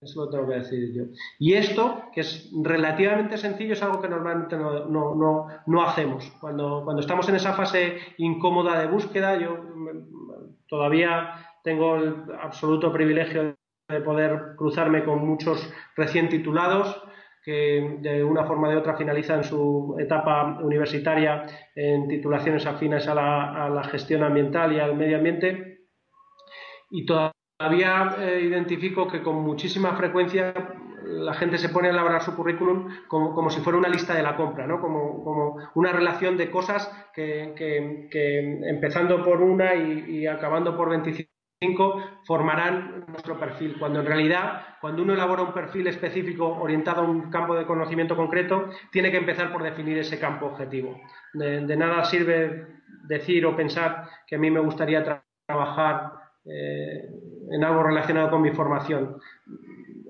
Eso 0.00 0.24
lo 0.24 0.30
tengo 0.30 0.46
que 0.46 0.54
decir 0.54 0.92
yo. 0.94 1.04
Y 1.40 1.54
esto, 1.54 2.04
que 2.12 2.20
es 2.20 2.50
relativamente 2.62 3.36
sencillo, 3.36 3.72
es 3.72 3.82
algo 3.82 4.00
que 4.00 4.08
normalmente 4.08 4.56
no, 4.56 5.82
hacemos. 5.82 6.30
Cuando, 6.40 6.82
cuando 6.84 7.00
estamos 7.00 7.28
en 7.28 7.34
esa 7.34 7.54
fase 7.54 7.98
incómoda 8.18 8.78
de 8.78 8.86
búsqueda, 8.86 9.36
yo 9.40 9.58
todavía 10.68 11.34
tengo 11.64 11.96
el 11.96 12.14
absoluto 12.40 12.92
privilegio 12.92 13.57
de 13.88 14.00
poder 14.00 14.54
cruzarme 14.56 15.02
con 15.04 15.26
muchos 15.26 15.72
recién 15.96 16.28
titulados 16.28 17.02
que 17.42 17.96
de 18.00 18.22
una 18.22 18.44
forma 18.44 18.68
o 18.68 18.70
de 18.70 18.76
otra 18.76 18.96
finalizan 18.96 19.42
su 19.42 19.96
etapa 19.98 20.58
universitaria 20.60 21.46
en 21.74 22.06
titulaciones 22.06 22.66
afines 22.66 23.08
a 23.08 23.14
la, 23.14 23.64
a 23.64 23.70
la 23.70 23.84
gestión 23.84 24.22
ambiental 24.22 24.72
y 24.74 24.80
al 24.80 24.94
medio 24.94 25.16
ambiente. 25.16 25.86
Y 26.90 27.06
todavía 27.06 28.16
eh, 28.18 28.42
identifico 28.42 29.08
que 29.08 29.22
con 29.22 29.36
muchísima 29.36 29.96
frecuencia 29.96 30.52
la 31.04 31.32
gente 31.32 31.56
se 31.56 31.70
pone 31.70 31.88
a 31.88 31.92
elaborar 31.92 32.22
su 32.22 32.36
currículum 32.36 32.88
como, 33.08 33.48
si 33.48 33.60
fuera 33.60 33.78
una 33.78 33.88
lista 33.88 34.14
de 34.14 34.22
la 34.22 34.36
compra, 34.36 34.66
¿no? 34.66 34.80
como, 34.80 35.56
una 35.74 35.92
relación 35.92 36.36
de 36.36 36.50
cosas 36.50 36.92
que, 37.14 37.54
empezando 38.68 39.24
por 39.24 39.40
una 39.40 39.74
y, 39.74 40.26
acabando 40.26 40.76
por 40.76 40.90
25 40.90 41.30
formarán 42.24 43.04
nuestro 43.08 43.38
perfil, 43.38 43.76
cuando 43.78 44.00
en 44.00 44.06
realidad 44.06 44.62
cuando 44.80 45.02
uno 45.02 45.14
elabora 45.14 45.42
un 45.42 45.52
perfil 45.52 45.88
específico 45.88 46.46
orientado 46.46 47.02
a 47.02 47.04
un 47.04 47.30
campo 47.30 47.56
de 47.56 47.66
conocimiento 47.66 48.16
concreto, 48.16 48.70
tiene 48.92 49.10
que 49.10 49.16
empezar 49.16 49.52
por 49.52 49.64
definir 49.64 49.98
ese 49.98 50.20
campo 50.20 50.46
objetivo. 50.46 51.00
De, 51.34 51.76
nada 51.76 52.04
sirve 52.04 52.66
decir 53.08 53.44
o 53.44 53.56
pensar 53.56 54.08
que 54.26 54.36
a 54.36 54.38
mí 54.38 54.50
me 54.50 54.60
gustaría 54.60 55.24
trabajar 55.46 56.12
eh, 56.44 57.10
en 57.50 57.64
algo 57.64 57.82
relacionado 57.82 58.30
con 58.30 58.42
mi 58.42 58.50
formación. 58.50 59.20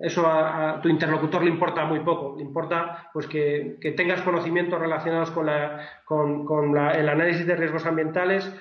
Eso 0.03 0.27
a, 0.27 0.81
tu 0.83 0.91
interlocutor 0.91 1.43
le 1.43 1.51
importa 1.51 1.87
muy 1.87 2.01
poco, 2.01 2.37
le 2.37 2.45
importa 2.45 3.09
pues 3.13 3.27
que, 3.27 3.79
tengas 3.97 4.21
conocimientos 4.21 4.79
relacionados 4.79 5.31
con, 5.31 5.49
el 5.49 7.09
análisis 7.09 7.47
de 7.47 7.57
riesgos 7.57 7.87
ambientales 7.87 8.53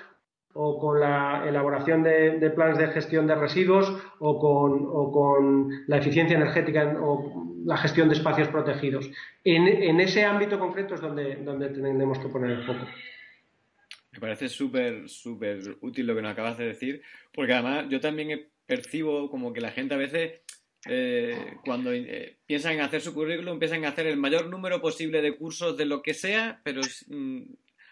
o 0.54 0.78
con 0.78 1.00
la 1.00 1.44
elaboración 1.46 2.02
de, 2.02 2.52
planes 2.54 2.78
de 2.78 2.88
gestión 2.88 3.26
de 3.26 3.34
residuos 3.34 3.92
o 4.18 5.12
con, 5.12 5.84
la 5.86 5.98
eficiencia 5.98 6.36
energética 6.36 6.96
o 7.00 7.56
la 7.64 7.76
gestión 7.76 8.08
de 8.08 8.14
espacios 8.14 8.48
protegidos. 8.48 9.10
En, 9.44 10.00
ese 10.00 10.24
ámbito 10.24 10.58
concreto 10.58 10.94
es 10.94 11.00
donde, 11.00 11.36
donde 11.36 11.68
tenemos 11.68 12.18
que 12.18 12.28
poner 12.28 12.50
el 12.50 12.64
foco. 12.64 12.86
Me 14.12 14.20
parece 14.20 14.48
súper, 14.48 15.08
súper 15.08 15.60
útil 15.80 16.06
lo 16.06 16.14
que 16.14 16.22
nos 16.22 16.32
acabas 16.32 16.58
de 16.58 16.66
decir, 16.66 17.02
porque 17.32 17.52
además 17.52 17.86
yo 17.88 18.00
también 18.00 18.48
percibo 18.66 19.30
como 19.30 19.52
que 19.52 19.60
la 19.60 19.70
gente 19.70 19.94
a 19.94 19.98
veces, 19.98 20.40
eh, 20.88 21.56
cuando 21.64 21.92
eh, 21.92 22.38
piensan 22.46 22.74
en 22.74 22.80
hacer 22.80 23.00
su 23.00 23.14
currículum, 23.14 23.58
piensan 23.58 23.80
en 23.80 23.84
hacer 23.86 24.06
el 24.06 24.16
mayor 24.16 24.48
número 24.48 24.80
posible 24.80 25.22
de 25.22 25.36
cursos 25.36 25.76
de 25.76 25.84
lo 25.84 26.02
que 26.02 26.14
sea, 26.14 26.60
pero 26.64 26.80
mm, 27.08 27.42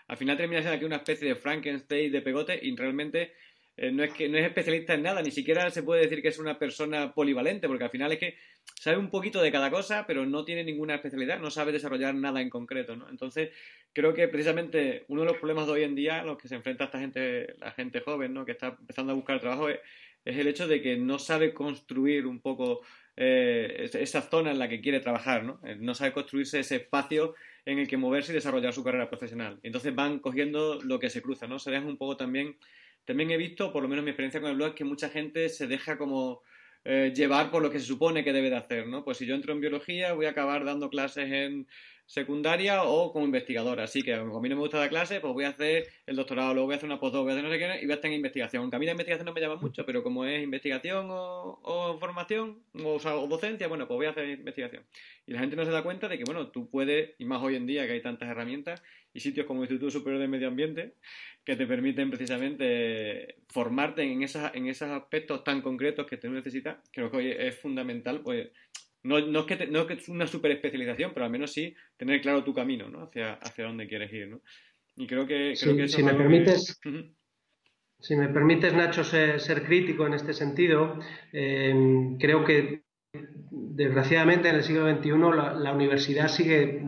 al 0.09 0.16
final 0.16 0.36
termina 0.36 0.61
siendo 0.61 0.76
aquí 0.76 0.84
una 0.84 0.96
especie 0.96 1.28
de 1.28 1.36
Frankenstein 1.36 2.12
de 2.12 2.22
pegote 2.22 2.59
y 2.62 2.74
realmente 2.76 3.32
eh, 3.76 3.92
no 3.92 4.04
es 4.04 4.12
que 4.12 4.28
no 4.28 4.38
es 4.38 4.46
especialista 4.46 4.94
en 4.94 5.02
nada, 5.02 5.20
ni 5.20 5.30
siquiera 5.30 5.68
se 5.70 5.82
puede 5.82 6.02
decir 6.02 6.22
que 6.22 6.28
es 6.28 6.38
una 6.38 6.59
persona 6.59 7.12
polivalente, 7.12 7.68
porque 7.68 7.84
al 7.84 7.90
final 7.90 8.11
es 8.12 8.18
que 8.18 8.36
sabe 8.74 8.96
un 8.96 9.11
poquito 9.11 9.42
de 9.42 9.52
cada 9.52 9.70
cosa, 9.70 10.07
pero 10.07 10.24
no 10.24 10.44
tiene 10.44 10.64
ninguna 10.64 10.94
especialidad, 10.94 11.40
no 11.40 11.50
sabe 11.50 11.72
desarrollar 11.72 12.14
nada 12.14 12.40
en 12.40 12.48
concreto, 12.48 12.96
¿no? 12.96 13.09
Entonces, 13.11 13.50
creo 13.92 14.14
que 14.14 14.28
precisamente 14.28 15.04
uno 15.09 15.22
de 15.22 15.28
los 15.28 15.36
problemas 15.36 15.66
de 15.66 15.72
hoy 15.72 15.82
en 15.82 15.94
día, 15.94 16.22
los 16.22 16.38
que 16.38 16.48
se 16.48 16.54
enfrenta 16.54 16.84
esta 16.84 17.00
gente, 17.00 17.54
la 17.59 17.72
gente 17.72 18.00
joven, 18.00 18.32
¿no? 18.32 18.46
Que 18.46 18.52
está 18.52 18.76
empezando 18.80 19.12
a 19.12 19.16
buscar 19.16 19.40
trabajo, 19.40 19.68
es, 19.68 19.78
el 20.24 20.48
hecho 20.48 20.66
de 20.66 20.82
que 20.82 20.96
no 20.96 21.18
sabe 21.18 21.52
construir 21.52 22.26
un 22.26 22.40
poco 22.40 22.80
eh, 23.16 23.88
esa 23.92 24.22
zona 24.22 24.50
en 24.50 24.59
la 24.59 24.68
que 24.68 24.80
quiere 24.80 25.00
trabajar, 25.00 25.44
¿no? 25.44 25.61
Eh, 25.64 25.76
no 25.78 25.94
sabe 25.94 26.12
construirse 26.12 26.61
ese 26.61 26.76
espacio 26.76 27.34
en 27.66 27.78
el 27.78 27.88
que 27.88 27.96
moverse 27.98 28.32
y 28.32 28.34
desarrollar 28.34 28.72
su 28.72 28.82
carrera 28.82 29.10
profesional. 29.10 29.58
Entonces 29.62 29.94
van 29.94 30.20
cogiendo 30.20 30.80
lo 30.82 30.98
que 30.98 31.10
se 31.10 31.20
cruza, 31.20 31.46
¿no? 31.46 31.58
Se 31.58 31.76
un 31.78 31.98
poco 31.98 32.16
también... 32.16 32.56
También 33.04 33.30
he 33.30 33.36
visto, 33.36 33.72
por 33.72 33.84
lo 33.84 33.88
menos 33.88 34.04
mi 34.04 34.10
experiencia 34.10 34.40
con 34.40 34.50
el 34.50 34.56
blog, 34.56 34.74
que 34.74 34.82
mucha 34.82 35.08
gente 35.08 35.48
se 35.48 35.68
deja 35.68 35.96
como 35.96 36.42
eh, 36.84 37.12
llevar 37.14 37.52
por 37.52 37.62
lo 37.62 37.70
que 37.70 37.78
se 37.78 37.86
supone 37.86 38.24
que 38.24 38.32
debe 38.32 38.50
de 38.50 38.56
hacer, 38.56 38.88
¿no? 38.88 39.04
Pues 39.04 39.18
si 39.18 39.26
yo 39.26 39.36
entro 39.36 39.52
en 39.52 39.60
biología 39.60 40.12
voy 40.12 40.26
a 40.26 40.30
acabar 40.30 40.64
dando 40.64 40.90
clases 40.90 41.30
en 41.30 41.68
secundaria 42.07 42.84
o 42.84 43.12
como 43.12 43.24
investigadora. 43.24 43.84
Así 43.84 44.02
que 44.02 44.16
como 44.16 44.38
a 44.38 44.40
mí 44.40 44.48
no 44.48 44.57
me 44.57 44.62
gusta 44.62 44.78
dar 44.78 44.88
clase, 44.88 45.20
pues 45.20 45.34
voy 45.34 45.44
a 45.44 45.48
hacer 45.48 45.88
el 46.07 46.16
doctorado, 46.16 46.54
luego 46.54 46.66
voy 46.66 46.74
a 46.74 46.76
hacer 46.76 46.88
una 46.88 47.00
postdoc, 47.00 47.22
voy 47.22 47.32
a 47.32 47.34
hacer 47.34 47.44
no 47.44 47.50
sé 47.50 47.59
qué, 47.59 47.64
y 47.82 47.84
voy 47.84 47.92
a 47.92 47.94
estar 47.96 48.11
en 48.11 48.16
investigación. 48.16 48.62
Aunque 48.62 48.76
a 48.76 48.78
la 48.78 48.90
investigación 48.92 49.26
no 49.26 49.32
me 49.32 49.40
llama 49.40 49.57
mucho, 49.57 49.84
pero 49.84 50.02
como 50.02 50.24
es 50.24 50.42
investigación 50.42 51.09
o, 51.11 51.96
formación 51.98 52.62
o, 52.74 52.96
o, 52.96 53.26
docencia, 53.26 53.66
bueno, 53.66 53.88
pues 53.88 53.96
voy 53.96 54.07
a 54.07 54.11
hacer 54.11 54.28
investigación. 54.28 54.84
Y 55.26 55.32
la 55.32 55.40
gente 55.40 55.57
no 55.57 55.64
se 55.64 55.72
da 55.72 55.82
cuenta 55.82 56.09
de 56.09 56.16
que, 56.16 56.24
bueno, 56.24 56.48
tú 56.48 56.70
puedes, 56.70 57.14
y 57.18 57.24
más 57.24 57.42
hoy 57.42 57.57
en 57.57 57.66
día 57.66 57.86
que 57.86 57.94
hay 57.94 58.02
tantas 58.02 58.28
herramientas 58.28 58.82
y 59.12 59.20
sitios 59.20 59.46
como 59.46 59.61
el 59.61 59.64
Instituto 59.64 59.90
Superior 59.90 60.20
de 60.20 60.28
Medio 60.28 60.48
Ambiente, 60.48 60.94
que 61.44 61.57
te 61.57 61.66
permiten 61.66 62.11
precisamente 62.11 63.36
formarte 63.48 64.02
en, 64.02 64.22
esas, 64.22 64.54
en 64.54 64.68
esos 64.68 64.90
aspectos 64.90 65.42
tan 65.42 65.62
concretos 65.62 66.07
que 66.07 66.18
tú 66.18 66.28
necesitas, 66.30 66.76
creo 66.92 67.11
que 67.11 67.16
hoy 67.16 67.30
es 67.30 67.59
fundamental, 67.59 68.20
pues 68.20 68.48
no, 69.02 69.20
no, 69.20 69.40
es 69.40 69.46
que 69.46 69.66
no 69.68 69.82
es 69.82 69.86
que 69.86 69.94
es 69.94 70.09
una 70.09 70.26
super 70.26 70.50
especialización, 70.50 71.12
pero 71.14 71.24
al 71.24 71.30
menos 71.30 71.52
sí 71.52 71.76
tener 71.97 72.20
claro 72.20 72.44
tu 72.44 72.55
camino, 72.55 72.88
¿no? 72.88 73.03
Hacia, 73.03 73.34
hacia 73.34 73.64
dónde 73.64 73.88
quieres 73.88 74.12
ir, 74.12 74.28
¿no? 74.28 74.40
Y 74.97 75.07
creo 75.07 75.26
que... 75.26 75.55
Creo 75.61 75.76
que 75.76 75.88
si 75.88 76.03
me 76.03 76.14
permites... 76.14 76.80
Si 77.99 78.14
me 78.14 78.28
permites, 78.28 78.74
Nacho, 78.74 79.05
ser, 79.05 79.64
crítico 79.64 80.07
en 80.07 80.14
este 80.14 80.34
sentido, 80.34 80.99
eh, 81.32 81.74
creo 82.18 82.44
que 82.44 82.82
desgraciadamente 83.51 84.51
en 84.51 84.57
el 84.57 84.64
siglo 84.64 84.86
XXI 84.94 85.11
la, 85.11 85.72
universidad 85.72 86.28
sigue 86.28 86.82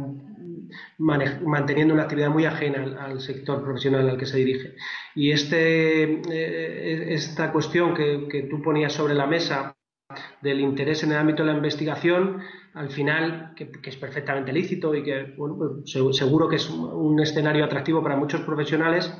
manteniendo 0.98 1.94
una 1.94 2.02
actividad 2.02 2.28
muy 2.28 2.44
ajena 2.44 2.94
al, 3.00 3.20
sector 3.20 3.64
profesional 3.64 4.08
al 4.08 4.18
que 4.18 4.26
se 4.26 4.36
dirige. 4.36 4.74
Y 5.14 5.30
este, 5.30 6.20
eh, 6.30 7.14
esta 7.14 7.52
cuestión 7.52 7.94
que, 7.94 8.28
que, 8.28 8.42
tú 8.42 8.60
ponías 8.60 8.92
sobre 8.92 9.14
la 9.14 9.26
mesa 9.26 9.77
del 10.42 10.60
interés 10.60 11.02
en 11.02 11.12
el 11.12 11.18
ámbito 11.18 11.42
de 11.42 11.50
la 11.50 11.56
investigación, 11.56 12.40
al 12.74 12.90
final, 12.90 13.52
que, 13.56 13.70
es 13.84 13.96
perfectamente 13.96 14.52
lícito 14.52 14.94
y 14.94 15.02
que 15.02 15.34
pues, 15.36 16.16
seguro 16.16 16.48
que 16.48 16.56
es 16.56 16.68
un 16.70 17.20
escenario 17.20 17.64
atractivo 17.64 18.02
para 18.02 18.16
muchos 18.16 18.42
profesionales, 18.42 19.12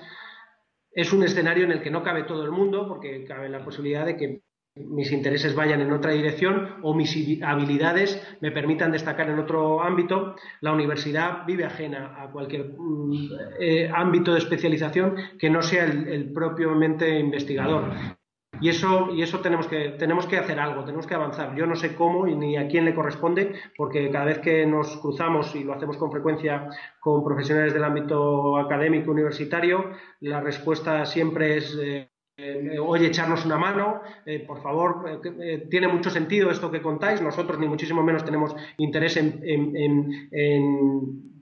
es 0.93 1.13
un 1.13 1.23
escenario 1.23 1.65
en 1.65 1.73
el 1.73 1.83
que 1.83 1.91
no 1.91 2.03
cabe 2.03 2.25
todo 2.25 2.45
el 2.45 2.51
mundo, 2.51 2.89
porque 2.89 3.25
cabe 3.25 3.49
la 3.49 3.65
posibilidad 3.65 4.07
de 4.07 4.17
que 4.17 4.43
mis 4.75 5.11
intereses 5.13 5.55
vayan 5.55 5.81
en 5.81 5.93
otra 5.93 6.13
dirección 6.13 6.77
o 6.83 6.95
mis 6.95 7.43
habilidades 7.43 8.23
me 8.41 8.53
permitan 8.53 8.93
destacar 8.93 9.29
en 9.29 9.39
otro 9.39 9.83
ámbito. 9.83 10.37
La 10.61 10.73
universidad 10.73 11.45
vive 11.47 11.65
ajena 11.65 12.23
a 12.23 12.31
cualquier 12.31 12.75
mm, 12.77 13.29
eh, 13.61 13.91
ámbito 13.95 14.33
de 14.33 14.39
especialización 14.39 15.17
que 15.39 15.51
no 15.51 15.63
sea 15.63 15.85
el, 15.85 16.09
el 16.09 16.33
propiamente 16.33 17.19
investigador. 17.19 18.18
Y 18.61 18.69
eso, 18.69 19.11
y 19.15 19.23
eso 19.23 19.41
tenemos, 19.41 19.67
que, 19.67 19.91
tenemos 19.91 20.27
que 20.27 20.39
hacer 20.39 20.59
algo, 20.59 20.85
tenemos 20.85 21.07
que 21.07 21.15
avanzar. 21.15 21.55
Yo 21.55 21.67
no 21.67 21.77
sé 21.77 21.95
cómo 21.95 22.27
y 22.27 22.35
ni 22.35 22.57
a 22.57 22.69
quién 22.69 22.85
le 22.85 22.95
corresponde, 22.95 23.55
porque 23.77 24.11
cada 24.11 24.25
vez 24.25 24.39
que 24.39 24.67
nos 24.67 24.97
cruzamos, 24.99 25.55
y 25.55 25.65
lo 25.65 25.75
hacemos 25.75 25.97
con 25.97 26.11
frecuencia 26.11 26.69
con 27.01 27.25
profesionales 27.25 27.73
del 27.73 27.85
ámbito 27.85 28.57
académico 28.59 29.11
universitario, 29.11 29.91
la 30.21 30.41
respuesta 30.41 31.07
siempre 31.07 31.57
es 31.57 31.77
eh, 31.81 32.09
eh, 32.41 32.79
oye, 32.79 33.09
echarnos 33.09 33.45
una 33.45 33.59
mano, 33.59 34.01
eh, 34.25 34.45
por 34.47 34.63
favor, 34.63 35.21
tiene 35.69 35.89
mucho 35.89 36.09
sentido 36.09 36.53
esto 36.53 36.71
que 36.71 36.81
contáis, 36.81 37.21
nosotros 37.21 37.59
ni 37.59 37.67
muchísimo 37.67 38.01
menos 38.05 38.25
tenemos 38.25 38.55
interés 38.77 39.17
en, 39.17 39.41
en, 39.45 41.39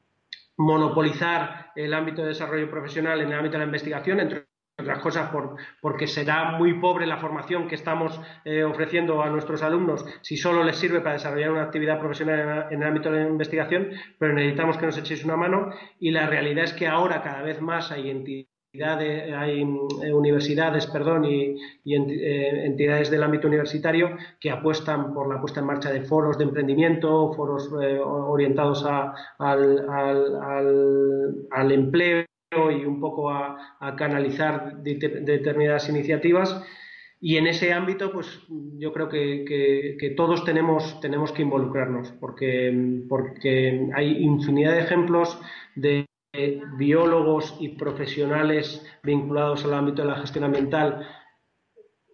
monopolizar 0.56 1.72
el 1.76 1.92
ámbito 1.92 2.22
de 2.22 2.28
desarrollo 2.28 2.70
profesional 2.70 3.20
en 3.20 3.28
el 3.28 3.34
ámbito 3.34 3.52
de 3.52 3.58
la 3.58 3.64
investigación, 3.66 4.20
entre 4.20 4.46
otras 4.78 4.98
cosas 4.98 5.30
por, 5.30 5.56
porque 5.80 6.06
será 6.06 6.52
muy 6.52 6.74
pobre 6.74 7.06
la 7.06 7.16
formación 7.16 7.66
que 7.66 7.74
estamos 7.74 8.20
eh, 8.44 8.62
ofreciendo 8.62 9.22
a 9.22 9.30
nuestros 9.30 9.62
alumnos 9.62 10.04
si 10.20 10.36
solo 10.36 10.62
les 10.62 10.76
sirve 10.76 11.00
para 11.00 11.14
desarrollar 11.14 11.50
una 11.50 11.62
actividad 11.62 11.98
profesional 11.98 12.66
en, 12.70 12.82
el 12.82 12.88
ámbito 12.88 13.10
de 13.10 13.24
la 13.24 13.28
investigación, 13.28 13.90
pero 14.18 14.34
necesitamos 14.34 14.76
que 14.76 14.86
nos 14.86 14.98
echéis 14.98 15.24
una 15.24 15.36
mano. 15.36 15.70
Y 15.98 16.10
la 16.10 16.26
realidad 16.26 16.64
es 16.64 16.74
que 16.74 16.86
ahora 16.86 17.22
cada 17.22 17.42
vez 17.42 17.60
más 17.62 17.90
hay 17.90 18.10
entidades, 18.10 19.32
hay 19.34 19.62
eh, 20.02 20.12
universidades 20.12 20.86
perdón, 20.88 21.24
y, 21.24 21.56
eh, 21.86 22.66
entidades 22.66 23.10
del 23.10 23.22
ámbito 23.22 23.48
universitario 23.48 24.10
que 24.38 24.50
apuestan 24.50 25.14
por 25.14 25.32
la 25.32 25.40
puesta 25.40 25.60
en 25.60 25.66
marcha 25.66 25.90
de 25.90 26.02
foros 26.02 26.36
de 26.36 26.44
emprendimiento, 26.44 27.32
foros 27.32 27.72
orientados 27.72 28.84
al, 28.84 29.86
al 31.50 31.72
empleo 31.72 32.26
y 32.52 32.84
un 32.84 33.00
poco 33.00 33.30
a, 33.30 33.76
canalizar 33.96 34.76
determinadas 34.82 35.88
iniciativas. 35.88 36.62
Y 37.20 37.38
en 37.38 37.46
ese 37.46 37.72
ámbito, 37.72 38.12
pues 38.12 38.42
yo 38.78 38.92
creo 38.92 39.08
que, 39.08 40.14
todos 40.16 40.44
tenemos, 40.44 41.00
tenemos 41.00 41.32
que 41.32 41.42
involucrarnos, 41.42 42.12
porque, 42.20 43.02
porque 43.08 43.90
hay 43.94 44.22
infinidad 44.22 44.72
de 44.72 44.80
ejemplos 44.80 45.40
de 45.74 46.06
biólogos 46.76 47.56
y 47.60 47.70
profesionales 47.70 48.84
vinculados 49.02 49.64
al 49.64 49.74
ámbito 49.74 50.02
de 50.02 50.08
la 50.08 50.20
gestión 50.20 50.44
ambiental, 50.44 51.06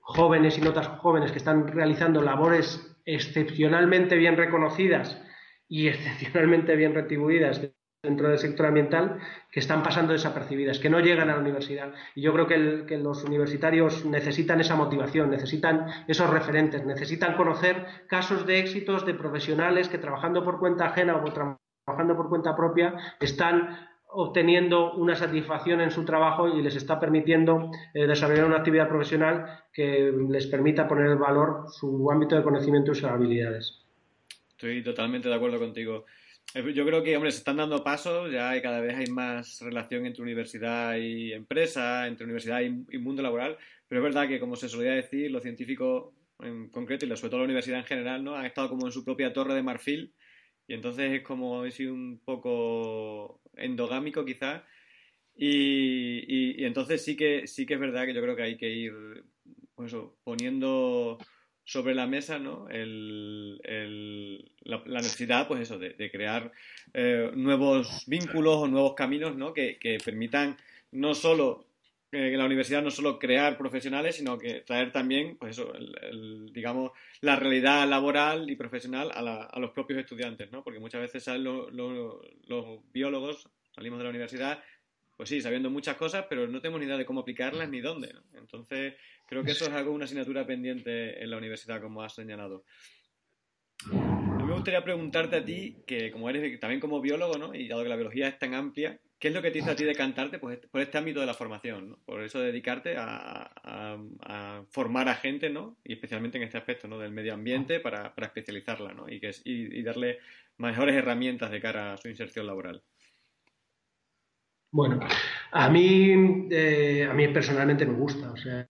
jóvenes 0.01 0.57
y 0.59 0.61
no 0.61 0.73
tan 0.73 0.99
jóvenes 0.99 1.33
que 1.33 1.39
están 1.39 1.67
realizando 1.67 2.23
labores 2.23 2.97
excepcionalmente 3.05 4.17
bien 4.17 4.37
reconocidas 4.37 5.21
y 5.69 5.89
excepcionalmente 5.89 6.77
bien 6.77 6.95
retribuidas 6.95 7.61
dentro 8.03 8.29
del 8.29 8.39
sector 8.39 8.67
ambiental 8.67 9.21
que 9.53 9.61
están 9.61 9.85
pasando 9.85 10.13
desapercibidas, 10.13 10.81
que 10.81 10.91
no 10.91 10.99
llegan 10.99 11.31
a 11.31 11.35
la 11.35 11.41
universidad. 11.41 11.95
Y 12.17 12.23
yo 12.23 12.33
creo 12.33 12.49
que, 12.49 12.99
los 12.99 13.23
universitarios 13.23 14.05
necesitan 14.05 14.61
esa 14.61 14.75
motivación, 14.75 15.31
necesitan 15.31 15.87
esos 16.09 16.29
referentes, 16.29 16.85
necesitan 16.85 17.37
conocer 17.37 17.87
casos 18.09 18.45
de 18.45 18.59
éxitos 18.59 19.07
de 19.07 19.15
profesionales 19.15 19.89
que 19.89 19.99
trabajando 19.99 20.45
por 20.45 20.59
cuenta 20.59 20.87
ajena 20.87 21.15
o 21.15 21.33
trabajando 21.33 22.17
por 22.17 22.29
cuenta 22.29 22.57
propia 22.57 22.97
están 23.21 23.89
obteniendo 24.09 24.95
una 24.95 25.15
satisfacción 25.15 25.81
en 25.81 25.93
su 25.93 26.05
trabajo 26.05 26.49
y 26.49 26.61
les 26.61 26.75
está 26.75 26.99
permitiendo 26.99 27.71
eh, 27.95 28.09
desarrollar 28.09 28.47
una 28.47 28.57
actividad 28.57 28.89
profesional 28.89 29.63
que 29.73 30.13
les 30.29 30.49
permita 30.49 30.89
poner 30.89 31.07
en 31.07 31.21
valor 31.21 31.67
su 31.69 32.11
ámbito 32.11 32.35
de 32.35 32.43
conocimiento 32.43 32.91
y 32.91 32.95
sus 32.97 33.05
habilidades. 33.05 33.81
Estoy 34.51 34.83
totalmente 34.83 35.29
de 35.29 35.37
acuerdo 35.37 35.61
contigo. 35.61 36.05
Eh, 36.55 36.73
yo 36.75 36.85
creo 36.85 37.03
que, 37.03 37.17
hombre, 37.17 37.31
se 37.33 37.39
están 37.39 37.57
dando 37.57 37.83
pasos, 37.83 38.31
ya 38.31 38.61
cada 38.61 38.81
vez 38.81 38.95
hay 38.97 39.07
más 39.07 39.61
relación 39.61 40.07
entre 40.07 40.23
universidad 40.23 40.97
y 40.97 41.33
empresa, 41.33 42.07
entre 42.07 42.25
universidad 42.25 42.61
y, 42.61 42.99
mundo 42.99 43.23
laboral, 43.23 43.57
pero 43.89 44.01
es 44.01 44.05
verdad 44.05 44.29
que, 44.29 44.41
como 44.41 44.57
se 44.57 44.69
solía 44.69 44.93
decir, 44.93 45.31
los 45.31 45.43
científicos 45.43 46.15
en 46.41 46.69
concreto 46.71 47.07
y 47.07 47.17
sobre 47.17 47.31
todo 47.31 47.39
la 47.41 47.45
universidad 47.45 47.79
en 47.79 47.87
general, 47.87 48.25
¿no? 48.25 48.35
Han 48.35 48.47
estado 48.47 48.69
como 48.69 48.87
en 48.87 48.93
su 48.93 49.05
propia 49.05 49.33
torre 49.33 49.55
de 49.55 49.63
marfil 49.63 50.15
y 50.67 50.75
entonces 50.75 51.13
es 51.13 51.23
como 51.23 51.69
sido 51.71 51.95
un 51.95 52.21
poco 52.25 53.41
endogámico 53.55 54.25
quizás 54.25 54.63
y, 55.35 56.61
y, 56.61 56.65
entonces 56.65 57.05
sí 57.05 57.17
que 57.17 57.47
sí 57.47 57.67
que 57.67 57.75
es 57.75 57.81
verdad 57.81 58.07
que 58.07 58.15
yo 58.15 58.23
creo 58.23 58.37
que 58.37 58.43
hay 58.43 58.57
que 58.57 58.71
ir 58.71 58.93
pues 59.75 59.95
poniendo 60.25 61.19
sobre 61.65 61.95
la 61.95 62.07
mesa 62.07 62.39
¿no? 62.39 62.69
El, 62.69 63.61
la, 64.65 65.01
necesidad 65.01 65.47
pues 65.47 65.63
eso, 65.63 65.79
de, 65.79 66.11
crear 66.11 66.53
eh, 66.93 67.31
nuevos 67.35 68.05
vínculos 68.07 68.57
o 68.57 68.69
nuevos 68.69 68.95
caminos 68.95 69.37
¿no? 69.37 69.53
que, 69.53 69.99
permitan 70.05 70.57
no 70.93 71.15
solo 71.15 71.67
eh, 72.11 72.37
la 72.37 72.45
universidad 72.45 72.83
no 72.83 72.91
solo 72.91 73.19
crear 73.19 73.57
profesionales, 73.57 74.17
sino 74.17 74.39
que 74.39 74.61
traer 74.61 74.93
también, 74.93 75.37
pues 75.39 75.59
eso, 75.59 75.73
digamos, 76.53 76.93
la 77.23 77.37
realidad 77.37 77.89
laboral 77.89 78.51
y 78.51 78.57
profesional 78.57 79.11
a, 79.15 79.45
a, 79.45 79.59
los 79.59 79.71
propios 79.71 80.01
estudiantes, 80.01 80.53
¿no? 80.53 80.63
Porque 80.63 80.79
muchas 80.79 81.01
veces 81.01 81.25
salen 81.25 81.45
los 81.45 82.83
biólogos, 82.93 83.49
salimos 83.75 83.99
de 83.99 84.05
la 84.05 84.11
universidad 84.11 84.63
pues 85.23 85.29
sí, 85.29 85.41
sabiendo 85.41 85.71
muchas 85.71 85.97
cosas, 85.97 86.27
pero 86.29 86.49
no 86.49 86.61
tenemos 86.61 86.81
ni 86.81 86.87
idea 86.87 86.97
de 86.97 87.05
cómo 87.05 87.21
aplicarlas 87.21 87.69
ni 87.69 87.81
dónde. 87.81 88.13
Entonces, 88.35 88.95
creo 89.33 89.45
que 89.45 89.53
eso 89.53 89.65
es 89.65 89.73
algo, 89.73 89.93
una 89.93 90.05
asignatura 90.05 90.47
pendiente 90.47 91.23
en 91.23 91.31
la 91.31 91.39
universidad, 91.39 91.81
como 91.81 92.03
has 92.03 92.15
señalado. 92.15 92.65
me 93.91 94.53
gustaría 94.53 94.85
preguntarte 94.85 95.37
a 95.37 95.45
ti, 95.45 95.79
que 95.87 96.11
como 96.11 96.29
eres 96.29 96.61
también 96.61 96.81
como 96.81 97.01
biólogo, 97.01 97.39
¿no? 97.39 97.55
Y 97.55 97.67
dado 97.67 97.83
que 97.83 97.89
la 97.89 97.97
biología 97.97 98.29
es 98.29 98.39
tan 98.39 98.53
amplia, 98.53 99.01
¿Qué 99.19 99.29
es 99.29 99.35
lo 99.35 99.41
que 99.41 99.53
te 99.53 99.61
hizo 99.61 99.71
a 99.71 99.77
ti 99.77 99.85
decantarte 99.85 100.41
pues, 100.41 100.59
por 100.67 100.81
este 100.81 100.99
ámbito 100.99 101.21
de 101.21 101.27
la 101.27 101.35
formación? 101.35 101.97
Por 102.05 102.25
eso 102.25 102.41
dedicarte 102.41 102.97
a, 102.99 103.97
formar 104.71 105.09
a 105.09 105.15
gente, 105.15 105.49
¿no? 105.49 105.79
Y 105.85 105.93
especialmente 105.93 106.39
en 106.39 106.45
este 106.45 106.59
aspecto, 106.59 106.89
¿no? 106.89 106.99
Del 106.99 107.13
medio 107.13 107.33
ambiente 107.33 107.79
para, 107.79 108.13
especializarla, 108.17 108.93
¿no? 108.93 109.09
Y, 109.09 109.21
que, 109.21 109.31
y, 109.45 109.81
darle 109.85 110.19
mejores 110.59 110.97
herramientas 110.97 111.53
de 111.53 111.61
cara 111.61 111.93
a 111.93 111.97
su 111.99 112.09
inserción 112.09 112.49
laboral. 112.49 112.83
Bueno, 114.73 114.99
a 115.53 115.71
mí, 115.71 116.49
eh, 116.51 117.07
a 117.09 117.15
mí 117.15 117.29
personalmente 117.29 117.87
me 117.87 117.95
gusta, 117.95 118.33
o 118.33 118.37
sea, 118.37 118.69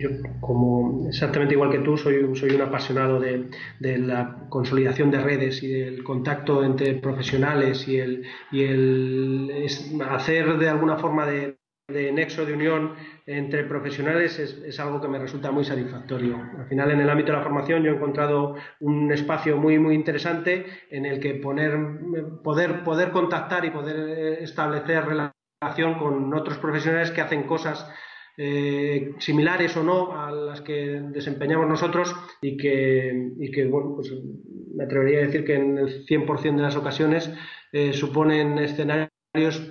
yo, 0.00 0.08
como 0.40 1.06
exactamente 1.08 1.52
igual 1.52 1.70
que 1.70 1.80
tú, 1.80 1.98
soy, 1.98 2.34
soy 2.36 2.50
un 2.52 2.62
apasionado 2.62 3.20
de, 3.20 3.50
la 3.80 4.46
consolidación 4.48 5.10
de 5.10 5.20
redes 5.20 5.62
y 5.62 5.68
del 5.68 6.02
contacto 6.02 6.64
entre 6.64 6.94
profesionales 6.94 7.86
y 7.86 7.98
el, 7.98 8.24
y 8.50 8.62
el 8.62 10.00
hacer 10.08 10.56
de 10.56 10.70
alguna 10.70 10.96
forma 10.96 11.26
de, 11.26 11.58
nexo 11.90 12.46
de 12.46 12.54
unión 12.54 12.94
entre 13.26 13.64
profesionales 13.64 14.38
es, 14.38 14.56
es, 14.64 14.80
algo 14.80 15.02
que 15.02 15.08
me 15.08 15.18
resulta 15.18 15.50
muy 15.50 15.64
satisfactorio. 15.64 16.36
Al 16.58 16.66
final, 16.66 16.90
en 16.90 17.00
el 17.00 17.10
ámbito 17.10 17.32
de 17.32 17.38
la 17.38 17.44
formación, 17.44 17.82
yo 17.82 17.92
he 17.92 17.96
encontrado 17.96 18.56
un 18.80 19.12
espacio 19.12 19.58
muy, 19.58 19.78
muy 19.78 19.94
interesante 19.94 20.64
en 20.90 21.04
el 21.04 21.20
que 21.20 21.34
poner, 21.34 21.78
poder, 22.42 22.84
poder 22.84 23.10
contactar 23.10 23.66
y 23.66 23.70
poder 23.70 24.42
establecer 24.42 25.04
relaciones 25.04 25.37
con 25.98 26.32
otros 26.34 26.58
profesionales 26.58 27.10
que 27.10 27.20
hacen 27.20 27.42
cosas 27.42 27.90
eh, 28.36 29.14
similares 29.18 29.76
o 29.76 29.82
no 29.82 30.16
a 30.16 30.30
las 30.30 30.60
que 30.60 31.02
desempeñamos 31.10 31.68
nosotros 31.68 32.14
y 32.40 32.56
que, 32.56 33.32
y 33.40 33.50
que 33.50 33.66
bueno, 33.66 33.94
pues 33.96 34.12
me 34.76 34.84
atrevería 34.84 35.18
a 35.18 35.22
decir 35.22 35.44
que 35.44 35.56
en 35.56 35.78
el 35.78 36.06
100% 36.06 36.56
de 36.56 36.62
las 36.62 36.76
ocasiones 36.76 37.32
eh, 37.72 37.92
suponen 37.92 38.58
escenarios 38.58 39.10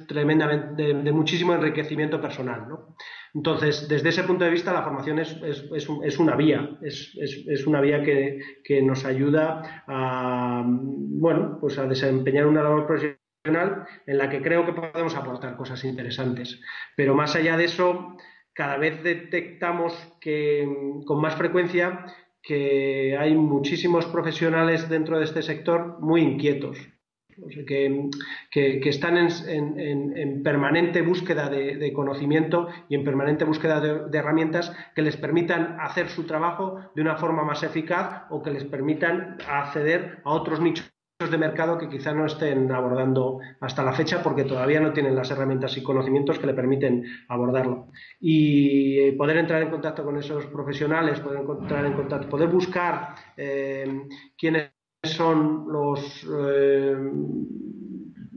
tremendamente 0.08 0.94
de, 0.94 1.12
muchísimo 1.14 1.54
enriquecimiento 1.54 2.20
personal. 2.20 2.68
¿no? 2.68 2.96
Entonces, 3.34 3.88
desde 3.88 4.10
ese 4.10 4.24
punto 4.24 4.44
de 4.44 4.52
vista, 4.52 4.74
la 4.74 4.84
formación 4.84 5.20
es, 5.20 5.38
es, 5.42 5.88
es, 6.04 6.20
una 6.20 6.36
vía, 6.36 6.78
es, 6.82 7.66
una 7.66 7.80
vía 7.80 8.04
que, 8.04 8.40
que, 8.64 8.82
nos 8.82 9.06
ayuda 9.06 9.84
a, 9.88 10.64
bueno, 10.68 11.58
pues 11.62 11.78
a 11.78 11.88
desempeñar 11.88 12.46
una 12.46 12.64
labor 12.64 12.86
profesional 12.86 13.17
en 13.50 14.18
la 14.18 14.30
que 14.30 14.42
creo 14.42 14.66
que 14.66 14.74
podemos 14.74 15.16
aportar 15.16 15.56
cosas 15.56 15.84
interesantes. 15.84 16.60
Pero 16.96 17.16
más 17.16 17.36
allá 17.36 17.58
de 17.58 17.66
eso, 17.66 18.18
cada 18.54 18.78
vez 18.78 19.04
detectamos 19.04 19.94
que 20.20 20.68
con 21.06 21.22
más 21.22 21.36
frecuencia 21.36 22.06
que 22.42 23.18
hay 23.20 23.36
muchísimos 23.36 24.06
profesionales 24.06 24.90
dentro 24.90 25.20
de 25.20 25.26
este 25.26 25.42
sector 25.42 26.00
muy 26.00 26.22
inquietos, 26.22 26.78
que, 27.68 28.10
están 28.86 29.18
en, 29.18 30.44
permanente 30.44 31.02
búsqueda 31.02 31.50
de, 31.50 31.94
conocimiento 31.94 32.68
y 32.90 32.96
en 32.96 33.04
permanente 33.04 33.46
búsqueda 33.46 33.80
de, 33.80 34.18
herramientas 34.18 34.76
que 34.96 35.02
les 35.02 35.18
permitan 35.18 35.78
hacer 35.80 36.10
su 36.10 36.24
trabajo 36.26 36.80
de 36.96 37.02
una 37.02 37.18
forma 37.18 37.44
más 37.44 37.64
eficaz 37.64 38.24
o 38.30 38.42
que 38.42 38.52
les 38.52 38.64
permitan 38.64 39.38
acceder 39.48 40.22
a 40.24 40.32
otros 40.32 40.60
nichos 40.60 40.97
de 41.26 41.38
mercado 41.38 41.80
que 41.80 41.90
quizá 41.90 42.14
no 42.14 42.28
estén 42.28 42.72
abordando 42.72 43.40
hasta 43.60 43.82
la 43.82 43.92
fecha 43.92 44.22
porque 44.22 44.44
todavía 44.44 44.80
no 44.80 44.94
tienen 44.94 45.16
las 45.16 45.32
herramientas 45.32 45.76
y 45.76 45.82
conocimientos 45.82 46.38
que 46.38 46.46
le 46.46 46.54
permiten 46.54 47.04
abordarlo. 47.28 47.88
Y 48.20 49.00
eh, 49.00 49.14
poder 49.14 49.38
entrar 49.38 49.64
en 49.64 49.72
contacto 49.72 50.04
con 50.04 50.18
esos 50.18 50.46
profesionales, 50.46 51.20
poder 51.20 51.42
encontrar 51.42 51.86
en 51.88 51.94
contacto, 51.94 52.30
poder 52.30 52.50
buscar 52.50 53.16
eh, 53.36 54.04
quiénes 54.38 54.70
son 55.02 55.66
los 55.72 56.28
eh, 56.32 56.96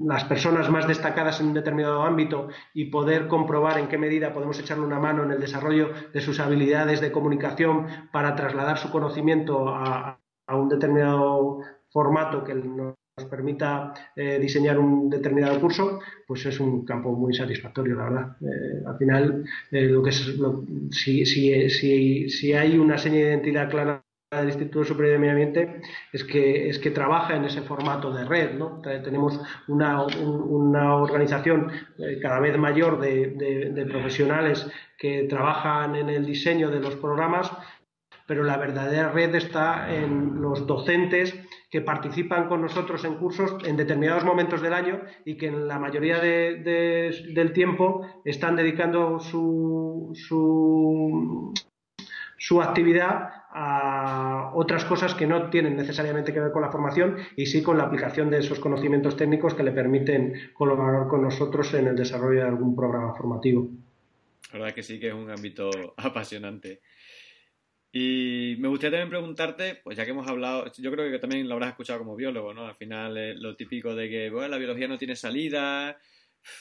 las 0.02 0.24
personas 0.24 0.70
más 0.70 0.88
destacadas 0.88 1.38
en 1.42 1.48
un 1.48 1.54
determinado 1.54 2.02
ámbito 2.02 2.48
y 2.72 2.86
poder 2.86 3.28
comprobar 3.28 3.78
en 3.78 3.88
qué 3.88 3.98
medida 3.98 4.32
podemos 4.32 4.58
echarle 4.58 4.86
una 4.86 4.98
mano 4.98 5.24
en 5.24 5.32
el 5.32 5.40
desarrollo 5.40 5.90
de 6.14 6.20
sus 6.22 6.40
habilidades 6.40 7.02
de 7.02 7.12
comunicación 7.12 7.86
para 8.10 8.34
trasladar 8.34 8.78
su 8.78 8.90
conocimiento 8.90 9.68
a, 9.68 10.18
a 10.46 10.56
un 10.56 10.70
determinado 10.70 11.60
formato 11.90 12.44
que 12.44 12.54
nos 12.54 12.94
permita 13.28 13.92
eh, 14.16 14.38
diseñar 14.38 14.78
un 14.78 15.10
determinado 15.10 15.60
curso, 15.60 16.00
pues 16.26 16.46
es 16.46 16.60
un 16.60 16.84
campo 16.84 17.12
muy 17.12 17.34
satisfactorio, 17.34 17.96
la 17.96 18.04
verdad. 18.04 18.36
Eh, 18.40 18.82
al 18.86 18.96
final, 18.96 19.44
eh, 19.70 19.82
lo 19.82 20.02
que 20.02 20.12
si, 20.12 21.26
si, 21.26 21.70
si, 21.70 22.28
si, 22.30 22.52
hay 22.52 22.78
una 22.78 22.96
seña 22.96 23.16
de 23.16 23.22
identidad 23.22 23.70
clara 23.70 24.02
del 24.30 24.46
Instituto 24.46 24.84
Superior 24.84 25.14
de 25.14 25.18
Medio 25.18 25.32
Ambiente 25.32 25.80
es 26.12 26.22
que, 26.22 26.68
es 26.68 26.78
que 26.78 26.92
trabaja 26.92 27.34
en 27.34 27.44
ese 27.44 27.62
formato 27.62 28.12
de 28.12 28.24
red. 28.24 28.52
¿no? 28.54 28.80
Tenemos 28.80 29.40
una, 29.66 30.06
una 30.06 30.94
organización 30.94 31.72
cada 32.22 32.38
vez 32.38 32.56
mayor 32.56 33.00
de 33.00 33.86
profesionales 33.90 34.70
que 34.96 35.24
trabajan 35.24 35.96
en 35.96 36.10
el 36.10 36.24
diseño 36.24 36.70
de 36.70 36.78
los 36.78 36.94
programas, 36.94 37.50
pero 38.30 38.44
la 38.44 38.58
verdadera 38.58 39.10
red 39.10 39.34
está 39.34 39.92
en 39.92 40.40
los 40.40 40.64
docentes 40.64 41.34
que 41.68 41.80
participan 41.80 42.46
con 42.46 42.62
nosotros 42.62 43.04
en 43.04 43.16
cursos 43.16 43.56
en 43.64 43.76
determinados 43.76 44.22
momentos 44.22 44.62
del 44.62 44.72
año 44.72 45.00
y 45.24 45.36
que 45.36 45.48
en 45.48 45.66
la 45.66 45.80
mayoría 45.80 46.20
del 46.20 47.52
tiempo 47.52 48.06
están 48.24 48.54
dedicando 48.54 49.18
su, 49.18 50.12
su, 52.38 52.62
actividad 52.62 53.30
a 53.50 54.52
otras 54.54 54.84
cosas 54.84 55.12
que 55.14 55.26
no 55.26 55.50
tienen 55.50 55.76
necesariamente 55.76 56.32
que 56.32 56.38
ver 56.38 56.52
con 56.52 56.62
la 56.62 56.70
formación 56.70 57.16
y 57.34 57.46
sí 57.46 57.64
con 57.64 57.78
la 57.78 57.82
aplicación 57.82 58.30
de 58.30 58.38
esos 58.38 58.60
conocimientos 58.60 59.16
técnicos 59.16 59.54
que 59.54 59.64
le 59.64 59.72
permiten 59.72 60.52
colaborar 60.54 61.08
con 61.08 61.22
nosotros 61.22 61.74
en 61.74 61.88
el 61.88 61.96
desarrollo 61.96 62.42
de 62.42 62.46
algún 62.46 62.76
programa 62.76 63.12
formativo. 63.12 63.68
La 64.52 64.60
verdad 64.60 64.74
que 64.76 64.84
sí 64.84 65.00
que 65.00 65.08
es 65.08 65.14
un 65.14 65.32
ámbito 65.32 65.68
apasionante. 65.96 66.80
Y 67.92 68.56
me 68.60 68.68
gustaría 68.68 68.98
también 68.98 69.18
preguntarte, 69.20 69.80
pues 69.82 69.96
ya 69.96 70.04
que 70.04 70.12
hemos 70.12 70.28
hablado, 70.28 70.70
yo 70.78 70.92
creo 70.92 71.10
que 71.10 71.18
también 71.18 71.48
lo 71.48 71.54
habrás 71.54 71.70
escuchado 71.70 71.98
como 71.98 72.14
biólogo, 72.14 72.54
¿no? 72.54 72.66
Al 72.66 72.76
final 72.76 73.16
es 73.16 73.36
lo 73.40 73.56
típico 73.56 73.96
de 73.96 74.08
que 74.08 74.30
bueno, 74.30 74.48
la 74.48 74.58
biología 74.58 74.86
no 74.86 74.96
tiene 74.96 75.16
salida, 75.16 75.98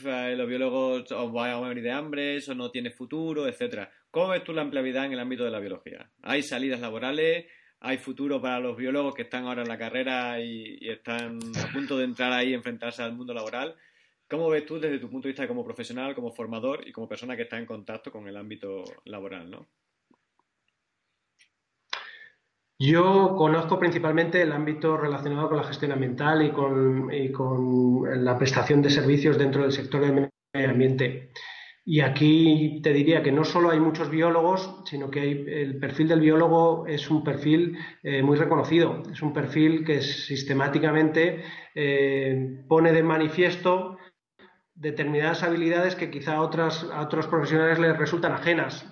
eh, 0.06 0.36
los 0.36 0.48
biólogos 0.48 1.12
os 1.12 1.32
van 1.32 1.52
a 1.52 1.58
morir 1.58 1.84
de 1.84 1.92
hambre, 1.92 2.38
eso 2.38 2.56
no 2.56 2.72
tiene 2.72 2.90
futuro, 2.90 3.48
etcétera. 3.48 3.92
¿Cómo 4.10 4.30
ves 4.30 4.44
tú 4.44 4.54
la 4.54 4.64
empleabilidad 4.64 5.06
en 5.06 5.14
el 5.14 5.20
ámbito 5.20 5.44
de 5.44 5.52
la 5.52 5.60
biología? 5.60 6.10
¿Hay 6.24 6.42
salidas 6.42 6.80
laborales? 6.80 7.46
¿Hay 7.82 7.98
futuro 7.98 8.42
para 8.42 8.60
los 8.60 8.76
biólogos 8.76 9.14
que 9.14 9.22
están 9.22 9.46
ahora 9.46 9.62
en 9.62 9.70
la 9.70 9.78
carrera 9.78 10.42
y, 10.42 10.80
y 10.82 10.90
están 10.90 11.40
a 11.64 11.72
punto 11.72 11.98
de 11.98 12.06
entrar 12.06 12.34
ahí 12.34 12.50
y 12.50 12.54
enfrentarse 12.56 13.04
al 13.04 13.14
mundo 13.14 13.36
laboral? 13.36 13.76
¿Cómo 14.28 14.50
ves 14.50 14.66
tú 14.66 14.80
desde 14.80 15.00
tu 15.00 15.10
punto 15.10 15.28
de 15.28 15.34
vista 15.34 15.48
como 15.48 15.64
profesional, 15.64 16.16
como 16.16 16.32
formador 16.32 16.88
y 16.88 16.92
como 16.92 17.08
persona 17.08 17.36
que 17.36 17.44
está 17.44 17.58
en 17.58 17.66
contacto 17.66 18.12
con 18.12 18.28
el 18.28 18.36
ámbito 18.36 18.84
laboral, 19.06 19.50
¿no? 19.50 19.68
Yo 22.82 23.36
conozco 23.36 23.78
principalmente 23.78 24.42
el 24.42 24.54
ámbito 24.54 24.96
relacionado 24.96 25.50
con 25.50 25.58
la 25.58 25.66
gestión 25.66 25.92
ambiental 25.92 26.42
y 26.42 26.52
con, 27.30 28.24
la 28.24 28.38
prestación 28.38 28.82
de 28.82 28.90
servicios 28.90 29.38
dentro 29.38 29.64
del 29.64 29.74
sector 29.74 30.00
del 30.00 30.30
medio 30.54 30.70
ambiente. 30.70 31.32
Y 31.84 32.00
aquí 32.00 32.80
te 32.82 32.94
diría 32.94 33.22
que 33.22 33.34
no 33.34 33.44
solo 33.44 33.72
hay 33.72 33.82
muchos 33.82 34.10
biólogos, 34.10 34.82
sino 34.86 35.12
que 35.12 35.30
el 35.62 35.78
perfil 35.78 36.08
del 36.08 36.22
biólogo 36.22 36.88
es 36.88 37.10
un 37.10 37.22
perfil 37.22 37.78
eh, 38.02 38.24
muy 38.24 38.38
reconocido. 38.38 39.04
Es 39.12 39.22
un 39.22 39.34
perfil 39.34 39.84
que 39.84 40.02
sistemáticamente 40.02 41.44
eh, 41.76 42.64
pone 42.70 42.94
de 42.94 43.04
manifiesto 43.04 43.98
determinadas 44.74 45.44
habilidades 45.44 45.96
que 45.96 46.10
quizá 46.10 46.36
a, 46.36 46.42
otros 46.42 47.28
profesionales 47.30 47.78
les 47.78 47.98
resultan 47.98 48.32
ajenas. 48.32 48.86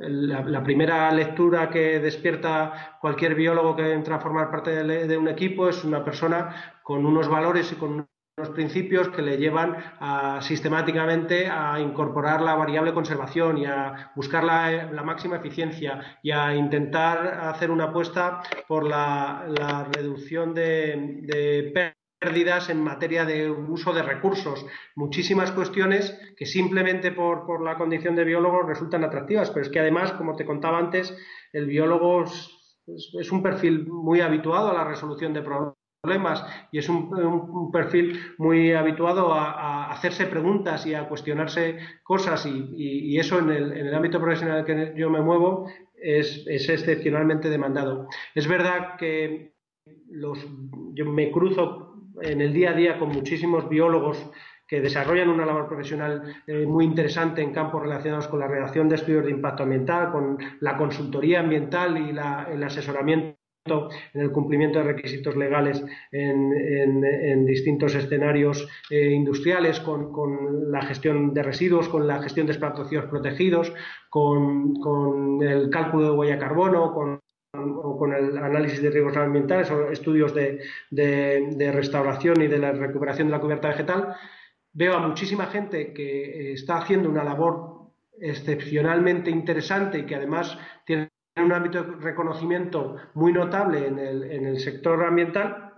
Eh, 0.00 0.08
la, 0.08 0.62
primera 0.62 1.10
lectura 1.12 1.70
que 1.70 1.98
despierta 2.00 2.98
cualquier 3.00 3.34
biólogo 3.34 3.76
que 3.76 3.92
entra 3.92 4.16
a 4.16 4.20
formar 4.20 4.50
parte 4.50 4.84
de, 4.84 5.16
un 5.16 5.28
equipo 5.28 5.68
es 5.68 5.84
una 5.84 6.04
persona 6.04 6.74
con 6.82 7.04
unos 7.06 7.28
valores 7.28 7.72
y 7.72 7.76
con 7.76 8.06
unos 8.36 8.50
principios 8.54 9.08
que 9.08 9.22
le 9.22 9.36
llevan 9.36 9.76
a, 9.98 10.40
sistemáticamente 10.42 11.48
a 11.48 11.80
incorporar 11.80 12.40
la 12.40 12.54
variable 12.54 12.94
conservación 12.94 13.58
y 13.58 13.66
a 13.66 14.12
buscar 14.14 14.44
la, 14.44 15.02
máxima 15.02 15.36
eficiencia 15.36 16.18
y 16.22 16.30
a 16.30 16.54
intentar 16.54 17.40
hacer 17.42 17.70
una 17.70 17.84
apuesta 17.84 18.42
por 18.66 18.84
la, 18.84 19.86
reducción 19.92 20.54
de, 20.54 21.20
de 21.22 21.97
pérdidas 22.18 22.68
en 22.68 22.82
materia 22.82 23.24
de 23.24 23.50
uso 23.50 23.92
de 23.92 24.02
recursos, 24.02 24.66
muchísimas 24.96 25.52
cuestiones 25.52 26.18
que 26.36 26.46
simplemente 26.46 27.12
por, 27.12 27.62
la 27.62 27.76
condición 27.76 28.16
de 28.16 28.24
biólogo 28.24 28.62
resultan 28.62 29.04
atractivas, 29.04 29.50
pero 29.50 29.64
es 29.64 29.70
que 29.70 29.80
además, 29.80 30.12
como 30.12 30.36
te 30.36 30.44
contaba 30.44 30.78
antes, 30.78 31.16
el 31.52 31.66
biólogo 31.66 32.24
es, 32.24 33.30
un 33.30 33.42
perfil 33.42 33.86
muy 33.86 34.20
habituado 34.20 34.70
a 34.70 34.74
la 34.74 34.84
resolución 34.84 35.32
de 35.32 35.42
problemas 35.42 36.44
y 36.72 36.78
es 36.78 36.88
un, 36.88 37.70
perfil 37.70 38.18
muy 38.38 38.72
habituado 38.72 39.32
a, 39.34 39.90
hacerse 39.92 40.26
preguntas 40.26 40.86
y 40.86 40.94
a 40.94 41.08
cuestionarse 41.08 41.78
cosas 42.02 42.46
y, 42.46 43.18
eso 43.18 43.38
en 43.38 43.50
el, 43.50 43.72
en 43.72 43.86
el, 43.86 43.94
ámbito 43.94 44.20
profesional 44.20 44.64
en 44.66 44.78
el 44.78 44.92
que 44.94 45.00
yo 45.00 45.10
me 45.10 45.20
muevo 45.20 45.70
es, 45.94 46.44
es 46.46 46.68
excepcionalmente 46.68 47.50
demandado. 47.50 48.08
Es 48.34 48.46
verdad 48.46 48.96
que 48.96 49.54
los, 50.10 50.38
yo 50.94 51.04
me 51.06 51.30
cruzo 51.30 51.87
en 52.22 52.40
el 52.40 52.52
día 52.52 52.70
a 52.70 52.74
día 52.74 52.98
con 52.98 53.08
muchísimos 53.10 53.68
biólogos 53.68 54.30
que 54.66 54.80
desarrollan 54.82 55.30
una 55.30 55.46
labor 55.46 55.66
profesional 55.66 56.42
eh, 56.46 56.66
muy 56.66 56.84
interesante 56.84 57.40
en 57.40 57.52
campos 57.52 57.82
relacionados 57.82 58.28
con 58.28 58.40
la 58.40 58.48
redacción 58.48 58.88
de 58.88 58.96
estudios 58.96 59.24
de 59.24 59.30
impacto 59.30 59.62
ambiental, 59.62 60.12
con 60.12 60.38
la 60.60 60.76
consultoría 60.76 61.40
ambiental 61.40 61.96
y 61.96 62.10
el 62.10 62.62
asesoramiento 62.62 63.38
en 64.14 64.20
el 64.20 64.30
cumplimiento 64.32 64.78
de 64.78 64.84
requisitos 64.84 65.36
legales 65.36 65.84
en, 66.12 67.44
distintos 67.46 67.94
escenarios 67.94 68.68
eh, 68.90 69.10
industriales, 69.12 69.80
con, 69.80 70.70
la 70.70 70.82
gestión 70.82 71.32
de 71.32 71.42
residuos, 71.42 71.88
con 71.88 72.06
la 72.06 72.22
gestión 72.22 72.46
de 72.46 72.52
espacios 72.52 73.06
protegidos, 73.06 73.72
con, 74.10 75.42
el 75.42 75.70
cálculo 75.70 76.04
de 76.04 76.10
huella 76.12 76.38
carbono, 76.38 76.92
con 76.92 77.20
o 77.58 77.96
con 77.96 78.12
el 78.14 78.36
análisis 78.38 78.82
de 78.82 78.90
riesgos 78.90 79.16
ambientales 79.16 79.70
o 79.70 79.90
estudios 79.90 80.34
de, 80.34 80.60
de, 80.90 81.72
restauración 81.72 82.40
y 82.42 82.46
de 82.46 82.58
la 82.58 82.72
recuperación 82.72 83.28
de 83.28 83.32
la 83.32 83.40
cubierta 83.40 83.68
vegetal, 83.68 84.14
veo 84.72 84.94
a 84.94 85.06
muchísima 85.06 85.46
gente 85.46 85.92
que 85.92 86.52
está 86.52 86.78
haciendo 86.78 87.08
una 87.08 87.24
labor 87.24 87.78
excepcionalmente 88.20 89.30
interesante 89.30 89.98
y 89.98 90.06
que 90.06 90.16
además 90.16 90.58
tiene 90.84 91.10
un 91.36 91.52
ámbito 91.52 91.82
de 91.82 91.96
reconocimiento 91.96 92.96
muy 93.14 93.32
notable 93.32 93.86
en 93.86 93.98
el, 93.98 94.58
sector 94.58 95.04
ambiental 95.04 95.72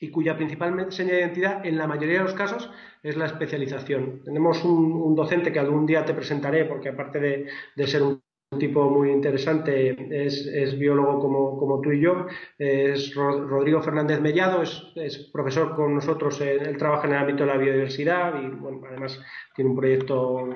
y 0.00 0.10
cuya 0.10 0.36
principal 0.36 0.92
señal 0.92 1.14
de 1.14 1.20
identidad 1.20 1.66
en 1.66 1.76
la 1.76 1.88
mayoría 1.88 2.18
de 2.18 2.24
los 2.24 2.34
casos 2.34 2.70
es 3.02 3.16
la 3.16 3.26
especialización. 3.26 4.22
Tenemos 4.24 4.64
un, 4.64 5.16
docente 5.16 5.52
que 5.52 5.58
algún 5.58 5.86
día 5.86 6.04
te 6.04 6.14
presentaré 6.14 6.64
porque 6.64 6.90
aparte 6.90 7.46
de 7.74 7.86
ser 7.86 8.02
un 8.02 8.22
un 8.50 8.58
tipo 8.58 8.88
muy 8.88 9.10
interesante, 9.10 9.94
es, 10.24 10.78
biólogo 10.78 11.20
como, 11.20 11.80
tú 11.82 11.92
y 11.92 12.00
yo, 12.00 12.26
es 12.58 13.14
Rodrigo 13.14 13.82
Fernández 13.82 14.20
Mellado, 14.20 14.62
es, 14.62 15.30
profesor 15.32 15.74
con 15.74 15.94
nosotros, 15.94 16.40
él 16.40 16.76
trabaja 16.78 17.06
en 17.06 17.12
el 17.12 17.18
ámbito 17.18 17.44
de 17.44 17.52
la 17.52 17.58
biodiversidad 17.58 18.40
y 18.40 18.46
además 18.86 19.20
tiene 19.54 19.70
un 19.70 19.76
proyecto 19.76 20.46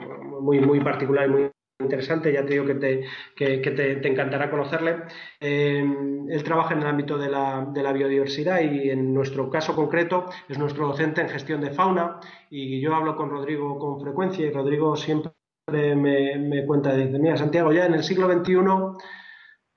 muy, 0.41 0.61
muy 0.61 0.81
particular 0.81 1.27
y 1.29 1.31
muy 1.31 1.51
interesante, 1.81 2.33
ya 2.33 2.47
te 2.47 2.53
digo 2.55 2.65
que 2.65 2.77
te, 2.77 3.05
te, 3.37 4.09
encantará 4.09 4.51
conocerle. 4.51 5.03
Eh, 5.41 5.85
él 6.31 6.45
trabaja 6.45 6.75
en 6.75 6.81
el 6.81 6.87
ámbito 6.87 7.19
de 7.19 7.29
la, 7.29 7.69
de 7.75 7.83
la, 7.83 7.93
biodiversidad 7.93 8.61
y 8.61 8.89
en 8.89 9.13
nuestro 9.13 9.51
caso 9.51 9.75
concreto 9.75 10.27
es 10.49 10.59
nuestro 10.59 10.87
docente 10.87 11.21
en 11.21 11.29
gestión 11.29 11.61
de 11.61 11.73
fauna 11.73 12.21
y 12.49 12.81
yo 12.81 12.95
hablo 12.95 13.17
con 13.17 13.31
Rodrigo 13.31 13.79
con 13.79 14.01
frecuencia 14.01 14.47
y 14.47 14.51
Rodrigo 14.51 14.97
siempre 14.97 15.32
me, 15.73 16.67
cuenta, 16.67 16.95
dice, 16.95 17.19
mira, 17.19 17.37
Santiago, 17.37 17.73
ya 17.73 17.87
en 17.87 17.95
el 17.95 18.03
siglo 18.03 18.31
XXI 18.33 18.55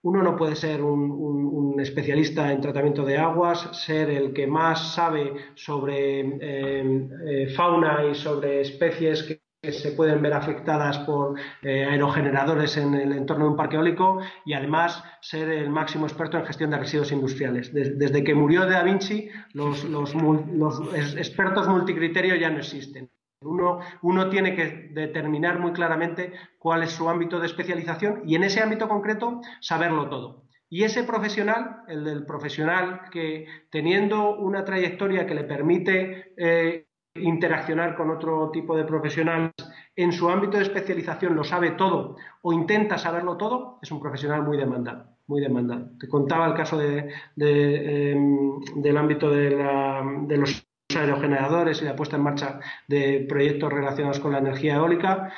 uno 0.06 0.22
no 0.22 0.36
puede 0.36 0.56
ser 0.56 0.84
un, 0.84 1.76
especialista 1.80 2.52
en 2.52 2.62
tratamiento 2.62 3.04
de 3.04 3.18
aguas, 3.18 3.70
ser 3.86 4.10
el 4.10 4.34
que 4.34 4.48
más 4.48 4.94
sabe 4.94 5.34
sobre 5.56 6.22
eh, 6.22 7.10
eh, 7.28 7.48
fauna 7.56 8.06
y 8.10 8.16
sobre 8.16 8.62
especies 8.62 9.24
que, 9.24 9.42
se 9.72 9.94
pueden 9.94 10.22
ver 10.22 10.34
afectadas 10.34 11.00
por 11.00 11.40
eh, 11.64 11.86
aerogeneradores 11.86 12.78
en 12.78 12.94
el 12.94 13.14
entorno 13.14 13.46
de 13.46 13.52
un 13.52 13.58
parque 13.58 13.78
eólico 13.78 14.20
y 14.46 14.54
además 14.54 15.04
ser 15.22 15.50
el 15.50 15.72
máximo 15.72 16.06
experto 16.06 16.38
en 16.38 16.46
gestión 16.46 16.70
de 16.70 16.78
residuos 16.78 17.12
industriales. 17.12 17.74
desde 17.74 18.24
que 18.24 18.36
murió 18.36 18.68
Da 18.68 18.84
Vinci, 18.84 19.28
los, 19.54 19.84
los 19.86 21.18
expertos 21.18 21.68
multicriterio 21.68 22.36
ya 22.36 22.52
no 22.52 22.60
existen. 22.60 23.10
Uno, 23.42 24.30
tiene 24.30 24.56
que 24.56 24.90
determinar 24.92 25.60
muy 25.60 25.72
claramente 25.72 26.34
cuál 26.58 26.84
es 26.84 26.92
su 26.92 27.10
ámbito 27.10 27.40
de 27.40 27.48
especialización 27.48 28.22
y 28.26 28.36
en 28.36 28.44
ese 28.44 28.62
ámbito 28.62 28.88
concreto 28.88 29.42
saberlo 29.62 30.10
todo. 30.10 30.46
Y 30.70 30.84
ese 30.84 31.04
profesional, 31.04 31.84
el 31.88 32.04
del 32.04 32.26
profesional 32.26 33.02
que 33.12 33.46
teniendo 33.70 34.36
una 34.38 34.66
trayectoria 34.66 35.28
que 35.28 35.36
le 35.36 35.44
permite 35.44 36.34
eh, 36.38 36.88
interaccionar 37.16 37.96
con 37.96 38.10
otro 38.10 38.50
tipo 38.52 38.76
de 38.76 38.84
profesionales 38.84 39.54
en 39.96 40.12
su 40.12 40.30
ámbito 40.30 40.58
de 40.58 40.64
especialización 40.64 41.36
lo 41.36 41.44
sabe 41.44 41.72
todo 41.72 42.18
o 42.42 42.52
intenta 42.52 42.98
saberlo 42.98 43.38
todo, 43.38 43.80
es 43.82 43.92
un 43.92 44.02
profesional 44.02 44.44
muy 44.44 44.58
demandado. 44.58 45.16
Muy 45.28 45.42
demandado. 45.42 45.90
Te 46.00 46.08
contaba 46.08 46.46
el 46.46 46.54
caso 46.54 46.80
em, 46.80 48.60
del 48.76 48.98
ámbito 48.98 49.30
de 49.30 50.38
los 50.38 50.68
aerogeneradores 50.94 51.82
y 51.82 51.86
la 51.86 51.96
puesta 51.96 52.16
en 52.18 52.24
marcha 52.24 52.60
de 52.88 53.26
proyectos 53.28 53.72
relacionados 53.74 54.20
con 54.20 54.32
la 54.32 54.38
energía 54.38 54.76
eólica. 54.76 55.32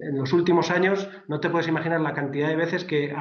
En 0.00 0.16
los 0.16 0.32
últimos 0.32 0.70
años 0.70 1.08
no 1.28 1.40
te 1.40 1.50
puedes 1.50 1.68
imaginar 1.68 2.00
la 2.00 2.14
cantidad 2.14 2.48
de 2.48 2.56
veces 2.56 2.84
que 2.84 3.14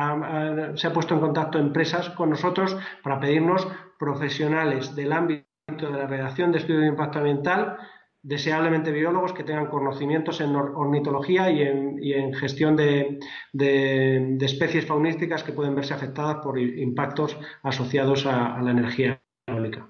se 0.76 0.88
ha 0.88 0.94
puesto 0.94 1.14
en 1.14 1.20
contacto 1.20 1.60
empresas 1.60 2.10
con 2.12 2.30
nosotros 2.30 2.78
para 3.04 3.20
pedirnos 3.20 3.68
profesionales 4.00 4.96
del 4.96 5.12
ámbito 5.12 5.46
de 5.68 5.90
la 5.92 6.08
redacción 6.08 6.52
de 6.52 6.60
estudios 6.60 6.84
de 6.84 6.90
impacto 6.90 7.20
ambiental, 7.20 7.78
deseablemente 8.22 8.92
biólogos 8.92 9.34
que 9.34 9.44
tengan 9.44 9.68
conocimientos 9.68 10.42
en 10.42 10.56
ornitología 10.56 11.52
y 11.52 11.62
en, 11.62 12.34
gestión 12.34 12.76
de, 12.76 13.20
de, 13.54 14.38
especies 14.42 14.86
faunísticas 14.86 15.44
que 15.44 15.54
pueden 15.54 15.76
verse 15.76 15.94
afectadas 15.94 16.38
por 16.38 16.58
impactos 16.58 17.38
asociados 17.64 18.26
a 18.26 18.60
la 18.62 18.72
energía 18.72 19.22
eólica. 19.48 19.88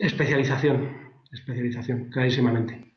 Especialización, 0.00 1.10
especialización, 1.30 2.08
clarísimamente. 2.08 2.94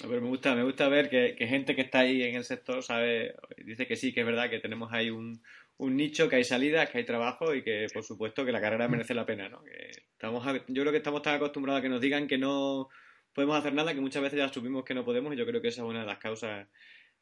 Pero 0.00 0.22
me 0.22 0.28
gusta, 0.28 0.54
me 0.54 0.64
gusta 0.64 0.88
ver 0.88 1.10
que, 1.10 1.34
gente 1.46 1.76
que 1.76 1.82
está 1.82 1.98
ahí 1.98 2.22
en 2.22 2.34
el 2.34 2.44
sector 2.44 2.82
sabe, 2.82 3.34
dice 3.62 3.86
que 3.86 3.94
sí, 3.94 4.14
que 4.14 4.20
es 4.20 4.26
verdad 4.26 4.48
que 4.48 4.58
tenemos 4.58 4.90
ahí 4.90 5.10
un, 5.10 5.42
nicho, 5.78 6.30
que 6.30 6.36
hay 6.36 6.44
salidas, 6.44 6.88
que 6.88 6.96
hay 6.96 7.04
trabajo 7.04 7.54
y 7.54 7.62
que 7.62 7.88
por 7.92 8.04
supuesto 8.04 8.46
que 8.46 8.52
la 8.52 8.60
carrera 8.62 8.88
merece 8.88 9.12
la 9.12 9.26
pena, 9.26 9.50
¿no? 9.50 9.62
estamos, 10.12 10.42
yo 10.68 10.82
creo 10.82 10.92
que 10.92 10.98
estamos 10.98 11.20
tan 11.20 11.34
acostumbrados 11.34 11.80
a 11.80 11.82
que 11.82 11.90
nos 11.90 12.00
digan 12.00 12.26
que 12.26 12.38
no 12.38 12.88
podemos 13.34 13.58
hacer 13.58 13.74
nada 13.74 13.92
que 13.92 14.00
muchas 14.00 14.22
veces 14.22 14.38
ya 14.38 14.46
asumimos 14.46 14.84
que 14.84 14.94
no 14.94 15.04
podemos 15.04 15.34
y 15.34 15.36
yo 15.36 15.44
creo 15.44 15.60
que 15.60 15.68
esa 15.68 15.82
es 15.82 15.88
una 15.88 16.00
de 16.00 16.06
las 16.06 16.18
causas 16.18 16.68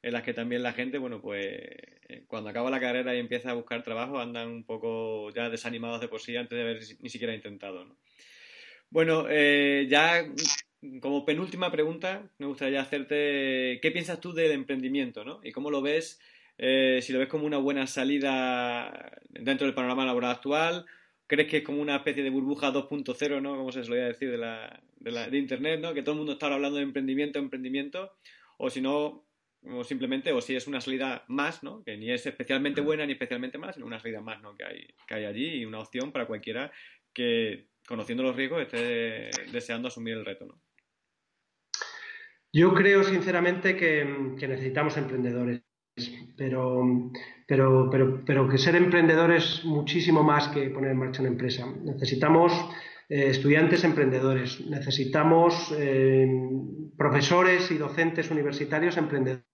en 0.01 0.13
las 0.13 0.23
que 0.23 0.33
también 0.33 0.63
la 0.63 0.75
gente, 0.75 0.99
bueno, 0.99 1.21
pues 1.21 1.45
eh, 1.45 2.23
cuando 2.29 2.51
acaba 2.51 2.71
la 2.71 2.79
carrera 2.79 3.17
y 3.17 3.19
empieza 3.19 3.51
a 3.51 3.55
buscar 3.55 3.83
trabajo 3.83 4.21
andan 4.21 4.49
un 4.49 4.63
poco 4.63 5.31
ya 5.35 5.51
desanimados 5.51 6.01
de 6.01 6.07
por 6.07 6.21
sí 6.21 6.37
antes 6.37 6.57
de 6.57 6.63
haber 6.63 6.81
ni 7.01 7.09
siquiera 7.09 7.35
intentado, 7.35 7.85
¿no? 7.85 7.97
Bueno, 8.91 9.27
eh, 9.29 9.87
ya 9.89 10.25
como 11.01 11.25
penúltima 11.25 11.71
pregunta, 11.71 12.31
me 12.39 12.47
gustaría 12.47 12.81
hacerte, 12.81 13.81
¿qué 13.83 13.91
piensas 13.93 14.21
tú 14.21 14.33
del 14.33 14.53
emprendimiento, 14.53 15.25
¿no? 15.25 15.41
Y 15.43 15.53
cómo 15.53 15.71
lo 15.71 15.83
ves, 15.83 16.21
eh, 16.57 17.01
si 17.03 17.13
lo 17.13 17.19
ves 17.19 17.29
como 17.29 17.45
una 17.47 17.59
buena 17.59 17.87
salida 17.87 19.13
dentro 19.29 19.67
del 19.67 19.75
panorama 19.75 20.07
laboral 20.07 20.31
actual, 20.31 20.87
¿crees 21.27 21.49
que 21.49 21.59
es 21.59 21.65
como 21.65 21.83
una 21.83 21.97
especie 21.97 22.23
de 22.23 22.31
burbuja 22.31 22.73
2.0, 22.73 23.43
¿no? 23.43 23.57
Como 23.57 23.73
se 23.73 23.85
solía 23.85 24.07
decir 24.07 24.31
de, 24.31 24.39
la, 24.39 24.83
de, 24.97 25.11
la, 25.11 25.29
de 25.29 25.39
Internet, 25.39 25.81
¿no? 25.81 25.93
Que 25.93 26.03
todo 26.03 26.13
el 26.13 26.19
mundo 26.19 26.33
está 26.33 26.47
hablando 26.47 26.79
de 26.79 26.85
emprendimiento, 26.85 27.39
emprendimiento, 27.39 28.13
o 28.57 28.71
si 28.71 28.81
no, 28.81 29.27
o 29.65 29.85
simplemente, 29.85 30.33
o 30.33 30.41
si 30.41 30.57
es 30.57 30.67
una 30.67 30.81
salida 30.81 31.25
más, 31.29 31.63
¿no? 31.63 31.85
Que 31.85 31.99
ni 31.99 32.11
es 32.11 32.25
especialmente 32.25 32.81
buena 32.81 33.05
ni 33.05 33.13
especialmente 33.13 33.59
mala, 33.59 33.75
sino 33.75 33.85
una 33.85 34.01
salida 34.01 34.23
más, 34.23 34.41
¿no? 34.41 34.57
Que 34.57 34.65
hay, 34.65 34.87
que 35.07 35.15
hay 35.15 35.25
allí 35.27 35.47
y 35.57 35.65
una 35.67 35.81
opción 35.81 36.11
para 36.11 36.27
cualquiera 36.27 36.73
que 37.13 37.67
conociendo 37.89 38.23
los 38.23 38.37
riesgos, 38.37 38.63
esté 38.63 39.31
deseando 39.51 39.89
asumir 39.89 40.19
el 40.19 40.25
reto. 40.25 40.45
¿no? 40.45 40.61
Yo 42.53 42.75
creo 42.75 43.03
sinceramente 43.03 43.77
que, 43.77 44.05
necesitamos 44.05 44.97
emprendedores, 44.99 45.63
pero, 46.37 47.11
pero, 47.47 47.89
pero, 47.91 48.23
pero, 48.25 48.49
que 48.49 48.59
ser 48.59 48.77
emprendedor 48.77 49.33
es 49.33 49.65
muchísimo 49.65 50.23
más 50.23 50.49
que 50.49 50.71
poner 50.71 50.93
en 50.93 50.99
marcha 50.99 51.23
una 51.23 51.31
empresa. 51.31 51.67
Necesitamos 51.83 52.53
eh, 53.09 53.29
estudiantes 53.29 53.83
emprendedores, 53.85 54.61
necesitamos 54.67 55.75
eh, 55.79 56.29
profesores 56.97 57.71
y 57.71 57.79
docentes 57.79 58.31
universitarios 58.31 58.97
emprendedores 58.99 59.49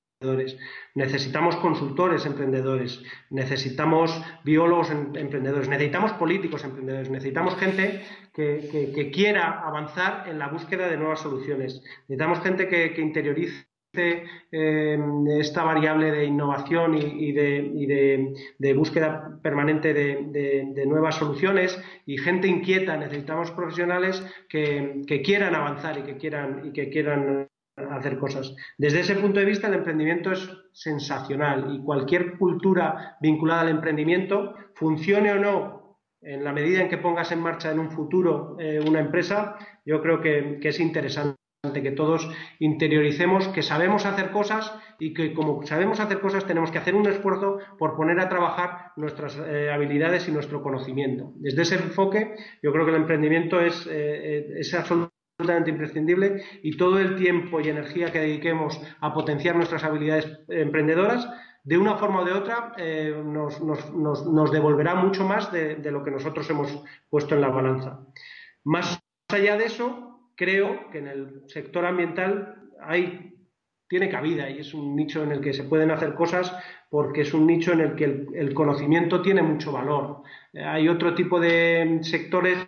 necesitamos 0.95 1.57
consultores 1.57 2.27
emprendedores, 2.27 3.03
necesitamos 3.31 4.11
biólogos 4.45 4.91
em, 4.91 5.15
emprendedores, 5.17 5.69
necesitamos 5.69 6.13
políticos 6.13 6.65
emprendedores, 6.65 7.11
necesitamos 7.11 7.57
gente 7.57 8.03
que, 8.35 9.11
quiera 9.13 9.61
avanzar 9.65 10.29
en 10.29 10.39
la 10.39 10.49
búsqueda 10.49 10.89
de 10.89 10.97
nuevas 10.97 11.21
soluciones, 11.21 11.81
necesitamos 12.09 12.41
gente 12.41 12.69
que, 12.69 13.01
interiorice 13.01 13.65
em, 14.51 15.29
esta 15.39 15.63
variable 15.63 16.11
de 16.11 16.25
innovación 16.25 16.97
y, 16.97 17.33
de, 17.33 18.75
búsqueda 18.75 19.39
permanente 19.41 19.95
de, 19.95 20.85
nuevas 20.87 21.15
soluciones 21.15 21.81
y 22.07 22.19
gente 22.19 22.49
inquieta. 22.49 22.97
Necesitamos 22.97 23.53
profesionales 23.53 24.21
que, 24.49 25.05
quieran 25.25 25.55
avanzar 25.55 25.99
y 25.99 26.03
que 26.03 26.17
quieran, 26.17 26.63
y 26.67 26.73
que 26.73 26.91
quieran 26.91 27.49
hacer 27.77 28.19
cosas. 28.19 28.55
Desde 28.79 29.01
ese 29.01 29.15
punto 29.15 29.39
de 29.39 29.47
vista, 29.47 29.69
el 29.69 29.75
emprendimiento 29.75 30.33
es 30.33 30.49
sensacional 30.73 31.73
y 31.73 31.79
cualquier 31.81 32.37
cultura 32.37 33.17
vinculada 33.21 33.61
al 33.61 33.69
emprendimiento, 33.69 34.55
funcione 34.75 35.31
o 35.33 35.39
no, 35.39 35.84
en 36.25 36.45
la 36.45 36.53
medida 36.53 36.81
en 36.81 36.89
que 36.89 36.99
pongas 36.99 37.31
en 37.33 37.41
marcha 37.41 37.71
en 37.71 37.79
un 37.79 37.91
futuro 37.91 38.57
eh, 38.59 38.81
una 38.87 39.01
empresa, 39.01 39.57
yo 39.85 40.01
creo 40.03 40.21
que, 40.21 40.59
es 40.63 40.81
interesante. 40.81 41.37
que 41.73 41.93
todos 41.93 42.29
interioricemos 42.59 43.49
que 43.49 43.63
sabemos 43.63 44.05
hacer 44.05 44.31
cosas 44.31 44.75
y 44.99 45.15
que 45.15 45.33
como 45.33 45.65
sabemos 45.65 45.99
hacer 45.99 46.21
cosas 46.21 46.47
tenemos 46.47 46.71
que 46.71 46.79
hacer 46.79 46.95
un 46.95 47.07
esfuerzo 47.07 47.59
por 47.79 47.97
poner 47.97 48.21
a 48.21 48.29
trabajar 48.29 48.93
nuestras 48.97 49.39
eh, 49.39 49.71
habilidades 49.73 50.29
y 50.29 50.33
nuestro 50.33 50.63
conocimiento. 50.63 51.33
Desde 51.37 51.63
ese 51.63 51.77
enfoque 51.77 52.35
yo 52.63 52.71
creo 52.71 52.85
que 52.85 52.91
el 52.91 52.99
emprendimiento 52.99 53.61
eh, 53.61 54.47
es 54.59 54.75
absolutamente 54.75 55.71
imprescindible 55.71 56.43
y 56.63 56.77
todo 56.77 56.99
el 56.99 57.17
tiempo 57.17 57.61
y 57.61 57.69
energía 57.69 58.13
que 58.13 58.21
dediquemos 58.21 58.81
a 59.01 59.15
potenciar 59.15 59.57
nuestras 59.57 59.85
habilidades 59.85 60.41
emprendedoras 60.49 61.29
de 61.65 61.79
una 61.79 61.97
forma 61.97 62.21
o 62.21 62.25
de 62.25 62.33
otra 62.33 62.75
eh, 62.77 63.23
nos, 63.25 64.53
devolverá 64.53 64.95
mucho 64.95 65.25
más 65.25 65.51
de, 65.51 65.77
lo 65.91 66.05
que 66.05 66.11
nosotros 66.11 66.49
hemos 66.51 66.85
puesto 67.09 67.35
en 67.35 67.41
la 67.41 67.49
balanza. 67.49 68.01
Más 68.65 69.03
allá 69.29 69.57
de 69.57 69.65
eso, 69.65 70.31
creo 70.37 70.91
que 70.91 70.99
en 70.99 71.09
el 71.09 71.43
sector 71.49 71.87
ambiental 71.87 72.71
hay 72.81 73.31
tiene 73.87 74.09
cabida 74.09 74.49
y 74.51 74.59
es 74.59 74.75
un 74.75 74.97
nicho 74.97 75.23
en 75.23 75.33
el 75.33 75.41
que 75.41 75.53
se 75.53 75.65
pueden 75.65 75.91
hacer 75.91 76.15
cosas 76.15 76.53
porque 76.91 77.21
es 77.21 77.35
un 77.35 77.47
nicho 77.47 77.73
en 77.73 77.81
el 77.81 77.95
que 77.95 78.05
el, 78.05 78.55
conocimiento 78.55 79.23
tiene 79.23 79.43
mucho 79.43 79.73
valor. 79.73 80.23
hay 80.55 80.89
otro 80.89 81.15
tipo 81.15 81.39
de 81.39 82.01
sectores 82.03 82.67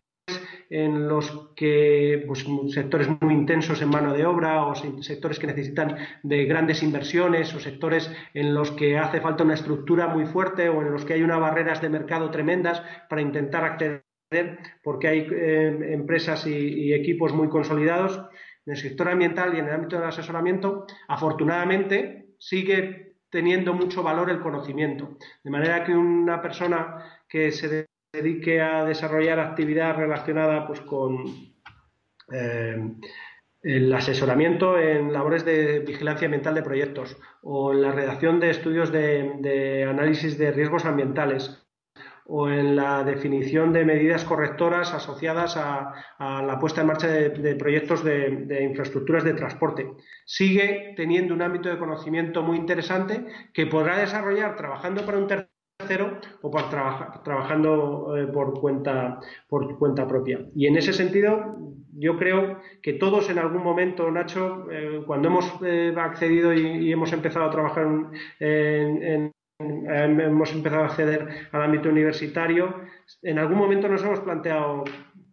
en 0.70 1.08
los 1.08 1.50
que 1.54 2.24
pues, 2.26 2.44
sectores 2.68 3.08
muy 3.20 3.34
intensos 3.34 3.80
en 3.82 3.88
mano 3.88 4.12
de 4.12 4.26
obra 4.26 4.64
o 4.66 4.74
sectores 4.74 5.38
que 5.38 5.46
necesitan 5.46 5.96
de 6.22 6.44
grandes 6.44 6.82
inversiones 6.82 7.54
o 7.54 7.60
sectores 7.60 8.10
en 8.34 8.54
los 8.54 8.72
que 8.72 8.98
hace 8.98 9.20
falta 9.20 9.44
una 9.44 9.54
estructura 9.54 10.08
muy 10.08 10.26
fuerte 10.26 10.68
o 10.68 10.82
en 10.82 10.92
los 10.92 11.04
que 11.04 11.14
hay 11.14 11.22
unas 11.22 11.40
barreras 11.40 11.80
de 11.80 11.88
mercado 11.88 12.30
tremendas 12.30 12.82
para 13.08 13.22
intentar 13.22 13.64
acceder 13.64 14.06
porque 14.82 15.08
hay 15.08 15.26
eh, 15.30 15.92
empresas 15.92 16.46
y, 16.46 16.92
equipos 16.92 17.32
muy 17.32 17.48
consolidados 17.48 18.18
en 18.66 18.72
el 18.72 18.76
sector 18.76 19.08
ambiental 19.08 19.54
y 19.54 19.60
en 19.60 19.68
el 19.68 19.74
ámbito 19.74 19.96
del 19.96 20.08
asesoramiento, 20.08 20.86
afortunadamente 21.06 22.30
sigue 22.38 23.14
teniendo 23.30 23.72
mucho 23.72 24.02
valor 24.02 24.30
el 24.30 24.40
conocimiento. 24.40 25.16
De 25.44 25.50
manera 25.50 25.84
que 25.84 25.92
una 25.92 26.42
persona 26.42 27.22
que 27.28 27.52
se 27.52 27.86
dedique 28.12 28.60
a 28.60 28.84
desarrollar 28.84 29.38
actividad 29.38 29.96
relacionada 29.96 30.66
pues, 30.66 30.80
con 30.80 31.24
eh, 32.32 32.94
el 33.62 33.92
asesoramiento 33.92 34.78
en 34.78 35.12
labores 35.12 35.44
de 35.44 35.80
vigilancia 35.80 36.26
ambiental 36.26 36.54
de 36.54 36.62
proyectos 36.62 37.16
o 37.42 37.72
en 37.72 37.82
la 37.82 37.92
redacción 37.92 38.40
de 38.40 38.50
estudios 38.50 38.92
de 38.92 39.86
análisis 39.88 40.38
de 40.38 40.52
riesgos 40.52 40.84
ambientales 40.84 41.66
o 42.28 42.48
en 42.48 42.74
la 42.74 43.04
definición 43.04 43.72
de 43.72 43.84
medidas 43.84 44.24
correctoras 44.24 44.92
asociadas 44.92 45.56
a, 45.56 45.92
la 46.18 46.58
puesta 46.58 46.80
en 46.80 46.86
marcha 46.88 47.06
de, 47.06 47.54
proyectos 47.54 48.02
de, 48.02 48.64
infraestructuras 48.68 49.22
de 49.24 49.34
transporte. 49.34 49.92
Sigue 50.24 50.94
teniendo 50.96 51.34
un 51.34 51.42
ámbito 51.42 51.68
de 51.68 51.78
conocimiento 51.78 52.42
muy 52.42 52.56
interesante 52.56 53.26
que 53.52 53.66
podrá 53.66 53.98
desarrollar 53.98 54.56
trabajando 54.56 55.06
para 55.06 55.18
un 55.18 55.28
tercero 55.28 55.50
o 56.42 56.50
trabajando 57.22 58.16
eh, 58.16 58.26
por, 58.26 58.58
cuenta, 58.60 59.20
por 59.48 59.78
cuenta 59.78 60.06
propia. 60.06 60.40
Y 60.54 60.66
en 60.66 60.76
ese 60.76 60.92
sentido, 60.92 61.56
yo 61.92 62.16
creo 62.16 62.60
que 62.82 62.94
todos 62.94 63.30
en 63.30 63.38
algún 63.38 63.62
momento, 63.62 64.10
Nacho, 64.10 64.70
eh, 64.70 65.02
cuando 65.06 65.28
hemos 65.28 65.52
eh, 65.64 65.94
accedido 65.96 66.52
y, 66.52 66.90
hemos 66.90 67.12
empezado 67.12 67.46
a 67.46 67.50
trabajar 67.50 67.86
en 68.40 69.32
hemos 69.58 70.52
empezado 70.52 70.82
a 70.82 70.86
acceder 70.86 71.48
al 71.52 71.62
ámbito 71.62 71.88
universitario. 71.88 72.74
En 73.22 73.38
algún 73.38 73.56
momento 73.56 73.88
nos 73.88 74.02
hemos 74.02 74.20
planteado 74.20 74.84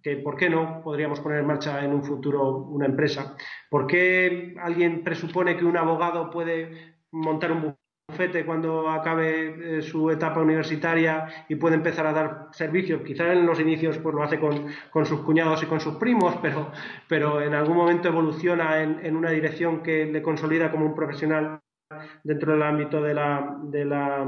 que 0.02 0.16
por 0.18 0.38
qué 0.38 0.50
no 0.50 0.82
podríamos 0.82 1.20
poner 1.20 1.40
en 1.40 1.48
marcha 1.48 1.84
en 1.84 1.92
un 1.92 2.04
futuro 2.04 2.58
una 2.58 2.86
empresa. 2.86 3.36
¿Por 3.70 3.86
qué 3.86 4.56
alguien 4.62 5.04
presupone 5.04 5.58
que 5.58 5.66
un 5.66 5.76
abogado 5.76 6.30
puede 6.30 6.96
montar 7.12 7.52
un 7.52 7.76
bufete 8.08 8.46
cuando 8.46 8.90
acabe 8.90 9.78
eh, 9.78 9.82
su 9.82 10.10
etapa 10.12 10.42
universitaria 10.42 11.46
y 11.50 11.56
puede 11.56 11.76
empezar 11.76 12.06
a 12.08 12.14
dar 12.14 12.48
servicios? 12.52 13.02
Quizás 13.02 13.36
en 13.36 13.46
los 13.46 13.60
inicios 13.60 13.98
pues 13.98 14.14
lo 14.14 14.24
hace 14.24 14.40
con, 14.40 15.06
sus 15.06 15.22
cuñados 15.22 15.64
y 15.64 15.66
con 15.66 15.80
sus 15.80 15.96
primos, 15.96 16.36
pero, 16.42 16.72
pero 17.08 17.42
en 17.42 17.54
algún 17.54 17.78
momento 17.78 18.08
evoluciona 18.10 18.82
en 18.82 19.16
una 19.16 19.32
dirección 19.32 19.82
que 19.82 20.06
le 20.06 20.22
consolida 20.22 20.72
como 20.72 20.86
un 20.86 20.96
profesional 20.96 21.62
dentro 22.24 22.54
del 22.54 22.64
ámbito 22.64 23.02
de, 23.02 23.14
la, 23.14 23.58
de, 23.64 23.86
la, 23.86 24.26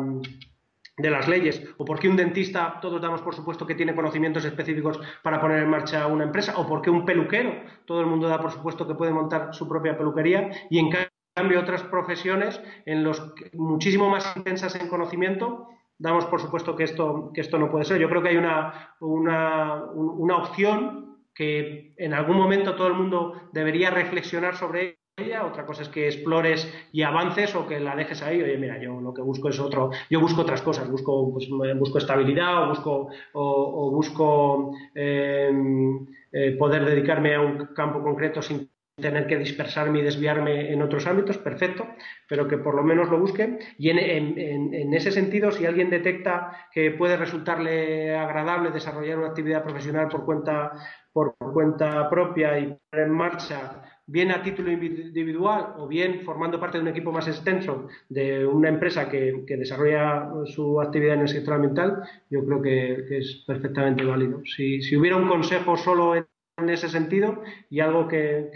de 0.97 1.09
las 1.09 1.27
leyes, 1.27 1.61
o 1.77 1.85
por 1.85 1.99
qué 1.99 2.07
un 2.07 2.15
dentista, 2.15 2.79
todos 2.81 3.01
damos 3.01 3.21
por 3.21 3.35
supuesto 3.35 3.65
que 3.65 3.75
tiene 3.75 3.95
conocimientos 3.95 4.45
específicos 4.45 4.99
para 5.23 5.39
poner 5.39 5.63
en 5.63 5.69
marcha 5.69 6.07
una 6.07 6.25
empresa, 6.25 6.57
o 6.57 6.67
por 6.67 6.81
qué 6.81 6.89
un 6.89 7.05
peluquero, 7.05 7.53
todo 7.85 8.01
el 8.01 8.07
mundo 8.07 8.27
da 8.27 8.41
por 8.41 8.51
supuesto 8.51 8.87
que 8.87 8.95
puede 8.95 9.13
montar 9.13 9.53
su 9.53 9.67
propia 9.67 9.97
peluquería, 9.97 10.49
y 10.69 10.79
en 10.79 10.89
cambio 11.35 11.59
otras 11.59 11.83
profesiones 11.83 12.61
en 12.85 13.03
los 13.03 13.33
muchísimo 13.53 14.09
más 14.09 14.35
intensas 14.37 14.75
en 14.75 14.87
conocimiento, 14.87 15.67
damos 15.97 16.25
por 16.25 16.39
supuesto 16.39 16.75
que 16.75 16.85
esto, 16.85 17.31
que 17.33 17.41
esto 17.41 17.59
no 17.59 17.69
puede 17.69 17.85
ser. 17.85 17.99
Yo 17.99 18.09
creo 18.09 18.23
que 18.23 18.29
hay 18.29 18.37
una, 18.37 18.95
una, 19.01 19.83
una 19.93 20.37
opción 20.37 21.17
que 21.33 21.93
en 21.97 22.13
algún 22.13 22.37
momento 22.37 22.75
todo 22.75 22.87
el 22.87 22.93
mundo 22.93 23.49
debería 23.51 23.91
reflexionar 23.91 24.55
sobre 24.55 24.99
otra 25.45 25.65
cosa 25.65 25.83
es 25.83 25.89
que 25.89 26.07
explores 26.07 26.69
y 26.91 27.03
avances 27.03 27.55
o 27.55 27.65
que 27.65 27.79
la 27.79 27.95
dejes 27.95 28.21
ahí. 28.21 28.41
Oye, 28.41 28.57
mira, 28.57 28.77
yo 28.81 28.99
lo 28.99 29.13
que 29.13 29.21
busco 29.21 29.47
es 29.47 29.59
otro, 29.59 29.91
yo 30.09 30.19
busco 30.19 30.41
otras 30.41 30.61
cosas, 30.61 30.91
busco, 30.91 31.31
pues, 31.31 31.47
busco 31.77 31.99
estabilidad 31.99 32.63
o 32.63 32.69
busco, 32.69 33.07
o, 33.31 33.91
busco 33.91 34.75
em, 34.93 36.05
eh, 36.33 36.57
poder 36.59 36.83
dedicarme 36.83 37.33
a 37.33 37.39
un 37.39 37.67
campo 37.67 38.03
concreto 38.03 38.41
sin 38.41 38.69
tener 38.95 39.27
que 39.27 39.37
dispersarme 39.37 39.99
y 39.99 40.03
desviarme 40.03 40.71
en 40.71 40.81
otros 40.81 41.05
ámbitos, 41.05 41.37
perfecto, 41.37 41.85
pero 42.29 42.47
que 42.47 42.57
por 42.57 42.75
lo 42.75 42.83
menos 42.83 43.09
lo 43.09 43.19
busque. 43.19 43.59
Y 43.77 43.89
en, 43.89 43.99
en, 43.99 44.93
ese 44.93 45.11
sentido, 45.11 45.51
si 45.51 45.65
alguien 45.65 45.89
detecta 45.89 46.69
que 46.71 46.91
puede 46.91 47.17
resultarle 47.17 48.15
agradable 48.15 48.71
desarrollar 48.71 49.17
una 49.17 49.27
actividad 49.27 49.63
profesional 49.63 50.07
por 50.07 50.25
cuenta, 50.25 50.71
por 51.11 51.35
cuenta 51.37 52.09
propia 52.09 52.57
y 52.59 52.77
en 52.91 53.11
marcha 53.11 53.83
bien 54.07 54.31
a 54.31 54.43
título 54.43 54.71
individual 54.71 55.73
o 55.77 55.87
bien 55.87 56.21
formando 56.21 56.59
parte 56.59 56.77
de 56.77 56.83
un 56.83 56.89
equipo 56.89 57.11
más 57.11 57.27
extenso 57.27 57.87
de 58.07 58.45
una 58.45 58.69
empresa 58.69 59.09
que, 59.09 59.43
desarrolla 59.47 60.29
su 60.45 60.79
actividad 60.79 61.15
en 61.15 61.21
el 61.21 61.27
sector 61.27 61.55
ambiental, 61.55 62.03
yo 62.29 62.45
creo 62.45 62.61
que, 62.61 63.17
es 63.17 63.43
perfectamente 63.47 64.05
válido. 64.05 64.41
Si, 64.45 64.95
hubiera 64.95 65.17
un 65.17 65.27
consejo 65.27 65.75
solo 65.75 66.15
en, 66.15 66.27
ese 66.57 66.89
sentido 66.89 67.43
y 67.69 67.81
algo 67.81 68.07
que, 68.07 68.49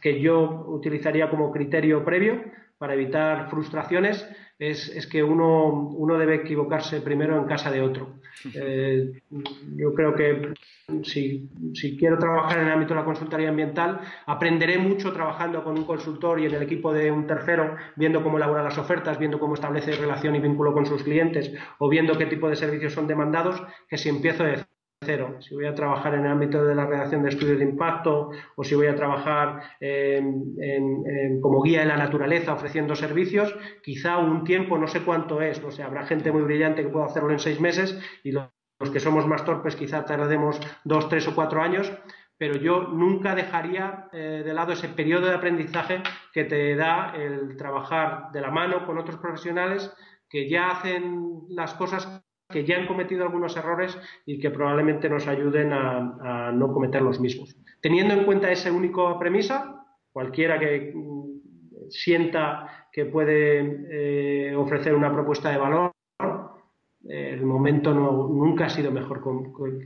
que, 0.00 0.20
yo 0.20 0.66
utilizaría 0.68 1.30
como 1.30 1.50
criterio 1.50 2.04
previo 2.04 2.44
para 2.78 2.94
evitar 2.94 3.48
frustraciones, 3.48 4.28
es, 4.58 5.06
que 5.06 5.22
uno, 5.22 5.66
uno, 5.66 6.18
debe 6.18 6.36
equivocarse 6.36 7.00
primero 7.00 7.38
en 7.38 7.44
casa 7.44 7.70
de 7.70 7.82
otro. 7.82 8.20
Eh, 8.54 9.12
yo 9.76 9.94
creo 9.94 10.14
que 10.14 10.52
si, 11.02 11.48
si, 11.74 11.96
quiero 11.96 12.18
trabajar 12.18 12.58
en 12.58 12.66
el 12.66 12.72
ámbito 12.72 12.92
de 12.94 13.00
la 13.00 13.06
consultoría 13.06 13.48
ambiental, 13.48 14.00
aprenderé 14.26 14.78
mucho 14.78 15.12
trabajando 15.12 15.64
con 15.64 15.78
un 15.78 15.84
consultor 15.84 16.40
y 16.40 16.46
en 16.46 16.54
el 16.54 16.62
equipo 16.62 16.92
de 16.92 17.10
un 17.10 17.26
tercero, 17.26 17.76
viendo 17.96 18.22
cómo 18.22 18.36
elabora 18.36 18.62
las 18.62 18.76
ofertas, 18.76 19.18
viendo 19.18 19.38
cómo 19.38 19.54
establece 19.54 19.92
relación 19.92 20.36
y 20.36 20.40
vínculo 20.40 20.74
con 20.74 20.84
sus 20.84 21.02
clientes 21.02 21.52
o 21.78 21.88
viendo 21.88 22.16
qué 22.18 22.26
tipo 22.26 22.48
de 22.48 22.56
servicios 22.56 22.92
son 22.92 23.06
demandados, 23.06 23.62
que 23.88 23.96
si 23.96 24.10
empiezo 24.10 24.44
de 24.44 24.64
cero. 25.04 25.36
Si 25.40 25.54
voy 25.54 25.66
a 25.66 25.74
trabajar 25.74 26.14
en 26.14 26.24
el 26.24 26.32
ámbito 26.32 26.64
de 26.64 26.74
la 26.74 26.86
redacción 26.86 27.22
de 27.22 27.28
estudios 27.28 27.58
de 27.58 27.64
impacto 27.64 28.30
o 28.56 28.64
si 28.64 28.74
voy 28.74 28.86
a 28.86 28.96
trabajar 28.96 29.62
como 31.40 31.62
guía 31.62 31.82
en 31.82 31.88
la 31.88 31.96
naturaleza 31.96 32.54
ofreciendo 32.54 32.96
servicios, 32.96 33.54
quizá 33.82 34.18
un 34.18 34.44
tiempo, 34.44 34.78
no 34.78 34.86
sé 34.86 35.02
cuánto 35.02 35.40
es, 35.40 35.62
no 35.62 35.70
sé, 35.70 35.82
habrá 35.82 36.06
gente 36.06 36.32
muy 36.32 36.42
brillante 36.42 36.82
que 36.82 36.88
pueda 36.88 37.06
hacerlo 37.06 37.30
en 37.30 37.38
seis 37.38 37.60
meses 37.60 37.98
y 38.24 38.32
los 38.32 38.50
que 38.92 39.00
somos 39.00 39.26
más 39.26 39.44
torpes 39.44 39.76
quizá 39.76 40.04
tardemos 40.04 40.60
dos, 40.84 41.08
tres 41.08 41.26
o 41.28 41.34
cuatro 41.34 41.62
años, 41.62 41.92
pero 42.38 42.56
yo 42.56 42.88
nunca 42.88 43.34
dejaría 43.34 44.08
eh, 44.12 44.42
de 44.44 44.54
lado 44.54 44.72
ese 44.72 44.88
periodo 44.88 45.26
de 45.26 45.34
aprendizaje 45.34 46.02
que 46.32 46.44
te 46.44 46.74
da 46.76 47.14
el 47.16 47.56
trabajar 47.56 48.30
de 48.32 48.40
la 48.40 48.50
mano 48.50 48.84
con 48.84 48.98
otros 48.98 49.16
profesionales 49.18 49.94
que 50.28 50.48
ya 50.48 50.70
hacen 50.70 51.44
las 51.48 51.74
cosas 51.74 52.25
que 52.48 52.64
ya 52.64 52.76
han 52.76 52.86
cometido 52.86 53.24
algunos 53.24 53.56
errores 53.56 53.98
y 54.24 54.38
que 54.38 54.50
probablemente 54.50 55.08
nos 55.08 55.26
ayuden 55.26 55.72
a, 55.72 56.52
no 56.52 56.72
cometer 56.72 57.02
los 57.02 57.20
mismos. 57.20 57.56
Teniendo 57.80 58.14
en 58.14 58.24
cuenta 58.24 58.50
esa 58.50 58.72
única 58.72 59.18
premisa, 59.18 59.84
cualquiera 60.12 60.58
que 60.58 60.92
mm, 60.94 61.90
sienta 61.90 62.88
que 62.92 63.06
puede 63.06 64.50
eh, 64.50 64.56
ofrecer 64.56 64.94
una 64.94 65.12
propuesta 65.12 65.50
de 65.50 65.58
valor, 65.58 65.92
el 67.08 67.44
momento 67.46 67.94
nunca 67.94 68.66
ha 68.66 68.68
sido 68.68 68.90
mejor 68.90 69.22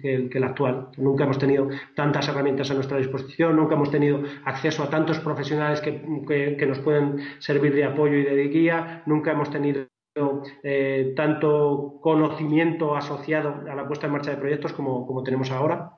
que, 0.00 0.30
el, 0.32 0.44
actual. 0.44 0.88
Nunca 0.96 1.24
hemos 1.24 1.38
tenido 1.38 1.68
tantas 1.94 2.26
herramientas 2.28 2.70
a 2.70 2.74
nuestra 2.74 2.96
disposición, 2.96 3.56
nunca 3.56 3.74
hemos 3.74 3.90
tenido 3.90 4.22
acceso 4.46 4.82
a 4.82 4.88
tantos 4.88 5.18
profesionales 5.18 5.82
que 5.82 6.66
nos 6.66 6.78
pueden 6.78 7.18
servir 7.38 7.74
de 7.74 7.84
apoyo 7.84 8.14
y 8.14 8.24
de 8.24 8.48
guía, 8.48 9.02
nunca 9.04 9.32
hemos 9.32 9.50
tenido 9.50 9.84
eh, 10.14 11.12
tanto 11.14 12.00
conocimiento 12.02 12.96
asociado 12.96 13.62
a 13.70 13.74
la 13.74 13.86
puesta 13.86 14.06
en 14.06 14.12
marcha 14.12 14.32
de 14.32 14.38
proyectos 14.38 14.72
como, 14.72 15.22
tenemos 15.22 15.50
ahora. 15.50 15.92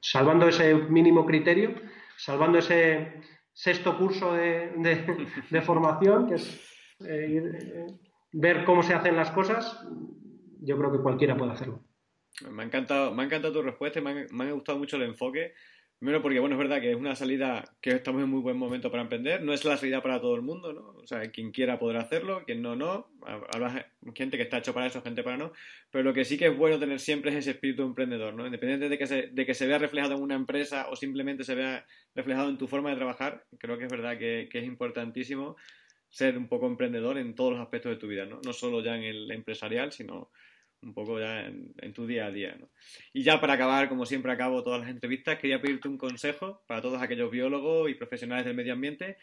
Salvando 0.00 0.48
ese 0.48 0.74
mínimo 0.74 1.26
criterio, 1.26 1.74
salvando 2.16 2.58
ese 2.58 3.20
sexto 3.52 3.98
curso 3.98 4.32
de, 4.32 5.62
formación, 5.64 6.28
que 6.28 6.34
es 6.34 6.60
eh, 7.04 7.42
eh, 7.44 7.86
ver 8.32 8.64
cómo 8.64 8.82
se 8.82 8.94
hacen 8.94 9.16
las 9.16 9.30
cosas, 9.32 9.84
yo 10.60 10.78
creo 10.78 10.92
que 10.92 10.98
cualquiera 10.98 11.36
puede 11.36 11.52
hacerlo. 11.52 11.80
Me 12.50 12.62
ha 12.62 12.66
encantado, 12.66 13.12
me 13.12 13.22
ha 13.22 13.26
encantado 13.26 13.52
tu 13.52 13.62
respuesta 13.62 13.98
y 13.98 14.02
me 14.02 14.26
me 14.30 14.44
ha 14.44 14.52
gustado 14.52 14.78
mucho 14.78 14.96
el 14.96 15.02
enfoque 15.02 15.52
Primero 16.02 16.20
porque, 16.20 16.40
bueno, 16.40 16.56
es 16.56 16.58
verdad 16.58 16.80
que 16.80 16.90
es 16.90 16.96
una 16.96 17.14
salida 17.14 17.62
que 17.80 17.90
estamos 17.90 18.24
en 18.24 18.28
muy 18.28 18.40
buen 18.40 18.56
momento 18.56 18.90
para 18.90 19.04
emprender. 19.04 19.40
No 19.40 19.52
es 19.52 19.64
la 19.64 19.76
salida 19.76 20.02
para 20.02 20.20
todo 20.20 20.34
el 20.34 20.42
mundo, 20.42 20.72
¿no? 20.72 21.00
O 21.00 21.06
sea, 21.06 21.30
quien 21.30 21.52
quiera 21.52 21.78
podrá 21.78 22.00
hacerlo, 22.00 22.42
quien 22.44 22.60
no, 22.60 22.74
no. 22.74 23.06
Habrá 23.24 23.88
gente 24.12 24.36
que 24.36 24.42
está 24.42 24.58
hecho 24.58 24.74
para 24.74 24.86
eso, 24.86 25.00
gente 25.00 25.22
para 25.22 25.36
no. 25.36 25.52
Pero 25.92 26.02
lo 26.02 26.12
que 26.12 26.24
sí 26.24 26.36
que 26.36 26.48
es 26.48 26.56
bueno 26.56 26.80
tener 26.80 26.98
siempre 26.98 27.30
es 27.30 27.36
ese 27.36 27.52
espíritu 27.52 27.84
emprendedor, 27.84 28.34
¿no? 28.34 28.44
Independiente 28.44 28.88
de 28.88 28.98
que 28.98 29.06
se, 29.06 29.28
de 29.28 29.46
que 29.46 29.54
se 29.54 29.68
vea 29.68 29.78
reflejado 29.78 30.16
en 30.16 30.22
una 30.22 30.34
empresa 30.34 30.88
o 30.90 30.96
simplemente 30.96 31.44
se 31.44 31.54
vea 31.54 31.86
reflejado 32.16 32.48
en 32.48 32.58
tu 32.58 32.66
forma 32.66 32.90
de 32.90 32.96
trabajar, 32.96 33.44
creo 33.58 33.78
que 33.78 33.84
es 33.84 33.90
verdad 33.92 34.18
que, 34.18 34.48
que 34.50 34.58
es 34.58 34.64
importantísimo 34.64 35.54
ser 36.08 36.36
un 36.36 36.48
poco 36.48 36.66
emprendedor 36.66 37.16
en 37.16 37.36
todos 37.36 37.52
los 37.52 37.60
aspectos 37.60 37.92
de 37.92 37.98
tu 37.98 38.08
vida, 38.08 38.26
¿no? 38.26 38.40
No 38.44 38.52
solo 38.52 38.82
ya 38.82 38.96
en 38.96 39.04
el 39.04 39.30
empresarial, 39.30 39.92
sino 39.92 40.32
un 40.82 40.94
poco 40.94 41.18
ya 41.18 41.46
en, 41.46 41.92
tu 41.92 42.06
día 42.06 42.26
a 42.26 42.30
día. 42.30 42.56
¿no? 42.58 42.68
Y 43.12 43.22
ya 43.22 43.40
para 43.40 43.54
acabar, 43.54 43.88
como 43.88 44.06
siempre 44.06 44.32
acabo 44.32 44.62
todas 44.62 44.80
las 44.80 44.90
entrevistas, 44.90 45.38
quería 45.38 45.60
pedirte 45.60 45.88
un 45.88 45.98
consejo 45.98 46.62
para 46.66 46.82
todos 46.82 47.00
aquellos 47.00 47.30
biólogos 47.30 47.90
y 47.90 47.94
profesionales 47.94 48.44
del 48.44 48.56
medio 48.56 48.72
ambiente 48.72 49.16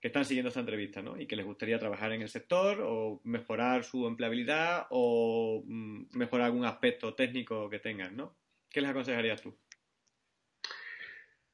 que 0.00 0.08
están 0.08 0.24
siguiendo 0.24 0.48
esta 0.48 0.60
entrevista 0.60 1.00
¿no? 1.00 1.18
y 1.18 1.26
que 1.26 1.36
les 1.36 1.46
gustaría 1.46 1.78
trabajar 1.78 2.12
en 2.12 2.20
el 2.20 2.28
sector 2.28 2.82
o 2.82 3.20
mejorar 3.24 3.84
su 3.84 4.06
empleabilidad 4.06 4.86
o 4.90 5.62
mm, 5.64 6.18
mejorar 6.18 6.46
algún 6.46 6.66
aspecto 6.66 7.14
técnico 7.14 7.70
que 7.70 7.78
tengan. 7.78 8.14
¿no? 8.16 8.36
¿Qué 8.68 8.80
les 8.80 8.90
aconsejarías 8.90 9.40
tú? 9.40 9.56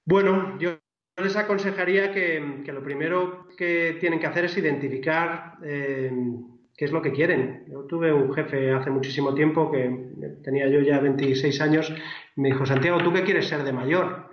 Bueno, 0.04 0.58
yo 0.58 0.80
les 1.16 1.36
aconsejaría 1.36 2.10
que, 2.10 2.40
lo 2.66 2.82
primero 2.82 3.46
que 3.56 3.96
tienen 4.00 4.18
que 4.18 4.26
hacer 4.26 4.46
es 4.46 4.56
identificar 4.56 5.58
eh, 5.62 6.10
qué 6.80 6.86
es 6.86 6.92
lo 6.92 7.02
que 7.02 7.12
quieren. 7.12 7.66
Yo 7.68 7.84
tuve 7.84 8.10
un 8.10 8.32
jefe 8.32 8.72
hace 8.72 8.88
muchísimo 8.88 9.34
tiempo 9.34 9.70
que 9.70 10.14
tenía 10.42 10.66
yo 10.66 10.80
ya 10.80 10.98
26 10.98 11.60
años 11.60 11.92
me 12.36 12.48
dijo, 12.48 12.64
Santiago, 12.64 13.02
¿tú 13.04 13.12
qué 13.12 13.22
quieres 13.22 13.46
ser 13.46 13.64
de 13.64 13.72
mayor? 13.74 14.30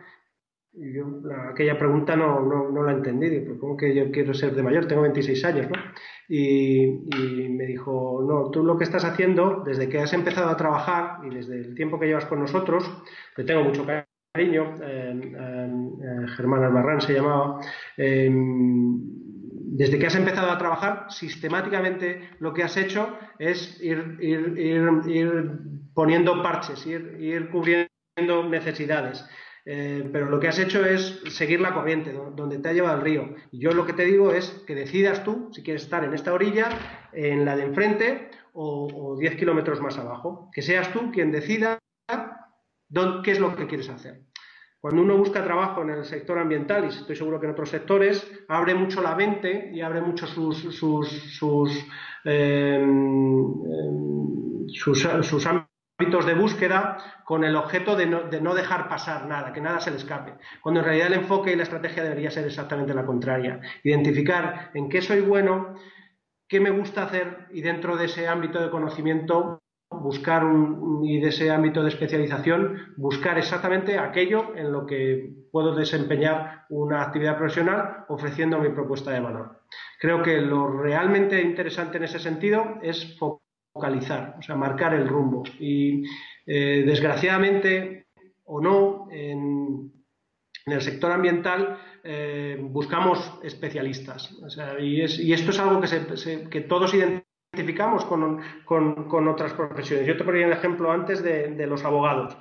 Y 0.71 0.93
yo 0.93 1.03
aquella 1.51 1.77
pregunta 1.77 2.15
no, 2.15 2.39
no, 2.39 2.83
la 2.83 2.93
entendí. 2.93 3.27
Digo, 3.27 3.59
¿cómo 3.59 3.75
que 3.75 3.93
yo 3.93 4.09
quiero 4.11 4.33
ser 4.33 4.55
de 4.55 4.63
mayor? 4.63 4.87
Tengo 4.87 5.01
26 5.01 5.43
años, 5.43 5.69
¿no? 5.69 5.75
Y, 6.29 6.87
me 7.49 7.65
dijo, 7.65 8.25
no, 8.25 8.49
tú 8.49 8.63
lo 8.63 8.77
que 8.77 8.85
estás 8.85 9.03
haciendo, 9.03 9.63
desde 9.65 9.89
que 9.89 9.99
has 9.99 10.13
empezado 10.13 10.49
a 10.49 10.55
trabajar 10.55 11.25
y 11.25 11.35
desde 11.35 11.55
el 11.55 11.75
tiempo 11.75 11.99
que 11.99 12.05
llevas 12.05 12.27
con 12.27 12.39
nosotros, 12.39 12.89
que 13.35 13.43
tengo 13.43 13.65
mucho 13.65 13.85
cariño, 14.33 14.73
eh, 14.81 15.19
eh, 15.37 16.27
Germán 16.37 16.63
Albarrán 16.63 17.01
se 17.01 17.13
llamaba, 17.13 17.59
eh, 17.97 18.31
desde 19.77 19.99
que 19.99 20.07
has 20.07 20.15
empezado 20.15 20.49
a 20.49 20.57
trabajar, 20.57 21.05
sistemáticamente 21.09 22.31
lo 22.39 22.51
que 22.51 22.63
has 22.63 22.75
hecho 22.77 23.15
es 23.37 23.79
ir, 23.79 24.17
poniendo 25.93 26.41
parches, 26.41 26.83
ir, 26.87 27.49
cubriendo 27.51 28.49
necesidades. 28.49 29.23
Eh, 29.65 30.09
pero 30.11 30.31
lo 30.31 30.39
que 30.39 30.47
has 30.47 30.57
hecho 30.57 30.83
es 30.83 31.21
seguir 31.29 31.61
la 31.61 31.75
corriente, 31.75 32.11
donde 32.11 32.57
te 32.57 32.69
ha 32.69 32.73
llevado 32.73 32.97
el 32.97 33.03
río. 33.03 33.35
Y 33.51 33.59
yo 33.59 33.71
lo 33.71 33.85
que 33.85 33.93
te 33.93 34.05
digo 34.05 34.31
es 34.31 34.49
que 34.65 34.73
decidas 34.73 35.23
tú 35.23 35.49
si 35.51 35.61
quieres 35.61 35.83
estar 35.83 36.03
en 36.03 36.15
esta 36.15 36.33
orilla, 36.33 36.69
en 37.13 37.45
la 37.45 37.55
de 37.55 37.65
enfrente 37.65 38.31
o, 38.53 39.15
10 39.19 39.35
kilómetros 39.35 39.79
más 39.79 39.99
abajo. 39.99 40.49
Que 40.55 40.63
seas 40.63 40.91
tú 40.91 41.11
quien 41.11 41.31
decida 41.31 41.77
qué 43.23 43.31
es 43.31 43.39
lo 43.39 43.55
que 43.55 43.67
quieres 43.67 43.89
hacer. 43.89 44.23
Cuando 44.79 45.01
uno 45.01 45.17
busca 45.17 45.43
trabajo 45.43 45.81
en 45.81 45.89
el 45.89 46.05
sector 46.05 46.37
ambiental, 46.37 46.85
y 46.85 46.89
estoy 46.89 47.15
seguro 47.15 47.39
que 47.39 47.47
en 47.47 47.53
otros 47.53 47.69
sectores, 47.69 48.31
abre 48.47 48.75
mucho 48.75 49.01
la 49.01 49.15
mente 49.15 49.71
y 49.73 49.81
abre 49.81 50.01
mucho 50.01 50.27
sus, 50.27 50.59
sus, 50.75 51.09
sus, 51.09 51.85
em, 52.23 53.39
em, 53.39 54.67
sus, 54.67 55.05
ámbitos 55.47 56.25
de 56.27 56.35
búsqueda 56.35 56.97
con 57.25 57.43
el 57.43 57.55
objeto 57.55 57.95
de 57.95 58.05
no, 58.05 58.23
de 58.23 58.39
no, 58.39 58.53
dejar 58.53 58.87
pasar 58.87 59.25
nada, 59.27 59.51
que 59.51 59.61
nada 59.61 59.79
se 59.79 59.89
le 59.89 59.97
escape. 59.97 60.35
Cuando 60.61 60.81
en 60.81 60.85
realidad 60.85 61.07
el 61.07 61.21
enfoque 61.21 61.51
y 61.51 61.55
la 61.55 61.63
estrategia 61.63 62.03
debería 62.03 62.29
ser 62.29 62.45
exactamente 62.45 62.93
la 62.93 63.05
contraria. 63.05 63.59
Identificar 63.83 64.69
en 64.75 64.89
qué 64.89 65.01
soy 65.01 65.21
bueno, 65.21 65.73
qué 66.47 66.59
me 66.59 66.69
gusta 66.69 67.03
hacer 67.03 67.47
y 67.51 67.61
dentro 67.61 67.97
de 67.97 68.05
ese 68.05 68.27
ámbito 68.27 68.61
de 68.61 68.69
conocimiento 68.69 69.59
buscar 69.99 70.43
un, 70.43 71.03
y 71.03 71.19
de 71.19 71.29
ese 71.29 71.49
ámbito 71.51 71.83
de 71.83 71.89
especialización, 71.89 72.93
buscar 72.97 73.37
exactamente 73.37 73.97
aquello 73.97 74.55
en 74.55 74.71
lo 74.71 74.85
que 74.85 75.29
puedo 75.51 75.75
desempeñar 75.75 76.65
una 76.69 77.01
actividad 77.01 77.37
profesional 77.37 78.05
ofreciendo 78.09 78.59
mi 78.59 78.69
propuesta 78.69 79.11
de 79.11 79.19
valor. 79.19 79.61
Creo 79.99 80.21
que 80.21 80.41
lo 80.41 80.67
realmente 80.67 81.41
interesante 81.41 81.97
en 81.97 82.03
ese 82.03 82.19
sentido 82.19 82.79
es 82.81 83.17
focalizar, 83.17 84.35
o 84.39 84.41
sea, 84.41 84.55
marcar 84.55 84.93
el 84.93 85.07
rumbo. 85.07 85.43
Y 85.59 86.03
eh, 86.45 86.83
desgraciadamente 86.85 88.07
o 88.45 88.61
no, 88.61 89.07
en, 89.11 89.91
el 90.65 90.81
sector 90.81 91.11
ambiental 91.11 91.79
eh, 92.03 92.57
buscamos 92.59 93.39
especialistas. 93.43 94.35
y, 94.79 95.01
esto 95.01 95.51
es 95.51 95.59
algo 95.59 95.81
que 95.81 96.61
todos 96.61 96.93
identificamos 96.93 97.26
identificamos 97.53 98.05
con, 98.05 99.27
otras 99.27 99.53
profesiones. 99.53 100.07
Yo 100.07 100.17
te 100.17 100.23
ponía 100.23 100.45
el 100.45 100.53
ejemplo 100.53 100.91
antes 100.91 101.23
de, 101.23 101.67
los 101.67 101.83
abogados. 101.85 102.37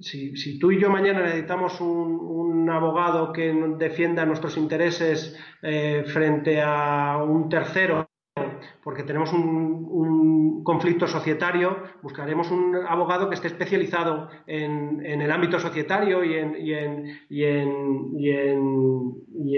Si, 0.00 0.58
tú 0.58 0.70
y 0.70 0.80
yo 0.80 0.90
mañana 0.90 1.22
necesitamos 1.22 1.80
un, 1.80 2.34
abogado 2.70 3.30
que 3.32 3.52
defienda 3.78 4.24
nuestros 4.24 4.56
intereses 4.56 5.38
eh, 5.60 6.02
frente 6.06 6.62
a 6.62 7.22
un 7.22 7.50
tercero, 7.50 8.08
porque 8.82 9.02
tenemos 9.02 9.32
un, 9.32 10.62
conflicto 10.64 11.06
societario, 11.06 11.76
buscaremos 12.00 12.50
un 12.50 12.74
abogado 12.88 13.28
que 13.28 13.34
esté 13.34 13.48
especializado 13.48 14.30
en, 14.46 15.04
el 15.04 15.30
ámbito 15.30 15.58
societario 15.60 16.24
y 16.24 16.38
en, 16.38 16.56
y 17.28 17.44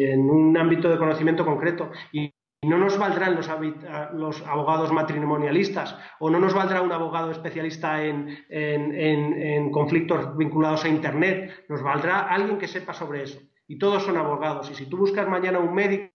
en, 0.02 0.20
un 0.28 0.56
ámbito 0.56 0.90
de 0.90 0.98
conocimiento 0.98 1.46
concreto. 1.46 1.92
Y 2.10 2.32
no 2.66 2.78
nos 2.78 2.98
valdrán 2.98 3.36
los, 3.36 4.42
abogados 4.46 4.92
matrimonialistas 4.92 5.96
o 6.18 6.30
no 6.30 6.38
nos 6.38 6.54
valdrá 6.54 6.82
un 6.82 6.92
abogado 6.92 7.30
especialista 7.30 8.02
en, 8.02 9.70
conflictos 9.70 10.36
vinculados 10.36 10.84
a 10.84 10.88
Internet, 10.88 11.64
nos 11.68 11.82
valdrá 11.82 12.20
alguien 12.20 12.58
que 12.58 12.68
sepa 12.68 12.92
sobre 12.92 13.22
eso. 13.22 13.40
Y 13.68 13.78
todos 13.78 14.04
son 14.04 14.16
abogados. 14.16 14.70
Y 14.70 14.74
si 14.74 14.86
tú 14.86 14.96
buscas 14.96 15.28
mañana 15.28 15.58
un 15.58 15.74
médico 15.74 16.12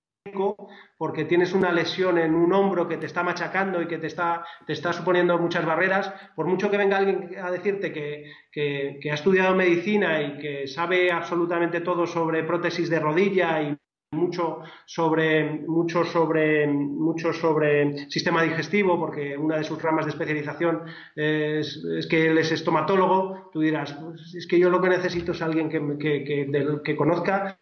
porque 0.97 1.25
tienes 1.25 1.53
una 1.53 1.71
lesión 1.71 2.17
en 2.17 2.35
un 2.35 2.53
hombro 2.53 2.87
que 2.87 2.97
te 2.97 3.07
está 3.07 3.23
machacando 3.23 3.81
y 3.81 3.87
que 3.87 3.97
te 3.97 4.07
está, 4.07 4.45
te 4.67 4.73
está 4.73 4.93
suponiendo 4.93 5.37
muchas 5.37 5.65
barreras, 5.65 6.13
por 6.35 6.45
mucho 6.45 6.69
que 6.69 6.77
venga 6.77 6.97
alguien 6.97 7.35
a 7.41 7.49
decirte 7.51 7.91
que 7.91 9.11
ha 9.11 9.13
estudiado 9.15 9.55
medicina 9.55 10.21
y 10.21 10.37
que 10.37 10.67
sabe 10.67 11.11
absolutamente 11.11 11.81
todo 11.81 12.05
sobre 12.05 12.43
prótesis 12.43 12.89
de 12.89 12.99
rodilla 12.99 13.61
y 13.63 13.77
mucho 14.11 14.59
sobre, 14.85 15.43
mucho 15.67 16.03
sobre, 16.03 16.67
mucho 16.67 17.31
sobre 17.31 18.09
sistema 18.09 18.43
digestivo, 18.43 18.99
porque 18.99 19.37
una 19.37 19.57
de 19.57 19.63
sus 19.63 19.81
ramas 19.81 20.05
de 20.05 20.11
especialización 20.11 20.83
es, 21.15 22.07
que 22.09 22.27
él 22.27 22.37
es 22.37 22.51
estomatólogo, 22.51 23.49
tú 23.53 23.61
dirás, 23.61 23.93
pues 23.93 24.35
es 24.35 24.47
que 24.47 24.59
yo 24.59 24.69
lo 24.69 24.81
que 24.81 24.89
necesito 24.89 25.31
es 25.31 25.41
alguien 25.41 25.69
que, 25.69 25.97
que, 25.97 26.81
que, 26.83 26.95
conozca 26.95 27.57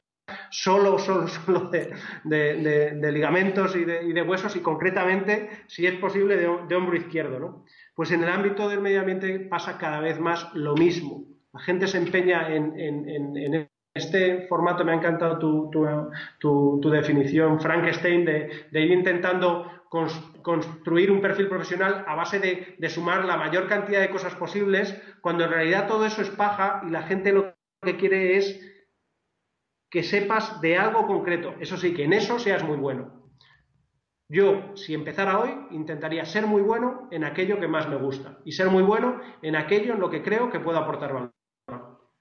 solo, 0.50 0.98
solo, 0.98 1.28
solo 1.28 1.70
de, 1.70 1.94
de, 2.24 3.12
ligamentos 3.12 3.76
y, 3.76 3.82
y 3.82 4.14
de, 4.14 4.22
huesos 4.24 4.56
y 4.56 4.62
concretamente, 4.62 5.50
si 5.68 5.86
es 5.86 5.94
posible, 5.96 6.36
de, 6.36 6.76
hombro 6.76 6.98
izquierdo. 6.98 7.40
¿no? 7.40 7.66
Pues 7.94 8.12
en 8.12 8.24
el 8.24 8.30
ámbito 8.30 8.68
del 8.68 8.82
medio 8.82 9.02
ambiente 9.02 9.40
pasa 9.40 9.78
cada 9.78 10.00
vez 10.00 10.20
más 10.20 10.52
lo 10.56 10.76
mismo. 10.76 11.26
La 11.54 11.60
gente 11.60 11.88
se 11.88 11.98
empeña 12.00 12.54
en, 12.54 12.80
en, 12.80 13.38
en 13.38 13.70
este 14.00 14.48
formato 14.48 14.84
me 14.84 14.92
ha 14.92 14.96
encantado 14.96 15.38
tu, 15.38 16.90
definición, 16.92 17.60
Frankenstein, 17.60 18.26
de, 18.26 18.68
ir 18.72 18.92
intentando 18.92 19.72
construir 20.42 21.12
un 21.12 21.22
perfil 21.22 21.48
profesional 21.48 22.04
a 22.08 22.16
base 22.16 22.40
de, 22.40 22.90
sumar 22.90 23.26
la 23.26 23.38
mayor 23.38 23.68
cantidad 23.68 24.02
de 24.02 24.10
cosas 24.10 24.36
posibles, 24.36 25.00
cuando 25.22 25.44
en 25.44 25.52
realidad 25.52 25.88
todo 25.88 26.06
eso 26.06 26.22
es 26.22 26.30
paja 26.30 26.82
y 26.88 26.92
la 26.92 27.04
gente 27.04 27.32
lo 27.32 27.54
que 27.82 27.98
quiere 27.98 28.38
es 28.38 28.60
que 29.90 30.04
sepas 30.04 30.62
de 30.62 30.78
algo 30.78 31.08
concreto. 31.08 31.56
Eso 31.60 31.78
sí, 31.78 31.94
que 31.94 32.04
en 32.04 32.14
eso 32.14 32.40
seas 32.40 32.64
muy 32.64 32.78
bueno. 32.78 33.20
Yo, 34.32 34.76
si 34.76 34.94
empezara 34.94 35.40
hoy, 35.40 35.50
intentaría 35.72 36.24
ser 36.24 36.46
muy 36.46 36.62
bueno 36.62 37.08
en 37.10 37.24
aquello 37.24 37.60
que 37.60 37.68
más 37.68 37.90
me 37.90 37.96
gusta 37.96 38.38
y 38.46 38.52
ser 38.52 38.70
muy 38.70 38.84
bueno 38.84 39.20
en 39.42 39.56
aquello 39.56 39.94
en 39.94 40.00
lo 40.00 40.12
que 40.12 40.22
creo 40.22 40.52
que 40.52 40.60
puedo 40.60 40.78
aportar 40.78 41.14
valor. 41.14 41.39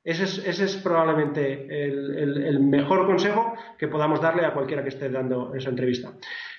Ese 0.05 0.65
es, 0.65 0.77
probablemente 0.77 1.67
el, 1.85 2.61
mejor 2.61 3.07
consejo 3.07 3.55
que 3.79 3.89
podamos 3.89 4.21
darle 4.21 4.45
a 4.45 4.55
cualquiera 4.55 4.83
que 4.83 4.89
esté 4.89 5.11
dando 5.11 5.55
esa 5.55 5.71
entrevista. 5.71 6.13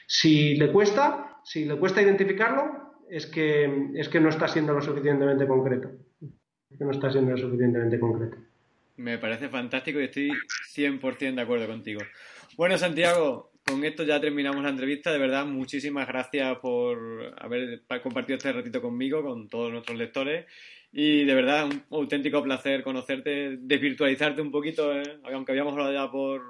Si 0.05 0.55
le 0.55 0.71
cuesta, 0.71 1.39
si 1.43 1.65
le 1.65 1.77
cuesta 1.77 2.01
identificarlo, 2.01 3.03
es 3.09 3.25
que, 3.25 3.91
es 3.95 4.13
no 4.13 4.29
está 4.29 4.47
siendo 4.47 4.73
lo 4.73 4.81
suficientemente 4.81 5.47
concreto. 5.47 5.89
Que 6.77 6.85
no 6.85 6.91
está 6.91 7.11
siendo 7.11 7.31
lo 7.31 7.37
suficientemente 7.37 7.99
concreto. 7.99 8.37
Me 8.97 9.17
parece 9.17 9.49
fantástico 9.49 9.99
y 9.99 10.05
estoy 10.05 10.29
100% 10.75 11.35
de 11.35 11.41
acuerdo 11.41 11.67
contigo. 11.67 12.01
Bueno, 12.57 12.77
Santiago, 12.77 13.51
con 13.65 13.83
esto 13.85 14.03
ya 14.03 14.19
terminamos 14.19 14.61
la 14.61 14.69
entrevista. 14.69 15.11
De 15.11 15.19
verdad, 15.19 15.45
muchísimas 15.45 16.07
gracias 16.07 16.57
por 16.59 17.33
haber 17.37 17.83
compartido 18.03 18.37
este 18.37 18.51
ratito 18.51 18.81
conmigo, 18.81 19.23
con 19.23 19.47
todos 19.47 19.71
nuestros 19.71 19.97
lectores. 19.97 20.45
Y 20.91 21.23
de 21.25 21.35
verdad, 21.35 21.67
un 21.67 21.83
auténtico 21.91 22.41
placer 22.41 22.83
conocerte, 22.83 23.57
desvirtualizarte 23.59 24.41
un 24.41 24.51
poquito, 24.51 24.93
¿eh? 24.93 25.19
aunque 25.31 25.51
habíamos 25.51 25.73
hablado 25.73 25.93
ya 25.93 26.11
por, 26.11 26.41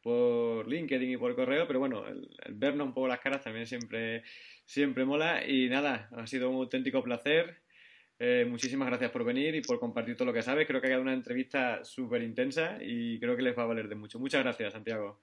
por 0.00 0.68
LinkedIn 0.68 1.10
y 1.10 1.16
por 1.16 1.34
correo, 1.34 1.66
pero 1.66 1.80
bueno, 1.80 2.06
el, 2.06 2.28
vernos 2.50 2.86
un 2.86 2.94
poco 2.94 3.08
las 3.08 3.20
caras 3.20 3.42
también 3.42 3.66
siempre, 3.66 4.22
siempre 4.64 5.04
mola. 5.04 5.44
Y 5.46 5.68
nada, 5.68 6.08
ha 6.16 6.26
sido 6.26 6.50
un 6.50 6.56
auténtico 6.56 7.02
placer. 7.02 7.62
Eh, 8.20 8.46
muchísimas 8.48 8.88
gracias 8.88 9.10
por 9.10 9.24
venir 9.24 9.54
y 9.54 9.62
por 9.62 9.78
compartir 9.78 10.16
todo 10.16 10.26
lo 10.26 10.32
que 10.32 10.42
sabes. 10.42 10.66
Creo 10.66 10.80
que 10.80 10.86
ha 10.86 10.90
quedado 10.90 11.02
una 11.02 11.12
entrevista 11.12 11.84
súper 11.84 12.22
intensa 12.22 12.78
y 12.80 13.18
creo 13.18 13.36
que 13.36 13.42
les 13.42 13.58
va 13.58 13.64
a 13.64 13.66
valer 13.66 13.88
de 13.88 13.96
mucho. 13.96 14.18
Muchas 14.18 14.42
gracias, 14.42 14.72
Santiago. 14.72 15.20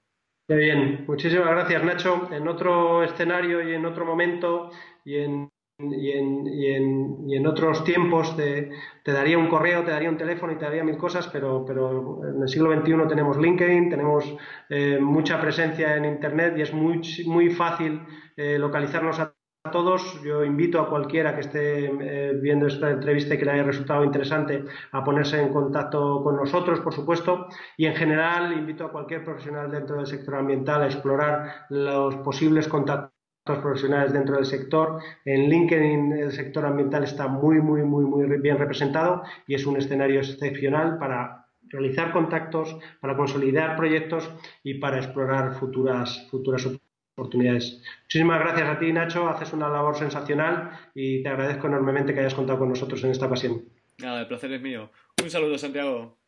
Muy 0.48 0.58
bien, 0.58 1.04
muchísimas 1.06 1.48
gracias, 1.48 1.82
Nacho. 1.82 2.28
En 2.30 2.46
otro 2.46 3.02
escenario 3.02 3.68
y 3.68 3.74
en 3.74 3.84
otro 3.84 4.04
momento 4.04 4.70
y 5.04 5.16
en 5.16 5.50
y 5.78 6.10
en, 6.10 6.46
y 6.46 6.66
en, 6.68 7.28
y 7.28 7.36
en 7.36 7.46
otros 7.46 7.84
tiempos 7.84 8.34
te, 8.36 8.70
daría 9.04 9.36
un 9.36 9.48
correo, 9.48 9.84
te 9.84 9.90
daría 9.90 10.08
un 10.08 10.16
teléfono 10.16 10.52
y 10.52 10.56
te 10.56 10.64
daría 10.64 10.82
mil 10.82 10.96
cosas, 10.96 11.28
pero, 11.28 11.64
pero 11.66 12.20
en 12.26 12.42
el 12.42 12.48
siglo 12.48 12.72
XXI 12.72 13.08
tenemos 13.08 13.36
LinkedIn, 13.36 13.90
tenemos 13.90 14.24
eh, 14.70 14.98
mucha 15.00 15.38
presencia 15.40 15.96
en 15.96 16.06
Internet 16.06 16.54
y 16.56 16.62
es 16.62 16.72
muy, 16.72 17.02
muy 17.26 17.50
fácil 17.50 18.00
eh, 18.36 18.58
localizarnos 18.58 19.20
a 19.20 19.34
todos. 19.70 20.22
Yo 20.22 20.44
invito 20.44 20.80
a 20.80 20.88
cualquiera 20.88 21.34
que 21.34 21.40
esté 21.40 21.86
eh, 21.86 22.32
viendo 22.40 22.68
esta 22.68 22.90
entrevista 22.90 23.34
y 23.34 23.38
que 23.38 23.44
le 23.44 23.50
haya 23.50 23.64
resultado 23.64 24.02
interesante 24.02 24.64
a 24.92 25.04
ponerse 25.04 25.42
en 25.42 25.52
contacto 25.52 26.22
con 26.22 26.36
nosotros, 26.36 26.80
por 26.80 26.94
supuesto, 26.94 27.48
y 27.76 27.84
en 27.84 27.94
general 27.96 28.52
invito 28.52 28.86
a 28.86 28.92
cualquier 28.92 29.24
profesional 29.24 29.70
dentro 29.70 29.96
del 29.96 30.06
sector 30.06 30.36
ambiental 30.36 30.82
a 30.82 30.86
explorar 30.86 31.66
los 31.68 32.16
posibles 32.16 32.66
contactos 32.68 33.15
profesionales 33.46 34.12
dentro 34.12 34.36
del 34.36 34.44
sector. 34.44 35.00
En 35.24 35.48
LinkedIn 35.48 36.12
el 36.12 36.32
sector 36.32 36.66
ambiental 36.66 37.04
está 37.04 37.28
muy, 37.28 37.60
muy, 37.60 37.82
muy, 37.82 38.04
muy 38.04 38.26
bien 38.38 38.58
representado 38.58 39.22
y 39.46 39.54
es 39.54 39.66
un 39.66 39.76
escenario 39.76 40.20
excepcional 40.20 40.98
para 40.98 41.46
realizar 41.68 42.12
contactos, 42.12 42.76
para 43.00 43.16
consolidar 43.16 43.76
proyectos 43.76 44.30
y 44.62 44.74
para 44.74 44.98
explorar 44.98 45.54
futuras, 45.54 46.26
futuras 46.30 46.68
oportunidades. 47.14 47.82
Muchísimas 48.02 48.40
gracias 48.40 48.68
a 48.68 48.78
ti, 48.78 48.92
Nacho. 48.92 49.28
Haces 49.28 49.52
una 49.52 49.68
labor 49.68 49.96
sensacional 49.96 50.70
y 50.94 51.22
te 51.22 51.28
agradezco 51.28 51.66
enormemente 51.66 52.12
que 52.12 52.20
hayas 52.20 52.34
contado 52.34 52.58
con 52.58 52.68
nosotros 52.68 53.02
en 53.04 53.10
esta 53.10 53.26
ocasión. 53.26 53.62
Nada, 53.98 54.20
el 54.20 54.28
placer 54.28 54.52
es 54.52 54.60
mío. 54.60 54.90
Un 55.22 55.30
saludo, 55.30 55.56
Santiago. 55.56 56.18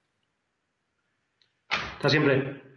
Hasta 1.68 2.08
siempre. 2.08 2.67